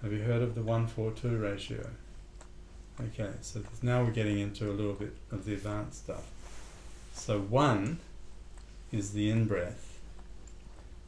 Have 0.00 0.12
you 0.14 0.22
heard 0.22 0.40
of 0.40 0.54
the 0.54 0.62
1 0.62 0.86
4 0.86 1.10
2 1.10 1.36
ratio? 1.36 1.86
Okay, 2.98 3.32
so 3.42 3.60
now 3.82 4.02
we're 4.02 4.12
getting 4.12 4.38
into 4.38 4.70
a 4.70 4.72
little 4.72 4.94
bit 4.94 5.14
of 5.30 5.44
the 5.44 5.52
advanced 5.52 6.04
stuff. 6.04 6.24
So 7.12 7.38
1 7.38 7.98
is 8.92 9.12
the 9.12 9.30
in 9.30 9.46
breath, 9.46 9.89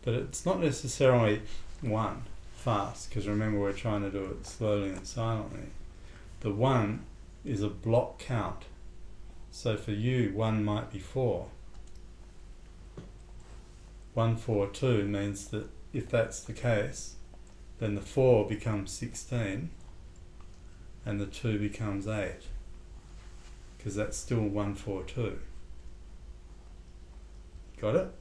but 0.02 0.14
it's 0.14 0.44
not 0.44 0.60
necessarily 0.60 1.42
1 1.80 2.22
fast, 2.54 3.08
because 3.08 3.26
remember 3.26 3.58
we're 3.58 3.72
trying 3.72 4.02
to 4.02 4.10
do 4.10 4.24
it 4.24 4.46
slowly 4.46 4.90
and 4.90 5.06
silently. 5.06 5.68
The 6.40 6.50
1 6.50 7.04
is 7.44 7.62
a 7.62 7.68
block 7.68 8.18
count 8.18 8.64
so 9.52 9.76
for 9.76 9.92
you, 9.92 10.32
one 10.32 10.64
might 10.64 10.90
be 10.90 10.98
four. 10.98 11.48
One, 14.14 14.36
four, 14.36 14.66
two 14.68 15.04
means 15.04 15.48
that 15.48 15.68
if 15.92 16.08
that's 16.08 16.40
the 16.40 16.54
case, 16.54 17.16
then 17.78 17.94
the 17.94 18.00
four 18.00 18.48
becomes 18.48 18.90
16 18.92 19.68
and 21.04 21.20
the 21.20 21.26
two 21.26 21.58
becomes 21.58 22.08
eight. 22.08 22.40
because 23.76 23.94
that's 23.94 24.16
still 24.16 24.40
142. 24.40 25.38
Got 27.78 27.96
it? 27.96 28.14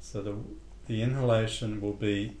So 0.00 0.20
the, 0.20 0.34
the 0.86 1.02
inhalation 1.02 1.80
will 1.80 1.92
be 1.92 2.36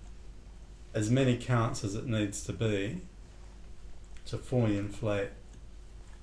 as 0.94 1.10
many 1.10 1.36
counts 1.36 1.84
as 1.84 1.94
it 1.94 2.06
needs 2.06 2.44
to 2.44 2.52
be 2.52 3.00
to 4.26 4.38
fully 4.38 4.76
inflate 4.76 5.30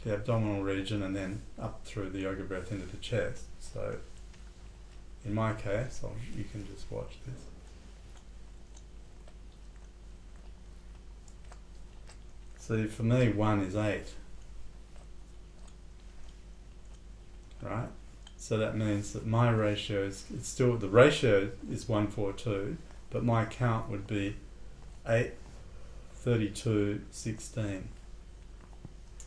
the 0.03 0.13
abdominal 0.13 0.63
region 0.63 1.03
and 1.03 1.15
then 1.15 1.41
up 1.59 1.85
through 1.85 2.09
the 2.09 2.19
yoga 2.19 2.43
breath 2.43 2.71
into 2.71 2.85
the 2.85 2.97
chest. 2.97 3.45
So 3.59 3.97
in 5.25 5.33
my 5.33 5.53
case, 5.53 6.01
I'll, 6.03 6.15
you 6.35 6.43
can 6.43 6.67
just 6.67 6.91
watch 6.91 7.17
this. 7.25 7.35
See, 12.59 12.87
for 12.87 13.03
me, 13.03 13.29
one 13.29 13.59
is 13.61 13.75
eight. 13.75 14.13
Right? 17.61 17.89
So 18.43 18.57
that 18.57 18.75
means 18.75 19.13
that 19.13 19.25
my 19.25 19.49
ratio 19.51 20.03
is, 20.03 20.25
it's 20.33 20.49
still, 20.49 20.75
the 20.75 20.89
ratio 20.89 21.51
is 21.71 21.87
142, 21.87 22.75
but 23.09 23.23
my 23.23 23.45
count 23.45 23.89
would 23.89 24.05
be 24.05 24.35
8, 25.07 25.31
32, 26.13 27.03
16. 27.09 27.87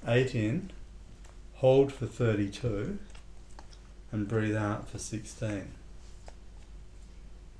8 0.06 0.34
in, 0.34 0.70
hold 1.54 1.94
for 1.94 2.04
32, 2.04 2.98
and 4.12 4.28
breathe 4.28 4.54
out 4.54 4.86
for 4.86 4.98
16. 4.98 5.70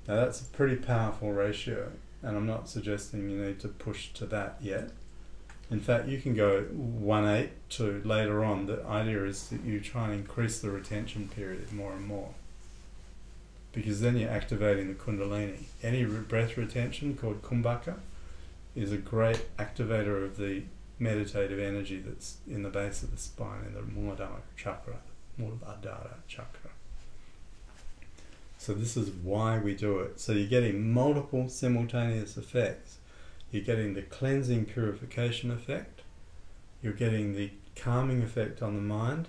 Now 0.07 0.15
that's 0.15 0.41
a 0.41 0.45
pretty 0.45 0.75
powerful 0.75 1.33
ratio, 1.33 1.91
and 2.21 2.37
I'm 2.37 2.45
not 2.45 2.69
suggesting 2.69 3.31
you 3.31 3.43
need 3.43 3.59
to 3.61 3.67
push 3.67 4.13
to 4.13 4.27
that 4.27 4.57
yet. 4.61 4.91
In 5.69 5.81
fact, 5.81 6.07
you 6.07 6.19
can 6.19 6.33
go 6.33 6.61
1 6.61 7.27
8 7.27 7.49
to 7.71 8.01
later 8.05 8.43
on. 8.43 8.67
The 8.67 8.85
idea 8.85 9.25
is 9.25 9.49
that 9.49 9.63
you 9.63 9.81
try 9.81 10.05
and 10.05 10.13
increase 10.13 10.59
the 10.59 10.69
retention 10.69 11.27
period 11.27 11.73
more 11.73 11.93
and 11.93 12.07
more. 12.07 12.33
Because 13.73 13.99
then 13.99 14.17
you're 14.17 14.29
activating 14.29 14.87
the 14.87 14.93
Kundalini. 14.93 15.63
Any 15.83 16.05
re- 16.05 16.21
breath 16.21 16.57
retention 16.57 17.15
called 17.15 17.41
Kumbhaka 17.41 17.95
is 18.75 18.91
a 18.91 18.97
great 18.97 19.45
activator 19.57 20.23
of 20.23 20.37
the 20.37 20.63
meditative 20.99 21.59
energy 21.59 21.99
that's 21.99 22.37
in 22.47 22.63
the 22.63 22.69
base 22.69 23.03
of 23.03 23.11
the 23.11 23.17
spine 23.17 23.65
in 23.67 23.73
the 23.73 23.81
Muladhara 23.81 24.41
chakra, 24.55 24.95
Muladhara 25.39 26.13
chakra. 26.27 26.71
So 28.57 28.73
this 28.73 28.97
is 28.97 29.09
why 29.09 29.59
we 29.59 29.75
do 29.75 29.99
it. 29.99 30.19
So 30.19 30.31
you're 30.31 30.47
getting 30.47 30.91
multiple 30.91 31.49
simultaneous 31.49 32.37
effects. 32.37 32.96
You're 33.51 33.63
getting 33.63 33.93
the 33.93 34.01
cleansing 34.01 34.65
purification 34.65 35.51
effect. 35.51 36.01
You're 36.81 36.93
getting 36.93 37.35
the 37.35 37.51
calming 37.75 38.21
effect 38.21 38.61
on 38.61 38.75
the 38.75 38.81
mind. 38.81 39.27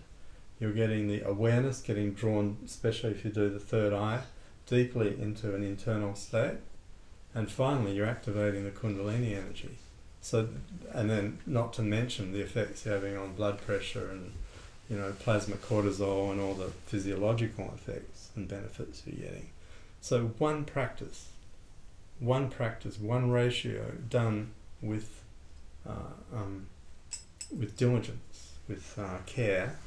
You're 0.59 0.73
getting 0.73 1.07
the 1.07 1.23
awareness 1.23 1.81
getting 1.81 2.15
drawn, 2.15 2.59
especially 2.65 3.11
if 3.11 3.25
you 3.25 3.31
do 3.31 3.49
the 3.49 3.61
third 3.61 3.93
eye, 3.93 4.23
deeply 4.67 5.21
into 5.21 5.55
an 5.55 5.63
internal 5.63 6.15
state. 6.15 6.59
And 7.35 7.51
finally, 7.51 7.95
you're 7.95 8.07
activating 8.07 8.65
the 8.65 8.71
Kundalini 8.71 9.37
energy. 9.37 9.79
So, 10.21 10.49
and 10.93 11.09
then 11.09 11.39
not 11.47 11.73
to 11.75 11.83
mention 11.83 12.33
the 12.33 12.41
effects 12.41 12.85
you're 12.85 12.95
having 12.95 13.17
on 13.17 13.35
blood 13.35 13.61
pressure 13.65 14.11
and, 14.11 14.33
you 14.91 14.97
know, 14.97 15.13
plasma 15.21 15.57
cortisol 15.57 16.33
and 16.33 16.41
all 16.41 16.55
the 16.55 16.71
physiological 16.87 17.73
effects 17.75 18.31
and 18.35 18.49
benefits 18.49 19.03
you're 19.07 19.29
getting. 19.29 19.51
So 20.01 20.27
one 20.39 20.65
practice, 20.65 21.29
one 22.21 22.51
practice, 22.51 22.99
one 22.99 23.31
ratio 23.31 23.93
done 24.09 24.51
with, 24.83 25.23
uh, 25.89 26.13
um, 26.35 26.67
with 27.57 27.77
diligence, 27.77 28.53
with 28.69 28.99
uh, 28.99 29.19
care, 29.27 29.79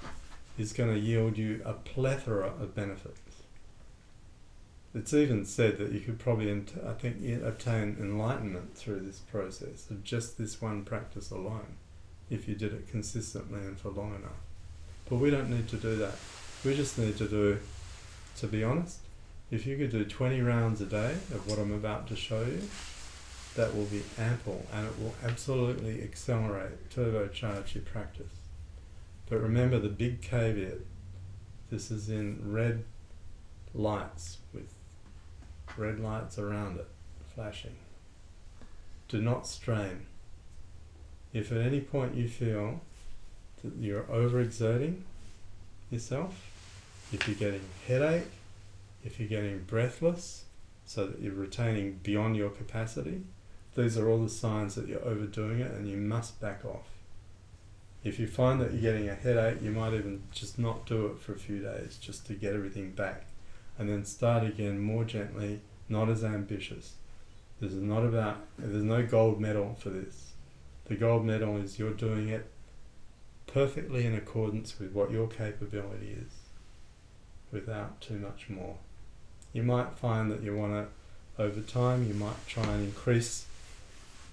is 0.58 0.74
going 0.74 0.94
to 0.94 1.00
yield 1.00 1.38
you 1.38 1.62
a 1.66 1.74
plethora 1.74 2.48
of 2.48 2.76
benefits. 2.76 3.20
It's 4.94 5.14
even 5.14 5.46
said 5.46 5.78
that 5.78 5.92
you 5.94 6.02
could 6.02 6.20
probably, 6.20 6.52
I 6.52 6.94
think, 6.94 7.44
obtain 7.44 7.96
enlightenment 8.00 8.76
through 8.76 9.00
this 9.02 9.20
process 9.20 9.90
of 9.90 10.04
just 10.04 10.38
this 10.38 10.62
one 10.62 10.84
practice 10.84 11.32
alone, 11.32 11.78
if 12.30 12.48
you 12.48 12.56
did 12.56 12.74
it 12.74 12.90
consistently 12.90 13.62
and 13.62 13.80
for 13.80 13.90
long 13.90 14.16
enough. 14.16 14.32
But 15.10 15.18
we 15.18 15.30
don't 15.30 15.50
need 15.50 15.70
to 15.70 15.78
do 15.78 15.96
that. 15.98 16.16
We 16.66 16.76
just 16.76 16.98
need 16.98 17.18
to 17.18 17.28
do, 17.28 17.60
to 18.38 18.48
be 18.48 18.64
honest, 18.64 19.00
if 19.52 19.68
you 19.68 19.78
could 19.78 19.92
do 19.92 20.06
20 20.06 20.42
rounds 20.42 20.80
a 20.80 20.86
day 20.86 21.12
of 21.12 21.48
what 21.48 21.60
I'm 21.60 21.74
about 21.74 22.08
to 22.08 22.16
show 22.16 22.42
you, 22.42 22.62
that 23.56 23.76
will 23.76 23.86
be 23.86 24.02
ample 24.18 24.66
and 24.74 24.88
it 24.88 24.98
will 24.98 25.14
absolutely 25.24 26.02
accelerate, 26.02 26.90
turbocharge 26.90 27.76
your 27.76 27.84
practice. 27.84 28.32
But 29.30 29.42
remember 29.42 29.78
the 29.78 29.90
big 29.90 30.22
caveat 30.22 30.80
this 31.70 31.92
is 31.92 32.10
in 32.10 32.40
red 32.52 32.84
lights 33.74 34.38
with 34.54 34.74
red 35.78 36.00
lights 36.00 36.38
around 36.38 36.78
it 36.78 36.88
flashing. 37.34 37.76
Do 39.08 39.22
not 39.22 39.48
strain. 39.48 40.06
If 41.34 41.52
at 41.52 41.60
any 41.60 41.80
point 41.80 42.16
you 42.16 42.28
feel 42.28 42.82
that 43.64 43.74
you're 43.80 44.04
overexerting 44.04 45.02
yourself, 45.90 46.50
if 47.14 47.28
you're 47.28 47.38
getting 47.38 47.62
headache, 47.88 48.28
if 49.04 49.20
you're 49.20 49.30
getting 49.30 49.64
breathless, 49.64 50.46
so 50.86 51.08
that 51.08 51.22
you're 51.22 51.34
retaining 51.34 52.00
beyond 52.04 52.36
your 52.36 52.50
capacity, 52.50 53.24
these 53.76 53.98
are 53.98 54.10
all 54.10 54.22
the 54.22 54.30
signs 54.30 54.76
that 54.76 54.88
you're 54.88 55.06
overdoing 55.06 55.62
it 55.62 55.72
and 55.72 55.88
you 55.88 55.96
must 55.96 56.42
back 56.42 56.66
off. 56.66 56.90
If 58.04 58.20
you 58.20 58.28
find 58.28 58.60
that 58.60 58.74
you're 58.74 58.82
getting 58.82 59.08
a 59.08 59.16
headache, 59.16 59.62
you 59.62 59.72
might 59.72 59.94
even 59.94 60.24
just 60.32 60.60
not 60.60 60.86
do 60.86 61.06
it 61.06 61.20
for 61.20 61.34
a 61.34 61.40
few 61.40 61.60
days 61.60 61.98
just 62.02 62.26
to 62.28 62.34
get 62.34 62.54
everything 62.54 62.92
back 62.92 63.28
and 63.78 63.88
then 63.88 64.04
start 64.04 64.44
again 64.44 64.80
more 64.80 65.06
gently, 65.06 65.62
not 65.88 66.10
as 66.10 66.24
ambitious. 66.24 66.96
This 67.62 67.72
is 67.72 67.82
not 67.82 68.04
about, 68.04 68.40
there's 68.58 68.84
no 68.84 69.06
gold 69.06 69.40
medal 69.40 69.78
for 69.80 69.92
this. 69.92 70.34
The 70.86 70.96
gold 70.96 71.24
medal 71.24 71.58
is 71.58 71.80
you're 71.80 71.94
doing 71.94 72.28
it 72.28 72.52
perfectly 73.48 74.06
in 74.06 74.16
accordance 74.16 74.80
with 74.80 74.92
what 74.92 75.12
your 75.12 75.28
capability 75.28 76.18
is 76.20 76.34
without 77.52 78.02
too 78.02 78.18
much 78.18 78.50
more. 78.50 78.78
You 79.54 79.64
might 79.64 79.92
find 79.98 80.32
that 80.32 80.42
you 80.42 80.56
want 80.56 80.74
to, 80.74 81.42
over 81.42 81.62
time, 81.62 82.08
you 82.08 82.14
might 82.14 82.48
try 82.48 82.64
and 82.64 82.86
increase 82.86 83.46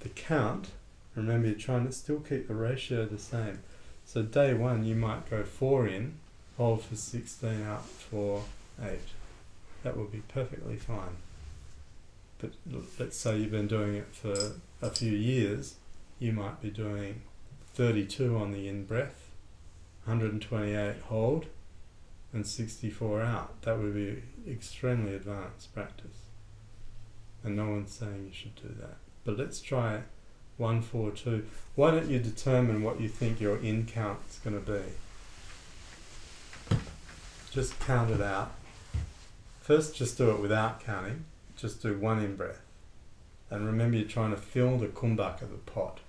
the 0.01 0.09
count. 0.09 0.69
Remember, 1.15 1.49
you're 1.49 1.59
trying 1.59 1.87
to 1.87 1.93
still 1.93 2.21
keep 2.21 2.49
the 2.49 2.55
ratio 2.55 3.07
the 3.07 3.19
same. 3.19 3.61
So, 4.05 4.23
day 4.23 4.55
one, 4.55 4.85
you 4.85 4.95
might 4.95 5.29
go 5.29 5.43
four 5.43 5.87
in, 5.87 6.15
hold 6.57 6.83
for 6.83 6.97
16 6.97 7.63
out 7.63 7.85
for 7.85 8.43
eight. 8.83 9.01
That 9.83 9.97
would 9.97 10.13
be 10.13 10.23
perfectly 10.29 10.77
fine. 10.77 11.17
But 12.39 12.53
let's 12.99 13.17
say 13.17 13.39
you've 13.39 13.51
been 13.51 13.67
doing 13.67 13.97
it 13.97 14.09
for 14.13 14.53
a 14.81 14.91
few 14.91 15.13
years, 15.13 15.75
you 16.19 16.33
might 16.33 16.63
be 16.63 16.71
doing 16.71 17.23
32 17.75 18.37
on 18.37 18.53
the 18.53 18.69
in 18.69 18.85
breath, 18.85 19.31
128 20.05 21.01
hold, 21.09 21.47
and 22.33 22.47
64 22.47 23.23
out. 23.23 23.63
That 23.63 23.79
would 23.79 23.95
be 23.95 24.23
extremely 24.51 25.15
advanced 25.15 25.75
practice. 25.75 26.25
And 27.43 27.57
no 27.57 27.71
one's 27.71 27.93
saying 27.93 28.27
you 28.27 28.35
should 28.35 28.55
do 28.57 28.75
that. 28.81 28.97
But 29.25 29.39
let's 29.39 29.61
try 29.61 29.95
it 29.97 30.03
142. 30.59 31.47
Why 31.77 31.93
don't 31.93 32.11
you 32.11 32.19
determine 32.19 32.83
what 32.83 33.01
you 33.01 33.09
think 33.09 33.41
your 33.41 33.59
in 33.59 33.87
count 33.87 34.19
is 34.29 34.39
going 34.39 34.63
to 34.63 34.73
be? 34.73 34.83
Just 37.51 37.79
count 37.81 38.11
it 38.11 38.21
out. 38.21 38.53
First, 39.61 39.97
just 39.97 40.19
do 40.19 40.31
it 40.31 40.41
without 40.41 40.85
counting. 40.85 41.25
Just 41.57 41.83
do 41.83 41.99
one 41.99 42.19
in 42.19 42.37
breath. 42.37 42.61
And 43.51 43.67
remember, 43.67 43.97
you're 43.97 44.09
trying 44.09 44.31
to 44.31 44.37
fill 44.37 44.79
the 44.79 44.89
kumbhaka, 44.89 45.41
the 45.41 45.59
pot. 45.65 46.01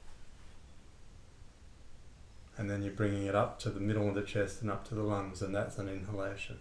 And 2.59 2.69
then 2.69 2.83
you're 2.83 2.91
bringing 2.91 3.25
it 3.25 3.33
up 3.33 3.57
to 3.61 3.69
the 3.69 3.79
middle 3.79 4.07
of 4.09 4.13
the 4.15 4.21
chest 4.21 4.61
and 4.61 4.69
up 4.69 4.85
to 4.89 4.93
the 4.95 5.01
lungs, 5.01 5.41
and 5.41 5.55
that's 5.55 5.77
an 5.79 5.87
inhalation. 5.87 6.57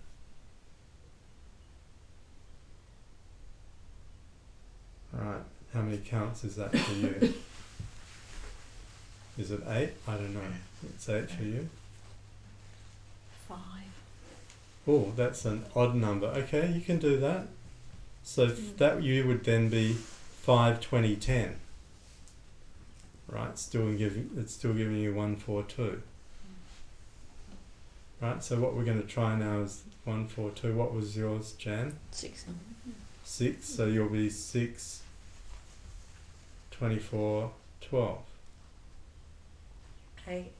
Right, 5.12 5.42
how 5.74 5.82
many 5.82 5.98
counts 5.98 6.44
is 6.44 6.56
that 6.56 6.70
for 6.76 6.94
you? 6.94 7.34
Is 9.38 9.50
it 9.52 9.60
eight? 9.68 9.92
I 10.08 10.14
don't 10.16 10.34
know. 10.34 10.40
It's 10.88 11.08
eight 11.08 11.30
for 11.30 11.44
you. 11.44 11.68
Five. 13.48 13.58
Oh, 14.86 15.12
that's 15.16 15.44
an 15.44 15.64
odd 15.76 15.94
number. 15.94 16.26
Okay, 16.26 16.72
you 16.72 16.80
can 16.80 16.98
do 16.98 17.16
that. 17.20 17.46
So 18.24 18.48
Mm. 18.48 18.76
that 18.78 19.02
you 19.04 19.26
would 19.28 19.44
then 19.44 19.68
be 19.68 19.92
5, 19.94 20.80
20, 20.80 21.14
10. 21.14 21.54
Right, 23.28 23.58
still 23.58 23.92
giving 23.92 24.30
it's 24.38 24.54
still 24.54 24.72
giving 24.72 24.96
you 24.96 25.12
1, 25.14 25.36
4, 25.36 25.62
2. 25.64 26.02
Right, 28.20 28.42
so 28.42 28.58
what 28.58 28.74
we're 28.74 28.84
going 28.84 29.00
to 29.00 29.06
try 29.06 29.36
now 29.36 29.60
is 29.60 29.82
1, 30.04 30.28
4, 30.28 30.50
2. 30.50 30.74
What 30.74 30.94
was 30.94 31.16
yours, 31.16 31.52
Jan? 31.52 31.98
Six. 32.10 32.46
6. 33.24 33.64
So 33.68 33.86
you'll 33.86 34.08
be 34.08 34.30
6, 34.30 35.02
24, 36.70 37.50
12. 37.82 38.18
Eight. 40.26 40.52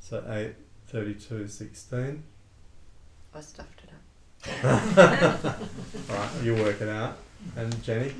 So 0.00 0.24
8, 0.28 0.54
32, 0.88 1.48
16. 1.48 2.22
I 3.34 3.40
stuffed 3.40 3.82
it 3.84 3.90
up. 3.92 4.00
Alright, 6.10 6.30
you 6.42 6.54
work 6.54 6.80
it 6.80 6.88
out. 6.88 7.18
And 7.56 7.82
Jenny? 7.82 8.12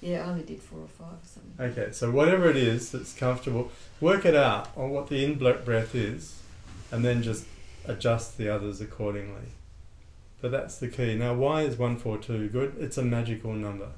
Yeah, 0.00 0.24
I 0.24 0.30
only 0.30 0.44
did 0.44 0.62
four 0.62 0.80
or 0.80 0.88
five 0.88 1.12
or 1.12 1.26
something. 1.26 1.82
Okay, 1.82 1.92
so 1.92 2.10
whatever 2.10 2.48
it 2.48 2.56
is 2.56 2.90
that's 2.90 3.14
comfortable, 3.14 3.70
work 4.00 4.24
it 4.24 4.34
out 4.34 4.70
on 4.76 4.90
what 4.90 5.08
the 5.08 5.24
in 5.24 5.36
breath 5.36 5.94
is, 5.94 6.40
and 6.90 7.04
then 7.04 7.22
just 7.22 7.46
adjust 7.84 8.38
the 8.38 8.48
others 8.48 8.80
accordingly. 8.80 9.48
But 10.40 10.52
that's 10.52 10.78
the 10.78 10.88
key. 10.88 11.16
Now, 11.16 11.34
why 11.34 11.62
is 11.62 11.76
142 11.76 12.48
good? 12.48 12.76
It's 12.80 12.96
a 12.96 13.02
magical 13.02 13.52
number 13.52 13.90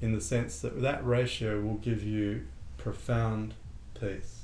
in 0.00 0.12
the 0.12 0.20
sense 0.20 0.58
that 0.60 0.82
that 0.82 1.06
ratio 1.06 1.60
will 1.60 1.76
give 1.76 2.02
you 2.02 2.46
profound 2.76 3.54
peace. 3.98 4.42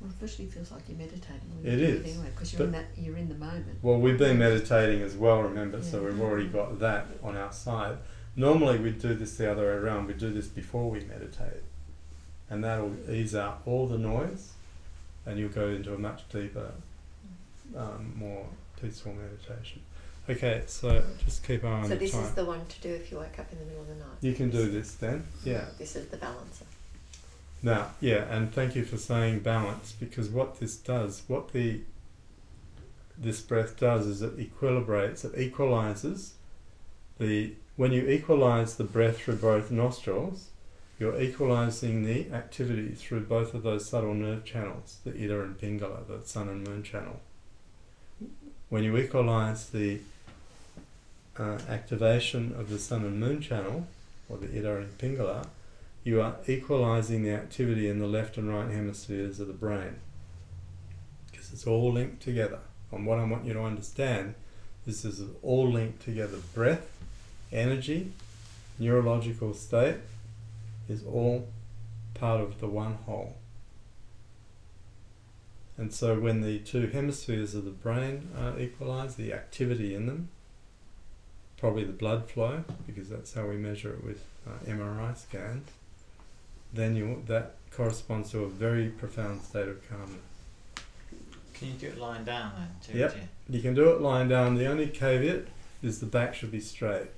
Well, 0.00 0.10
it 0.10 0.14
especially 0.14 0.46
feels 0.46 0.70
like 0.70 0.82
you're 0.88 0.98
meditating. 0.98 1.40
When 1.60 1.72
It 1.72 1.80
is, 1.80 2.04
anyway, 2.04 2.30
because 2.34 2.52
you're 2.52 2.64
in 2.64 2.72
that. 2.72 2.86
You're 2.96 3.16
in 3.16 3.28
the 3.28 3.34
moment. 3.34 3.78
Well, 3.82 3.98
we've 3.98 4.18
been 4.18 4.38
meditating 4.38 5.02
as 5.02 5.16
well, 5.16 5.42
remember, 5.42 5.82
so 5.82 6.04
we've 6.04 6.20
already 6.20 6.46
got 6.48 6.78
that 6.80 7.06
on 7.22 7.36
our 7.36 7.52
side. 7.52 7.98
Normally, 8.38 8.78
we'd 8.78 9.00
do 9.00 9.14
this 9.14 9.36
the 9.36 9.50
other 9.50 9.62
way 9.62 9.72
around, 9.72 10.06
We'd 10.06 10.18
do 10.18 10.32
this 10.32 10.46
before 10.46 10.88
we 10.88 11.00
meditate, 11.00 11.64
and 12.48 12.62
that'll 12.62 12.94
ease 13.10 13.34
out 13.34 13.62
all 13.66 13.88
the 13.88 13.98
noise, 13.98 14.52
and 15.26 15.40
you'll 15.40 15.48
go 15.48 15.68
into 15.70 15.92
a 15.92 15.98
much 15.98 16.22
deeper, 16.28 16.70
um, 17.76 18.14
more 18.16 18.46
peaceful 18.80 19.12
meditation. 19.12 19.82
Okay, 20.30 20.62
so 20.66 21.02
just 21.24 21.44
keep 21.44 21.64
an 21.64 21.68
eye 21.72 21.80
on 21.80 21.88
So 21.88 21.96
this 21.96 22.12
time. 22.12 22.22
is 22.22 22.30
the 22.32 22.44
one 22.44 22.64
to 22.66 22.80
do 22.80 22.90
if 22.94 23.10
you 23.10 23.18
wake 23.18 23.40
up 23.40 23.50
in 23.50 23.58
the 23.58 23.64
middle 23.64 23.82
of 23.82 23.88
the 23.88 23.94
night. 23.96 24.18
you 24.20 24.34
can 24.34 24.50
do 24.50 24.70
this 24.70 24.94
then, 24.94 25.24
yeah. 25.44 25.64
This 25.76 25.96
is 25.96 26.06
the 26.06 26.16
balancer. 26.16 26.66
Now, 27.60 27.88
yeah, 28.00 28.32
and 28.32 28.52
thank 28.54 28.76
you 28.76 28.84
for 28.84 28.98
saying 28.98 29.40
balance 29.40 29.90
because 29.98 30.28
what 30.28 30.60
this 30.60 30.76
does, 30.76 31.22
what 31.26 31.52
the 31.52 31.80
this 33.20 33.40
breath 33.40 33.80
does 33.80 34.06
is 34.06 34.22
it 34.22 34.38
equilibrates, 34.38 35.24
it 35.24 35.36
equalizes 35.36 36.34
the 37.18 37.54
when 37.78 37.92
you 37.92 38.08
equalize 38.08 38.74
the 38.74 38.82
breath 38.82 39.20
through 39.20 39.36
both 39.36 39.70
nostrils, 39.70 40.48
you're 40.98 41.20
equalizing 41.20 42.04
the 42.04 42.28
activity 42.32 42.88
through 42.88 43.20
both 43.20 43.54
of 43.54 43.62
those 43.62 43.88
subtle 43.88 44.14
nerve 44.14 44.44
channels, 44.44 44.98
the 45.04 45.12
Ida 45.12 45.40
and 45.42 45.56
Pingala, 45.56 46.04
the 46.08 46.26
sun 46.26 46.48
and 46.48 46.66
moon 46.66 46.82
channel. 46.82 47.20
When 48.68 48.82
you 48.82 48.96
equalize 48.96 49.70
the 49.70 50.00
uh, 51.38 51.58
activation 51.68 52.52
of 52.58 52.68
the 52.68 52.80
sun 52.80 53.04
and 53.04 53.20
moon 53.20 53.40
channel, 53.40 53.86
or 54.28 54.38
the 54.38 54.58
Ida 54.58 54.78
and 54.78 54.98
Pingala, 54.98 55.46
you 56.02 56.20
are 56.20 56.34
equalizing 56.48 57.22
the 57.22 57.30
activity 57.30 57.88
in 57.88 58.00
the 58.00 58.08
left 58.08 58.36
and 58.36 58.52
right 58.52 58.72
hemispheres 58.72 59.38
of 59.38 59.46
the 59.46 59.52
brain 59.52 60.00
because 61.30 61.52
it's 61.52 61.64
all 61.64 61.92
linked 61.92 62.20
together. 62.20 62.58
And 62.90 63.06
what 63.06 63.20
I 63.20 63.24
want 63.24 63.44
you 63.44 63.52
to 63.52 63.62
understand 63.62 64.34
is 64.84 65.02
this 65.02 65.20
is 65.20 65.30
all 65.44 65.70
linked 65.70 66.02
together. 66.02 66.38
Breath, 66.54 66.97
energy, 67.52 68.12
neurological 68.78 69.54
state 69.54 69.96
is 70.88 71.04
all 71.04 71.46
part 72.14 72.40
of 72.40 72.60
the 72.60 72.66
one 72.66 72.98
whole. 73.06 73.36
And 75.76 75.92
so 75.92 76.18
when 76.18 76.40
the 76.40 76.58
two 76.58 76.88
hemispheres 76.88 77.54
of 77.54 77.64
the 77.64 77.70
brain 77.70 78.30
are 78.36 78.58
equalized, 78.58 79.16
the 79.16 79.32
activity 79.32 79.94
in 79.94 80.06
them, 80.06 80.28
probably 81.56 81.84
the 81.84 81.92
blood 81.92 82.28
flow, 82.28 82.64
because 82.86 83.08
that's 83.08 83.34
how 83.34 83.46
we 83.46 83.56
measure 83.56 83.92
it 83.92 84.04
with 84.04 84.24
uh, 84.46 84.68
MRI 84.68 85.16
scans, 85.16 85.68
then 86.72 86.96
you 86.96 87.22
that 87.26 87.54
corresponds 87.70 88.30
to 88.30 88.40
a 88.40 88.48
very 88.48 88.88
profound 88.88 89.42
state 89.42 89.68
of 89.68 89.88
calmness. 89.88 90.20
Can 91.54 91.68
you 91.68 91.74
do 91.74 91.86
it 91.88 91.98
lying 91.98 92.24
down 92.24 92.52
then 92.56 92.68
too? 92.82 92.98
Yep. 92.98 93.14
Jim? 93.14 93.28
You 93.48 93.62
can 93.62 93.74
do 93.74 93.90
it 93.90 94.00
lying 94.00 94.28
down. 94.28 94.56
The 94.56 94.66
only 94.66 94.88
caveat 94.88 95.46
is 95.82 96.00
the 96.00 96.06
back 96.06 96.34
should 96.34 96.50
be 96.50 96.60
straight. 96.60 97.08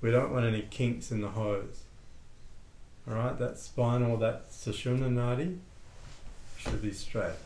We 0.00 0.10
don't 0.10 0.32
want 0.32 0.46
any 0.46 0.62
kinks 0.62 1.10
in 1.10 1.20
the 1.20 1.28
hose. 1.28 1.82
Alright, 3.08 3.38
that 3.38 3.58
spinal, 3.58 4.16
that 4.18 4.50
Sushumna 4.50 5.10
Nadi 5.10 5.58
should 6.56 6.82
be 6.82 6.92
straight. 6.92 7.36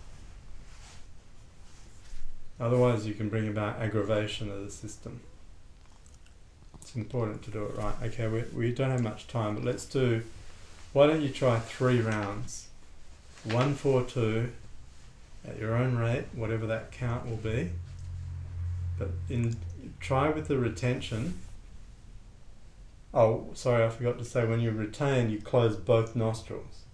Otherwise, 2.61 3.07
you 3.07 3.15
can 3.15 3.29
bring 3.29 3.49
about 3.49 3.81
aggravation 3.81 4.51
of 4.51 4.65
the 4.65 4.71
system. 4.71 5.21
It's 6.81 6.95
important 6.95 7.43
to 7.45 7.51
do 7.51 7.65
it 7.65 7.77
right. 7.77 7.95
Okay, 8.05 8.27
we, 8.29 8.43
we 8.55 8.73
don't 8.73 8.91
have 8.91 9.03
much 9.03 9.29
time, 9.29 9.55
but 9.55 9.65
let's 9.65 9.85
do. 9.85 10.23
Why 10.93 11.07
don't 11.07 11.23
you 11.23 11.31
try 11.31 11.59
three 11.59 12.01
rounds? 12.01 12.69
One, 13.45 13.75
four, 13.75 14.03
two, 14.03 14.53
at 15.47 15.59
your 15.59 15.75
own 15.75 15.97
rate, 15.97 16.27
whatever 16.35 16.67
that 16.67 16.93
count 16.93 17.29
will 17.29 17.37
be. 17.37 17.71
But 18.99 19.11
in 19.31 19.57
try 20.01 20.31
with 20.31 20.49
the 20.49 20.59
retention. 20.59 21.39
Oh, 23.15 23.51
sorry, 23.53 23.85
I 23.85 23.91
forgot 23.91 24.19
to 24.19 24.25
say 24.25 24.47
when 24.47 24.61
you 24.61 24.71
retain, 24.71 25.31
you 25.31 25.39
close 25.39 25.77
both 25.77 26.17
nostrils. 26.17 26.85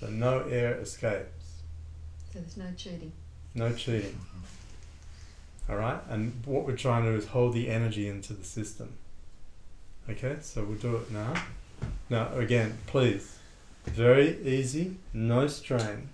So 0.00 0.08
no 0.08 0.40
air 0.40 0.74
escapes. 0.80 1.62
So 2.32 2.40
there's 2.40 2.56
no 2.56 2.72
cheating. 2.76 3.12
No 3.54 3.72
cheating. 3.72 4.12
Mm-hmm. 4.12 5.72
Alright? 5.72 6.00
And 6.08 6.42
what 6.44 6.66
we're 6.66 6.76
trying 6.76 7.04
to 7.04 7.12
do 7.12 7.16
is 7.16 7.26
hold 7.26 7.54
the 7.54 7.68
energy 7.68 8.08
into 8.08 8.32
the 8.32 8.44
system. 8.44 8.94
Okay, 10.10 10.36
so 10.40 10.64
we'll 10.64 10.78
do 10.78 10.96
it 10.96 11.10
now. 11.10 11.34
Now, 12.10 12.32
again, 12.34 12.78
please, 12.86 13.38
very 13.84 14.40
easy, 14.42 14.96
no 15.12 15.46
strain. 15.46 16.08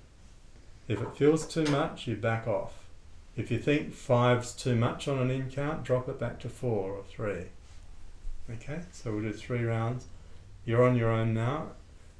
If 0.89 1.01
it 1.01 1.17
feels 1.17 1.47
too 1.47 1.65
much, 1.65 2.07
you 2.07 2.17
back 2.17 2.47
off. 2.47 2.85
If 3.37 3.51
you 3.51 3.59
think 3.59 3.95
five's 3.95 4.53
too 4.53 4.75
much 4.75 5.09
on 5.09 5.19
an 5.19 5.31
in 5.31 5.51
count, 5.51 5.85
drop 5.85 6.09
it 6.09 6.19
back 6.19 6.41
to 6.41 6.49
four 6.49 6.93
or 6.93 7.05
three. 7.05 7.47
Okay, 8.51 8.81
so 8.93 9.11
we'll 9.11 9.23
do 9.23 9.33
three 9.33 9.65
rounds. 9.65 10.07
You're 10.67 10.85
on 10.87 10.97
your 10.97 11.11
own 11.11 11.33
now. 11.33 11.69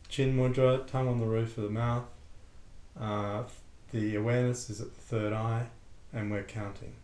Chin 0.09 0.37
mudra, 0.37 0.87
tongue 0.87 1.09
on 1.09 1.19
the 1.19 1.27
roof 1.27 1.59
of 1.59 1.65
the 1.65 1.71
mouth. 1.71 2.05
Uh, 2.99 3.43
the 3.93 4.17
awareness 4.17 4.71
is 4.71 4.81
at 4.81 4.95
the 4.95 5.01
third 5.01 5.33
eye, 5.35 5.67
and 6.13 6.31
we're 6.31 6.43
counting. 6.43 6.95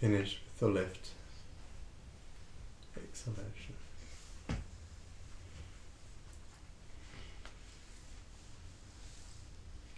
Finish 0.00 0.40
with 0.44 0.58
the 0.58 0.66
left 0.66 1.10
exhalation? 2.96 3.76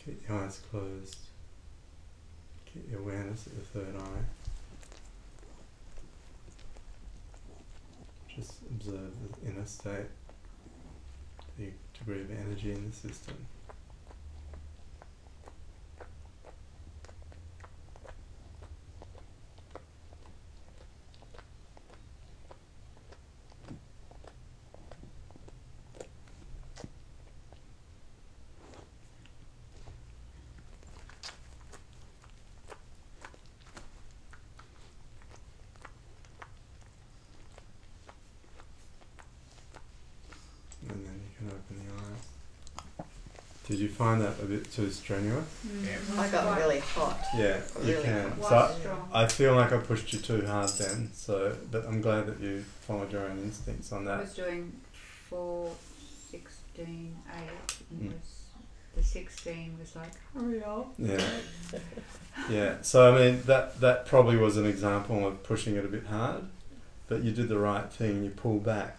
Keep 0.05 0.29
your 0.29 0.39
eyes 0.39 0.61
closed. 0.71 1.17
Keep 2.67 2.91
your 2.91 3.01
awareness 3.01 3.47
at 3.47 3.55
the 3.57 3.65
third 3.65 3.97
eye. 3.97 4.25
Just 8.37 8.53
observe 8.71 9.13
the 9.41 9.49
inner 9.49 9.65
state, 9.65 10.11
the 11.57 11.71
degree 11.99 12.21
of 12.21 12.31
energy 12.31 12.73
in 12.73 12.91
the 12.91 12.95
system. 12.95 13.47
And 40.87 41.07
then 41.07 41.19
you 41.25 41.31
can 41.39 41.47
open 41.49 41.75
the 41.79 41.85
eyes. 41.95 43.07
Did 43.67 43.79
you 43.79 43.84
find 43.95 44.21
that 44.21 44.35
a 44.43 44.45
bit 44.45 44.71
too 44.73 44.91
strenuous? 44.91 45.45
Mm, 45.67 45.87
Yeah. 45.87 46.21
I 46.21 46.29
got 46.29 46.59
really 46.59 46.81
hot. 46.81 47.19
Yeah, 47.37 47.61
you 47.83 47.99
can. 48.03 48.31
quite 48.33 48.49
So 48.49 48.57
I- 48.57 48.79
strong. 48.81 49.09
I 49.13 49.27
feel 49.27 49.55
like 49.55 49.73
I 49.73 49.79
pushed 49.79 50.13
you 50.13 50.19
too 50.19 50.45
hard 50.47 50.69
then. 50.71 51.11
So, 51.15 51.57
but 51.71 51.87
I'm 51.87 52.01
glad 52.01 52.27
that 52.27 52.41
you 52.41 52.65
followed 52.87 53.13
your 53.13 53.23
own 53.23 53.39
instincts 53.39 53.93
on 53.93 54.05
that. 54.07 54.19
I 54.19 54.23
was 54.23 54.35
doing 54.35 54.73
four, 55.31 55.71
sixteen, 56.31 57.17
eight, 57.37 57.77
and 57.91 58.11
Mm. 58.11 58.13
was, 58.13 58.31
the 58.97 59.03
sixteen 59.03 59.77
was 59.81 59.95
like, 59.97 60.13
hurry 60.35 60.63
up. 60.63 60.93
Yeah, 60.99 61.21
yeah. 62.51 62.75
So 62.83 63.13
I 63.15 63.19
mean, 63.19 63.43
that 63.47 63.81
that 63.81 64.07
probably 64.07 64.37
was 64.37 64.57
an 64.57 64.67
example 64.67 65.27
of 65.27 65.43
pushing 65.43 65.77
it 65.77 65.85
a 65.85 65.89
bit 65.89 66.07
hard, 66.07 66.45
but 67.09 67.23
you 67.23 67.33
did 67.33 67.49
the 67.49 67.59
right 67.59 67.93
thing. 67.93 68.25
You 68.25 68.31
pulled 68.31 68.65
back. 68.65 68.99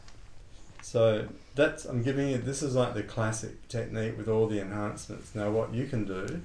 So 0.86 1.28
that's 1.56 1.86
I'm 1.86 2.04
giving 2.04 2.30
you. 2.30 2.38
This 2.38 2.62
is 2.62 2.76
like 2.76 2.94
the 2.94 3.02
classic 3.02 3.68
technique 3.70 4.20
with 4.20 4.28
all 4.28 4.46
the 4.46 4.62
enhancements. 4.62 5.34
Now, 5.34 5.50
what 5.50 5.74
you 5.74 5.88
can 5.88 6.06
do 6.06 6.42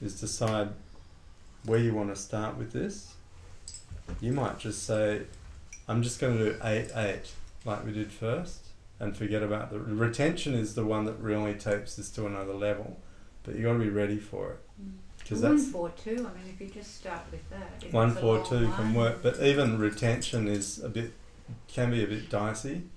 is 0.00 0.18
decide 0.18 0.70
where 1.66 1.78
you 1.78 1.94
want 1.94 2.08
to 2.08 2.16
start 2.16 2.56
with 2.56 2.72
this. 2.72 3.12
You 4.22 4.32
might 4.32 4.58
just 4.58 4.84
say, 4.84 5.24
"I'm 5.86 6.02
just 6.02 6.18
going 6.18 6.38
to 6.38 6.44
do 6.44 6.56
eight 6.64 6.92
eight 6.96 7.32
like 7.66 7.84
we 7.84 7.92
did 7.92 8.10
first, 8.10 8.68
and 9.00 9.14
forget 9.14 9.42
about 9.42 9.70
the 9.70 9.78
retention. 9.78 10.54
Is 10.54 10.74
the 10.74 10.86
one 10.86 11.04
that 11.04 11.18
really 11.20 11.52
takes 11.52 11.94
this 11.96 12.10
to 12.12 12.26
another 12.26 12.54
level, 12.54 12.96
but 13.42 13.54
you 13.54 13.64
got 13.64 13.74
to 13.74 13.78
be 13.80 13.90
ready 13.90 14.16
for 14.16 14.52
it 14.52 14.60
because 15.18 15.42
one 15.42 15.56
that's 15.56 15.68
four 15.68 15.90
two. 15.90 16.20
I 16.20 16.32
mean, 16.38 16.54
if 16.54 16.58
you 16.58 16.68
just 16.68 16.96
start 16.96 17.20
with 17.30 17.50
that, 17.50 17.92
one 17.92 18.12
four 18.12 18.42
two 18.46 18.66
can 18.76 18.94
work, 18.94 19.18
but 19.22 19.42
even 19.42 19.78
retention 19.78 20.48
is 20.48 20.82
a 20.82 20.88
bit 20.88 21.12
can 21.68 21.90
be 21.90 22.02
a 22.02 22.06
bit 22.06 22.30
dicey, 22.30 22.76
Mm. 22.76 22.93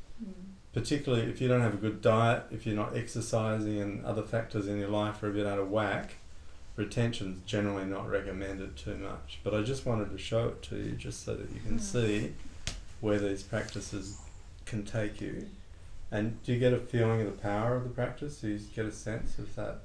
Particularly 0.81 1.23
if 1.25 1.41
you 1.41 1.47
don't 1.47 1.61
have 1.61 1.73
a 1.73 1.77
good 1.77 2.03
diet, 2.03 2.43
if 2.51 2.67
you're 2.67 2.75
not 2.75 2.95
exercising, 2.95 3.81
and 3.81 4.05
other 4.05 4.21
factors 4.21 4.67
in 4.67 4.77
your 4.77 4.89
life 4.89 5.23
are 5.23 5.29
a 5.29 5.33
bit 5.33 5.47
out 5.47 5.57
of 5.57 5.71
whack. 5.71 6.11
Retention's 6.75 7.43
generally 7.47 7.83
not 7.83 8.07
recommended 8.07 8.77
too 8.77 8.95
much, 8.95 9.39
but 9.43 9.55
I 9.55 9.63
just 9.63 9.87
wanted 9.87 10.11
to 10.11 10.19
show 10.19 10.49
it 10.49 10.61
to 10.63 10.75
you 10.77 10.91
just 10.91 11.25
so 11.25 11.33
that 11.33 11.49
you 11.49 11.59
can 11.61 11.79
Mm. 11.79 11.81
see 11.81 12.33
where 13.01 13.17
these 13.17 13.41
practices 13.41 14.19
can 14.67 14.85
take 14.85 15.19
you. 15.19 15.47
And 16.11 16.41
do 16.43 16.53
you 16.53 16.59
get 16.59 16.73
a 16.73 16.79
feeling 16.79 17.21
of 17.21 17.25
the 17.35 17.41
power 17.41 17.75
of 17.75 17.83
the 17.83 17.89
practice? 17.89 18.41
Do 18.41 18.49
you 18.49 18.59
get 18.75 18.85
a 18.85 18.91
sense 18.91 19.39
of 19.39 19.55
that? 19.55 19.79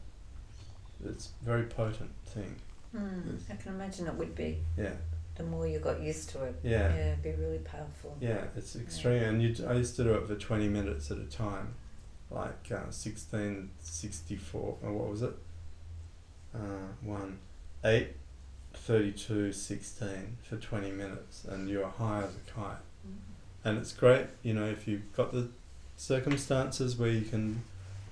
It's 1.07 1.30
a 1.40 1.45
very 1.47 1.64
potent 1.64 2.11
thing. 2.26 2.57
Mm. 2.95 3.38
I 3.51 3.55
can 3.57 3.72
imagine 3.76 4.07
it 4.09 4.14
would 4.14 4.34
be. 4.34 4.59
Yeah, 4.76 4.97
The 5.43 5.51
more 5.51 5.66
you 5.66 5.80
got 5.80 6.01
used 6.01 6.30
to 6.30 6.45
it, 6.45 6.55
yeah. 6.62 6.95
Yeah, 6.95 7.12
it'd 7.12 7.22
be 7.22 7.32
really 7.32 7.59
powerful. 7.59 8.16
Yeah, 8.20 8.45
it's 8.57 8.76
extreme, 8.76 9.22
and 9.24 9.43
you, 9.43 9.66
I 9.68 9.74
used 9.74 9.97
to 9.97 10.05
do 10.05 10.14
it 10.14 10.26
for 10.28 10.36
twenty 10.36 10.68
minutes 10.68 11.11
at 11.11 11.18
a 11.18 11.24
time, 11.24 11.74
like 12.30 12.70
uh, 12.70 12.90
sixteen 12.90 13.70
sixty 13.80 14.36
four. 14.36 14.76
Or 14.82 14.93
what 14.93 15.11
was 15.11 15.22
it? 15.22 15.34
Uh, 16.55 16.86
one, 17.03 17.38
eight, 17.84 18.11
thirty-two, 18.74 19.53
sixteen 19.53 20.36
for 20.49 20.57
twenty 20.57 20.93
minutes, 20.93 21.45
and 21.45 21.68
you're 21.68 21.88
high 21.88 22.22
as 22.22 22.30
a 22.36 22.51
kite. 22.53 22.76
And 23.64 23.78
it's 23.78 23.93
great, 23.93 24.26
you 24.43 24.55
know, 24.55 24.66
if 24.66 24.86
you've 24.86 25.12
got 25.16 25.32
the 25.32 25.49
circumstances 25.97 26.97
where 26.97 27.11
you 27.11 27.22
can 27.22 27.62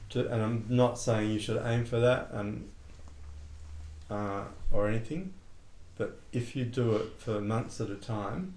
do. 0.08 0.26
And 0.26 0.42
I'm 0.42 0.64
not 0.68 0.98
saying 0.98 1.30
you 1.30 1.38
should 1.38 1.62
aim 1.64 1.84
for 1.84 2.00
that, 2.00 2.30
and 2.32 2.68
uh, 4.10 4.44
or 4.72 4.88
anything, 4.88 5.34
but 6.00 6.18
if 6.32 6.56
you 6.56 6.64
do 6.64 6.96
it 6.96 7.08
for 7.18 7.42
months 7.42 7.78
at 7.78 7.90
a 7.90 7.94
time, 7.94 8.54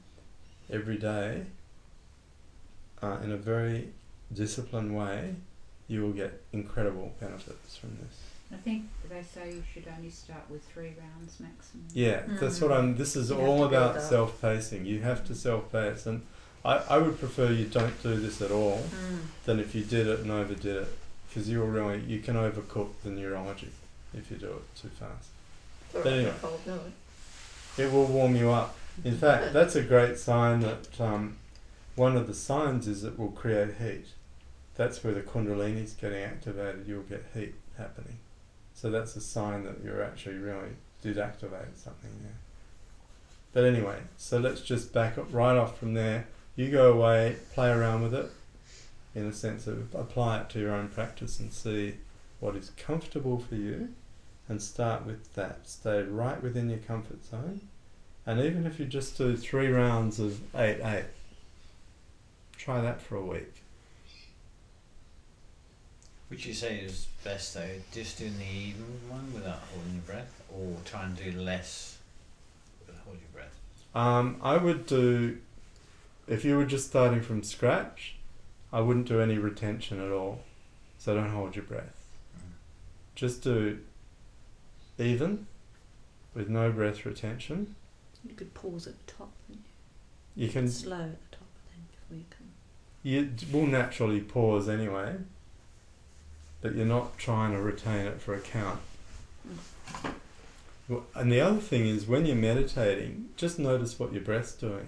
every 0.71 0.95
day, 0.97 1.43
uh, 3.01 3.17
in 3.21 3.33
a 3.33 3.35
very 3.35 3.89
disciplined 4.33 4.95
way, 4.97 5.35
you 5.89 6.01
will 6.03 6.13
get 6.13 6.41
incredible 6.53 7.11
benefits 7.19 7.75
from 7.75 7.97
this. 8.01 8.15
I 8.53 8.55
think 8.63 8.85
they 9.09 9.21
say 9.23 9.55
you 9.55 9.63
should 9.73 9.83
only 9.97 10.09
start 10.09 10.43
with 10.49 10.63
three 10.73 10.93
rounds 10.97 11.37
maximum. 11.41 11.85
Yeah, 11.93 12.21
that's 12.39 12.61
what 12.61 12.71
I'm. 12.71 12.95
This 12.95 13.17
is 13.17 13.29
You 13.29 13.35
all 13.39 13.65
about 13.65 14.01
self 14.01 14.41
pacing. 14.41 14.85
You 14.85 15.01
have 15.01 15.25
to 15.27 15.35
self 15.35 15.69
pace, 15.69 16.05
and 16.05 16.21
I, 16.63 16.77
I 16.91 16.97
would 16.97 17.19
prefer 17.19 17.51
you 17.51 17.65
don't 17.65 18.01
do 18.01 18.15
this 18.15 18.41
at 18.41 18.51
all 18.51 18.77
Mm. 18.77 19.19
than 19.43 19.59
if 19.59 19.75
you 19.75 19.83
did 19.83 20.07
it 20.07 20.19
and 20.21 20.31
overdid 20.31 20.77
it, 20.83 20.87
because 21.27 21.49
you 21.49 21.59
will 21.59 21.67
really 21.67 21.99
you 22.05 22.19
can 22.21 22.35
overcook 22.35 22.91
the 23.03 23.09
neurology 23.09 23.71
if 24.13 24.31
you 24.31 24.37
do 24.37 24.51
it 24.61 24.75
too 24.81 24.91
fast. 24.97 25.27
But 25.91 26.05
anyway. 26.07 26.33
A 27.78 27.82
cold 27.82 27.89
note. 27.89 27.89
It 27.89 27.93
will 27.93 28.05
warm 28.05 28.36
you 28.36 28.51
up. 28.51 28.76
In 29.03 29.17
fact, 29.17 29.53
that's 29.53 29.76
a 29.76 29.84
great 29.84 30.17
sign 30.17 30.61
that 30.61 30.99
um, 30.99 31.38
one 31.95 32.17
of 32.17 32.28
the 32.28 32.34
signs 32.34 32.88
is 32.88 33.03
it 33.03 33.17
will 33.19 33.32
create 33.32 33.76
heat. 33.76 34.05
That's 34.76 35.03
where 35.03 35.13
the 35.13 35.21
Kundalini 35.21 35.84
is 35.84 35.93
getting 35.93 36.24
activated. 36.24 36.86
You'll 36.88 37.03
get 37.03 37.26
heat 37.34 37.55
happening. 37.78 38.17
So 38.74 38.89
that's 38.89 39.15
a 39.15 39.21
sign 39.21 39.63
that 39.63 39.84
you're 39.84 40.03
actually 40.03 40.38
really 40.38 40.69
did 41.01 41.17
activate 41.17 41.78
something 41.78 42.09
there. 42.21 42.38
But 43.53 43.65
anyway, 43.65 43.97
so 44.17 44.39
let's 44.39 44.61
just 44.61 44.93
back 44.93 45.17
up 45.17 45.28
right 45.32 45.55
off 45.55 45.78
from 45.78 45.93
there. 45.93 46.26
You 46.55 46.71
go 46.71 46.91
away, 46.91 47.38
play 47.53 47.69
around 47.69 48.01
with 48.01 48.13
it, 48.15 48.32
in 49.13 49.28
a 49.28 49.34
sense 49.34 49.67
of 49.67 49.93
apply 49.93 50.41
it 50.41 50.49
to 50.49 50.59
your 50.59 50.74
own 50.74 50.88
practice 50.88 51.39
and 51.39 51.53
see 51.53 51.95
what 52.39 52.55
is 52.55 52.71
comfortable 52.71 53.39
for 53.39 53.55
you, 53.55 53.89
and 54.49 54.61
start 54.61 55.05
with 55.05 55.33
that. 55.35 55.67
Stay 55.67 56.03
right 56.03 56.41
within 56.41 56.69
your 56.69 56.79
comfort 56.79 57.25
zone. 57.25 57.61
And 58.25 58.39
even 58.39 58.65
if 58.65 58.79
you 58.79 58.85
just 58.85 59.17
do 59.17 59.35
three 59.35 59.67
rounds 59.67 60.19
of 60.19 60.39
8 60.55 60.79
8, 60.81 61.03
try 62.57 62.81
that 62.81 63.01
for 63.01 63.17
a 63.17 63.25
week. 63.25 63.61
Which 66.29 66.45
you 66.45 66.53
say 66.53 66.79
is 66.79 67.07
best 67.23 67.53
though, 67.53 67.69
just 67.91 68.17
doing 68.17 68.37
the 68.37 68.45
even 68.45 68.85
one 69.09 69.31
without 69.33 69.59
holding 69.73 69.93
your 69.93 70.03
breath, 70.03 70.41
or 70.51 70.77
try 70.85 71.03
and 71.05 71.15
do 71.15 71.31
less 71.39 71.97
with 72.87 72.97
hold 72.99 73.17
your 73.17 73.29
breath. 73.33 73.53
Um, 73.93 74.37
I 74.41 74.57
would 74.57 74.87
do, 74.87 75.37
if 76.27 76.43
you 76.45 76.57
were 76.57 76.65
just 76.65 76.87
starting 76.87 77.21
from 77.21 77.43
scratch, 77.43 78.15
I 78.71 78.79
wouldn't 78.79 79.07
do 79.07 79.19
any 79.19 79.37
retention 79.37 80.03
at 80.03 80.11
all. 80.11 80.41
So 80.97 81.13
don't 81.13 81.29
hold 81.29 81.55
your 81.55 81.65
breath. 81.65 82.07
Just 83.13 83.43
do 83.43 83.79
even 84.97 85.47
with 86.33 86.49
no 86.49 86.71
breath 86.71 87.05
retention. 87.05 87.75
You 88.27 88.35
could 88.35 88.53
pause 88.53 88.87
at 88.87 89.05
the 89.05 89.11
top, 89.13 89.31
and 89.49 89.63
You 90.35 90.47
can 90.49 90.69
slow 90.69 90.95
at 91.01 91.31
the 91.31 91.37
top, 91.37 91.47
then 91.69 91.85
before 91.91 92.17
you 92.17 92.25
come. 92.29 92.47
you 93.03 93.29
will 93.51 93.67
naturally 93.67 94.21
pause 94.21 94.69
anyway, 94.69 95.15
but 96.61 96.75
you're 96.75 96.85
not 96.85 97.17
trying 97.17 97.51
to 97.51 97.61
retain 97.61 98.05
it 98.07 98.21
for 98.21 98.33
a 98.33 98.39
count. 98.39 98.79
Mm. 99.47 100.13
Well, 100.89 101.05
And 101.15 101.31
the 101.31 101.41
other 101.41 101.59
thing 101.59 101.85
is 101.85 102.07
when 102.07 102.25
you're 102.25 102.35
meditating, 102.35 103.29
just 103.35 103.59
notice 103.59 103.99
what 103.99 104.13
your 104.13 104.21
breath's 104.21 104.53
doing. 104.53 104.87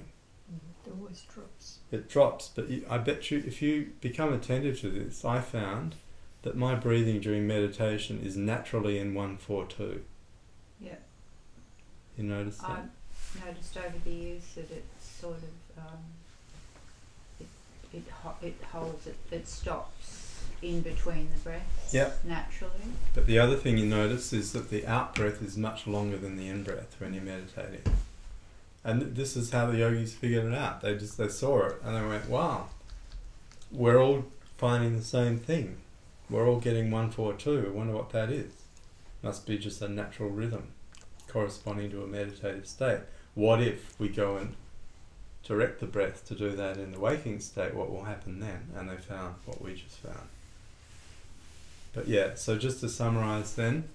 Mm, 0.52 0.88
it 0.88 0.94
always 0.98 1.22
drops. 1.34 1.80
It 1.92 2.10
drops, 2.10 2.50
but 2.54 2.70
you, 2.70 2.86
I 2.90 2.98
bet 2.98 3.32
you 3.32 3.44
if 3.46 3.62
you 3.62 3.92
become 4.02 4.34
attentive 4.34 4.80
to 4.82 4.90
this, 4.90 5.24
I 5.26 5.42
found 5.42 5.96
that 6.46 6.56
my 6.56 6.76
breathing 6.76 7.20
during 7.20 7.46
meditation 7.48 8.22
is 8.24 8.38
naturally 8.38 8.98
in 9.00 9.14
one 9.14 9.36
four 9.36 9.66
two. 9.66 10.04
Yeah. 10.80 10.96
You 12.18 12.24
notice 12.24 12.60
that? 12.60 12.70
I've 13.36 13.46
noticed 13.46 13.76
over 13.76 13.96
the 14.06 14.12
years 14.12 14.44
that 14.56 14.70
it 14.72 14.86
sort 15.02 15.38
of 15.38 15.84
um, 15.84 16.00
it 17.40 17.48
it, 17.94 18.04
ho- 18.24 18.36
it 18.42 18.56
holds 18.72 19.08
it 19.08 19.18
it 19.32 19.48
stops 19.48 20.40
in 20.62 20.82
between 20.82 21.28
the 21.34 21.40
breaths 21.40 21.94
Yep. 21.94 22.20
naturally. 22.26 22.72
But 23.14 23.26
the 23.26 23.40
other 23.40 23.56
thing 23.58 23.78
you 23.78 23.86
notice 23.88 24.32
is 24.32 24.54
that 24.54 24.70
the 24.70 24.86
out 24.88 25.16
breath 25.16 25.42
is 25.42 25.58
much 25.58 25.86
longer 25.88 26.18
than 26.18 26.38
the 26.38 26.48
in 26.48 26.64
breath 26.64 26.96
when 27.00 27.14
you're 27.14 27.24
meditating. 27.24 27.82
And 28.84 29.02
th- 29.02 29.14
this 29.16 29.36
is 29.36 29.50
how 29.52 29.66
the 29.66 29.78
yogis 29.80 30.14
figured 30.14 30.46
it 30.46 30.54
out. 30.54 30.82
They 30.82 30.96
just 30.96 31.18
they 31.18 31.28
saw 31.28 31.66
it 31.66 31.82
and 31.84 31.96
they 31.96 32.08
went, 32.08 32.30
"Wow, 32.30 32.70
we're 33.72 34.00
all 34.00 34.26
finding 34.58 34.96
the 34.96 35.04
same 35.04 35.40
thing. 35.40 35.78
We're 36.30 36.48
all 36.48 36.60
getting 36.60 36.92
one 36.92 37.12
four 37.12 37.34
two. 37.34 37.66
I 37.68 37.70
wonder 37.70 37.94
what 37.94 38.10
that 38.12 38.30
is. 38.30 38.52
Must 39.22 39.46
be 39.46 39.58
just 39.58 39.82
a 39.82 39.88
natural 39.88 40.30
rhythm 40.30 40.70
corresponding 41.28 41.92
to 41.92 42.04
a 42.04 42.08
meditative 42.08 42.68
state. 42.68 43.00
What 43.34 43.62
if 43.62 44.00
we 44.00 44.10
go 44.10 44.38
and 44.38 44.56
direct 45.44 45.80
the 45.80 45.86
breath 45.86 46.26
to 46.28 46.36
do 46.36 46.52
that 46.52 46.78
in 46.78 46.92
the 46.92 47.00
waking 47.00 47.40
state? 47.40 47.74
What 47.74 47.92
will 47.92 48.06
happen 48.06 48.40
then? 48.40 48.70
And 48.76 48.90
they 48.90 48.98
found 48.98 49.36
what 49.46 49.62
we 49.62 49.74
just 49.74 49.98
found. 49.98 50.30
But 51.94 52.08
yeah, 52.08 52.36
so 52.36 52.58
just 52.58 52.80
to 52.82 52.90
summarize 52.90 53.56
then, 53.56 53.86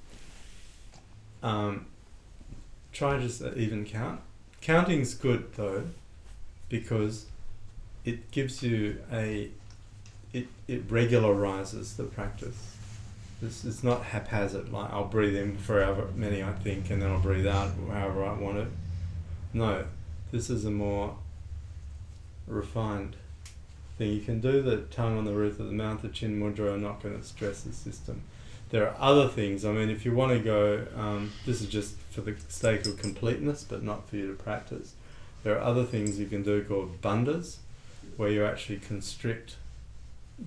um, 1.42 1.86
try 2.92 3.18
just 3.18 3.42
even 3.42 3.84
count. 3.84 4.20
Counting's 4.60 5.14
good 5.14 5.52
though, 5.54 5.84
because 6.68 7.26
it 8.04 8.30
gives 8.30 8.62
you 8.62 9.02
a 9.12 9.50
it, 10.32 10.48
it 10.68 10.88
regularizes 10.88 11.96
the 11.96 12.04
practice. 12.04 12.76
This 13.40 13.64
it's 13.64 13.82
not 13.82 14.04
haphazard, 14.04 14.70
like 14.70 14.92
I'll 14.92 15.06
breathe 15.06 15.36
in 15.36 15.56
for 15.56 15.82
however 15.82 16.08
many 16.14 16.42
I 16.42 16.52
think 16.52 16.90
and 16.90 17.00
then 17.00 17.10
I'll 17.10 17.20
breathe 17.20 17.46
out 17.46 17.70
however 17.90 18.24
I 18.24 18.34
want 18.34 18.58
it. 18.58 18.68
No. 19.52 19.84
This 20.30 20.48
is 20.48 20.64
a 20.64 20.70
more 20.70 21.16
refined 22.46 23.16
thing. 23.98 24.12
You 24.12 24.20
can 24.20 24.40
do 24.40 24.62
the 24.62 24.78
tongue 24.78 25.18
on 25.18 25.24
the 25.24 25.32
roof 25.32 25.58
of 25.58 25.66
the 25.66 25.72
mouth, 25.72 26.02
the 26.02 26.08
chin 26.08 26.38
mudra 26.38 26.74
are 26.74 26.78
not 26.78 27.02
going 27.02 27.18
to 27.18 27.26
stress 27.26 27.62
the 27.62 27.72
system. 27.72 28.22
There 28.70 28.88
are 28.88 28.94
other 29.00 29.26
things. 29.26 29.64
I 29.64 29.72
mean, 29.72 29.90
if 29.90 30.04
you 30.04 30.14
want 30.14 30.32
to 30.32 30.38
go, 30.38 30.86
um, 30.96 31.32
this 31.44 31.60
is 31.60 31.68
just 31.68 31.96
for 32.10 32.20
the 32.20 32.36
sake 32.48 32.86
of 32.86 32.98
completeness, 32.98 33.64
but 33.64 33.82
not 33.82 34.08
for 34.08 34.16
you 34.16 34.28
to 34.28 34.40
practice. 34.40 34.94
There 35.42 35.56
are 35.56 35.62
other 35.62 35.84
things 35.84 36.20
you 36.20 36.26
can 36.26 36.44
do 36.44 36.62
called 36.62 37.00
bandhas, 37.00 37.56
where 38.16 38.30
you 38.30 38.44
actually 38.44 38.78
constrict 38.78 39.56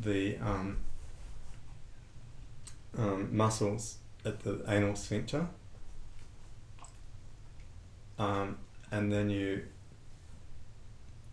the 0.02 0.38
um, 0.38 0.78
um, 2.98 3.36
muscles 3.36 3.98
at 4.26 4.41
the 4.41 4.64
anal 4.68 4.96
sphincter, 4.96 5.47
um, 8.17 8.58
and 8.92 9.12
then 9.12 9.30
you 9.30 9.63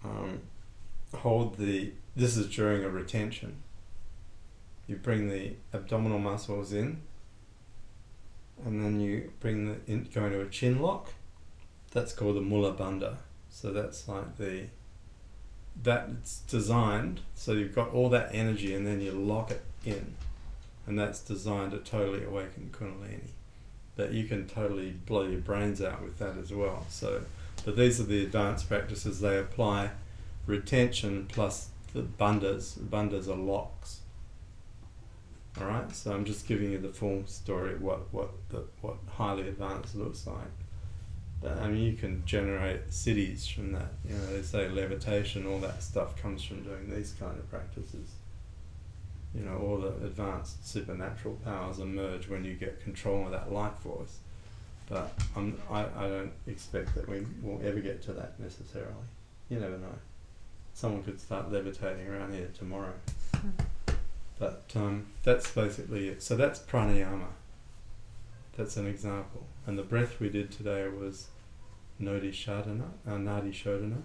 um, 0.05 0.41
hold 1.15 1.57
the. 1.57 1.93
This 2.17 2.37
is 2.37 2.55
during 2.55 2.85
a 2.85 2.89
retention. 2.89 3.57
You 4.87 4.97
bring 4.97 5.29
the 5.29 5.53
abdominal 5.73 6.19
muscles 6.19 6.73
in, 6.73 7.01
and 8.65 8.85
then 8.85 9.01
you 9.01 9.33
bring 9.41 9.67
the 9.67 9.77
in, 9.87 10.09
go 10.13 10.25
into 10.25 10.41
a 10.41 10.49
chin 10.49 10.81
lock. 10.81 11.13
That's 11.93 12.13
called 12.13 12.37
the 12.37 12.41
Mula 12.41 12.75
Bandha. 12.75 13.17
So 13.51 13.73
that's 13.73 14.09
like 14.09 14.37
the 14.37 14.67
that's 15.83 16.41
designed 16.41 17.21
so 17.35 17.53
you've 17.53 17.75
got 17.75 17.91
all 17.95 18.09
that 18.11 18.31
energy 18.35 18.75
and 18.75 18.87
then 18.87 19.01
you 19.01 19.13
lock 19.13 19.51
it 19.51 19.63
in, 19.85 20.15
and 20.87 20.99
that's 20.99 21.21
designed 21.21 21.73
to 21.73 21.79
totally 21.79 22.25
awaken 22.25 22.71
Kundalini. 22.73 23.31
That 23.97 24.13
you 24.13 24.25
can 24.25 24.47
totally 24.47 24.91
blow 24.91 25.23
your 25.23 25.41
brains 25.41 25.83
out 25.83 26.03
with 26.03 26.19
that 26.19 26.39
as 26.39 26.53
well. 26.53 26.87
So, 26.89 27.23
but 27.65 27.77
these 27.77 28.01
are 28.01 28.05
the 28.05 28.23
advanced 28.23 28.69
practices. 28.69 29.21
They 29.21 29.39
apply 29.39 29.91
retention 30.47 31.27
plus 31.29 31.69
the 31.93 32.03
bandhas. 32.03 32.79
Bandhas 32.79 33.29
are 33.29 33.37
locks. 33.37 34.01
All 35.61 35.67
right. 35.67 35.95
So 35.95 36.13
I'm 36.13 36.25
just 36.25 36.47
giving 36.47 36.73
you 36.73 36.79
the 36.79 36.89
full 36.91 37.25
story 37.27 37.75
of 37.75 37.83
what 37.83 38.13
what 38.13 38.31
the, 38.51 38.65
what 38.81 38.97
highly 39.09 39.49
advanced 39.49 39.97
looks 39.97 40.27
like. 40.27 40.60
I 41.49 41.69
mean, 41.69 41.83
you 41.83 41.95
can 41.95 42.23
generate 42.27 42.91
siddhis 42.91 43.51
from 43.53 43.73
that. 43.73 43.93
You 44.07 44.15
know, 44.15 44.27
they 44.27 44.43
say 44.43 44.69
levitation, 44.69 45.47
all 45.47 45.59
that 45.61 45.83
stuff 45.83 46.21
comes 46.21 46.43
from 46.43 46.63
doing 46.63 46.91
these 46.91 47.15
kind 47.19 47.39
of 47.39 47.51
practices. 47.51 48.11
You 49.35 49.43
know, 49.43 49.57
all 49.57 49.79
the 49.79 49.89
advanced 50.07 50.69
supernatural 50.69 51.37
powers 51.45 51.79
emerge 51.79 52.29
when 52.29 52.45
you 52.45 52.55
get 52.55 52.83
control 52.83 53.27
of 53.27 53.31
that 53.31 53.53
life 53.53 53.79
force. 53.79 54.19
But 54.89 55.13
I'm, 55.37 55.57
I, 55.71 55.85
I 55.97 56.09
don't 56.09 56.33
expect 56.47 56.95
that 56.97 57.09
we 57.09 57.25
will 57.43 57.61
ever 57.65 57.79
get 57.79 58.03
to 58.03 58.13
that 58.15 58.39
necessarily. 58.41 58.93
You 59.49 59.61
never 59.61 59.79
know. 59.79 59.99
Someone 60.75 61.03
could 61.05 61.21
start 61.21 61.51
levitating 61.51 62.09
around 62.09 62.35
here 62.35 62.51
tomorrow. 62.59 62.93
But 64.39 64.65
um, 64.75 65.07
that's 65.23 65.51
basically 65.53 66.09
it. 66.09 66.23
So 66.23 66.37
that's 66.37 66.59
pranayama. 66.59 67.29
That's 68.57 68.77
an 68.77 68.87
example. 68.87 69.47
And 69.67 69.79
the 69.79 69.83
breath 69.83 70.21
we 70.21 70.29
did 70.29 70.51
today 70.51 70.89
was 70.89 71.29
Nodi 72.01 72.33
Shadana, 72.33 72.89
uh, 73.07 73.13
Nadi 73.13 73.53
Shodhana. 73.53 74.03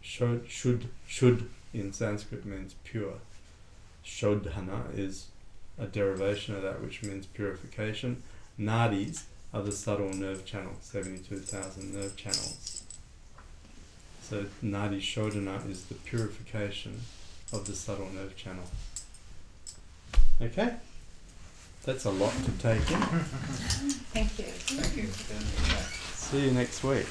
Shod, 0.00 0.48
should, 0.48 0.88
should 1.06 1.48
in 1.72 1.92
Sanskrit 1.92 2.44
means 2.44 2.74
pure. 2.84 3.14
Shodhana 4.04 4.96
is 4.96 5.26
a 5.78 5.86
derivation 5.86 6.54
of 6.56 6.62
that 6.62 6.82
which 6.82 7.02
means 7.02 7.26
purification. 7.26 8.22
Nadis 8.58 9.24
are 9.52 9.62
the 9.62 9.72
subtle 9.72 10.12
nerve 10.12 10.44
channels, 10.44 10.78
72,000 10.82 11.94
nerve 11.94 12.16
channels. 12.16 12.82
So 14.22 14.46
Nadi 14.62 15.00
Shodhana 15.00 15.68
is 15.70 15.84
the 15.84 15.94
purification 15.94 17.00
of 17.52 17.66
the 17.66 17.74
subtle 17.74 18.10
nerve 18.10 18.36
channel. 18.36 18.64
Okay? 20.40 20.74
That's 21.90 22.04
a 22.04 22.10
lot 22.10 22.32
to 22.44 22.52
take 22.62 22.88
in. 22.88 23.00
Thank 24.14 24.38
you. 24.38 24.44
Thank 24.44 24.96
you. 24.96 25.08
for 25.08 25.32
doing 25.32 25.42
that. 25.74 25.90
See 26.14 26.44
you 26.44 26.52
next 26.52 26.84
week. 26.84 27.06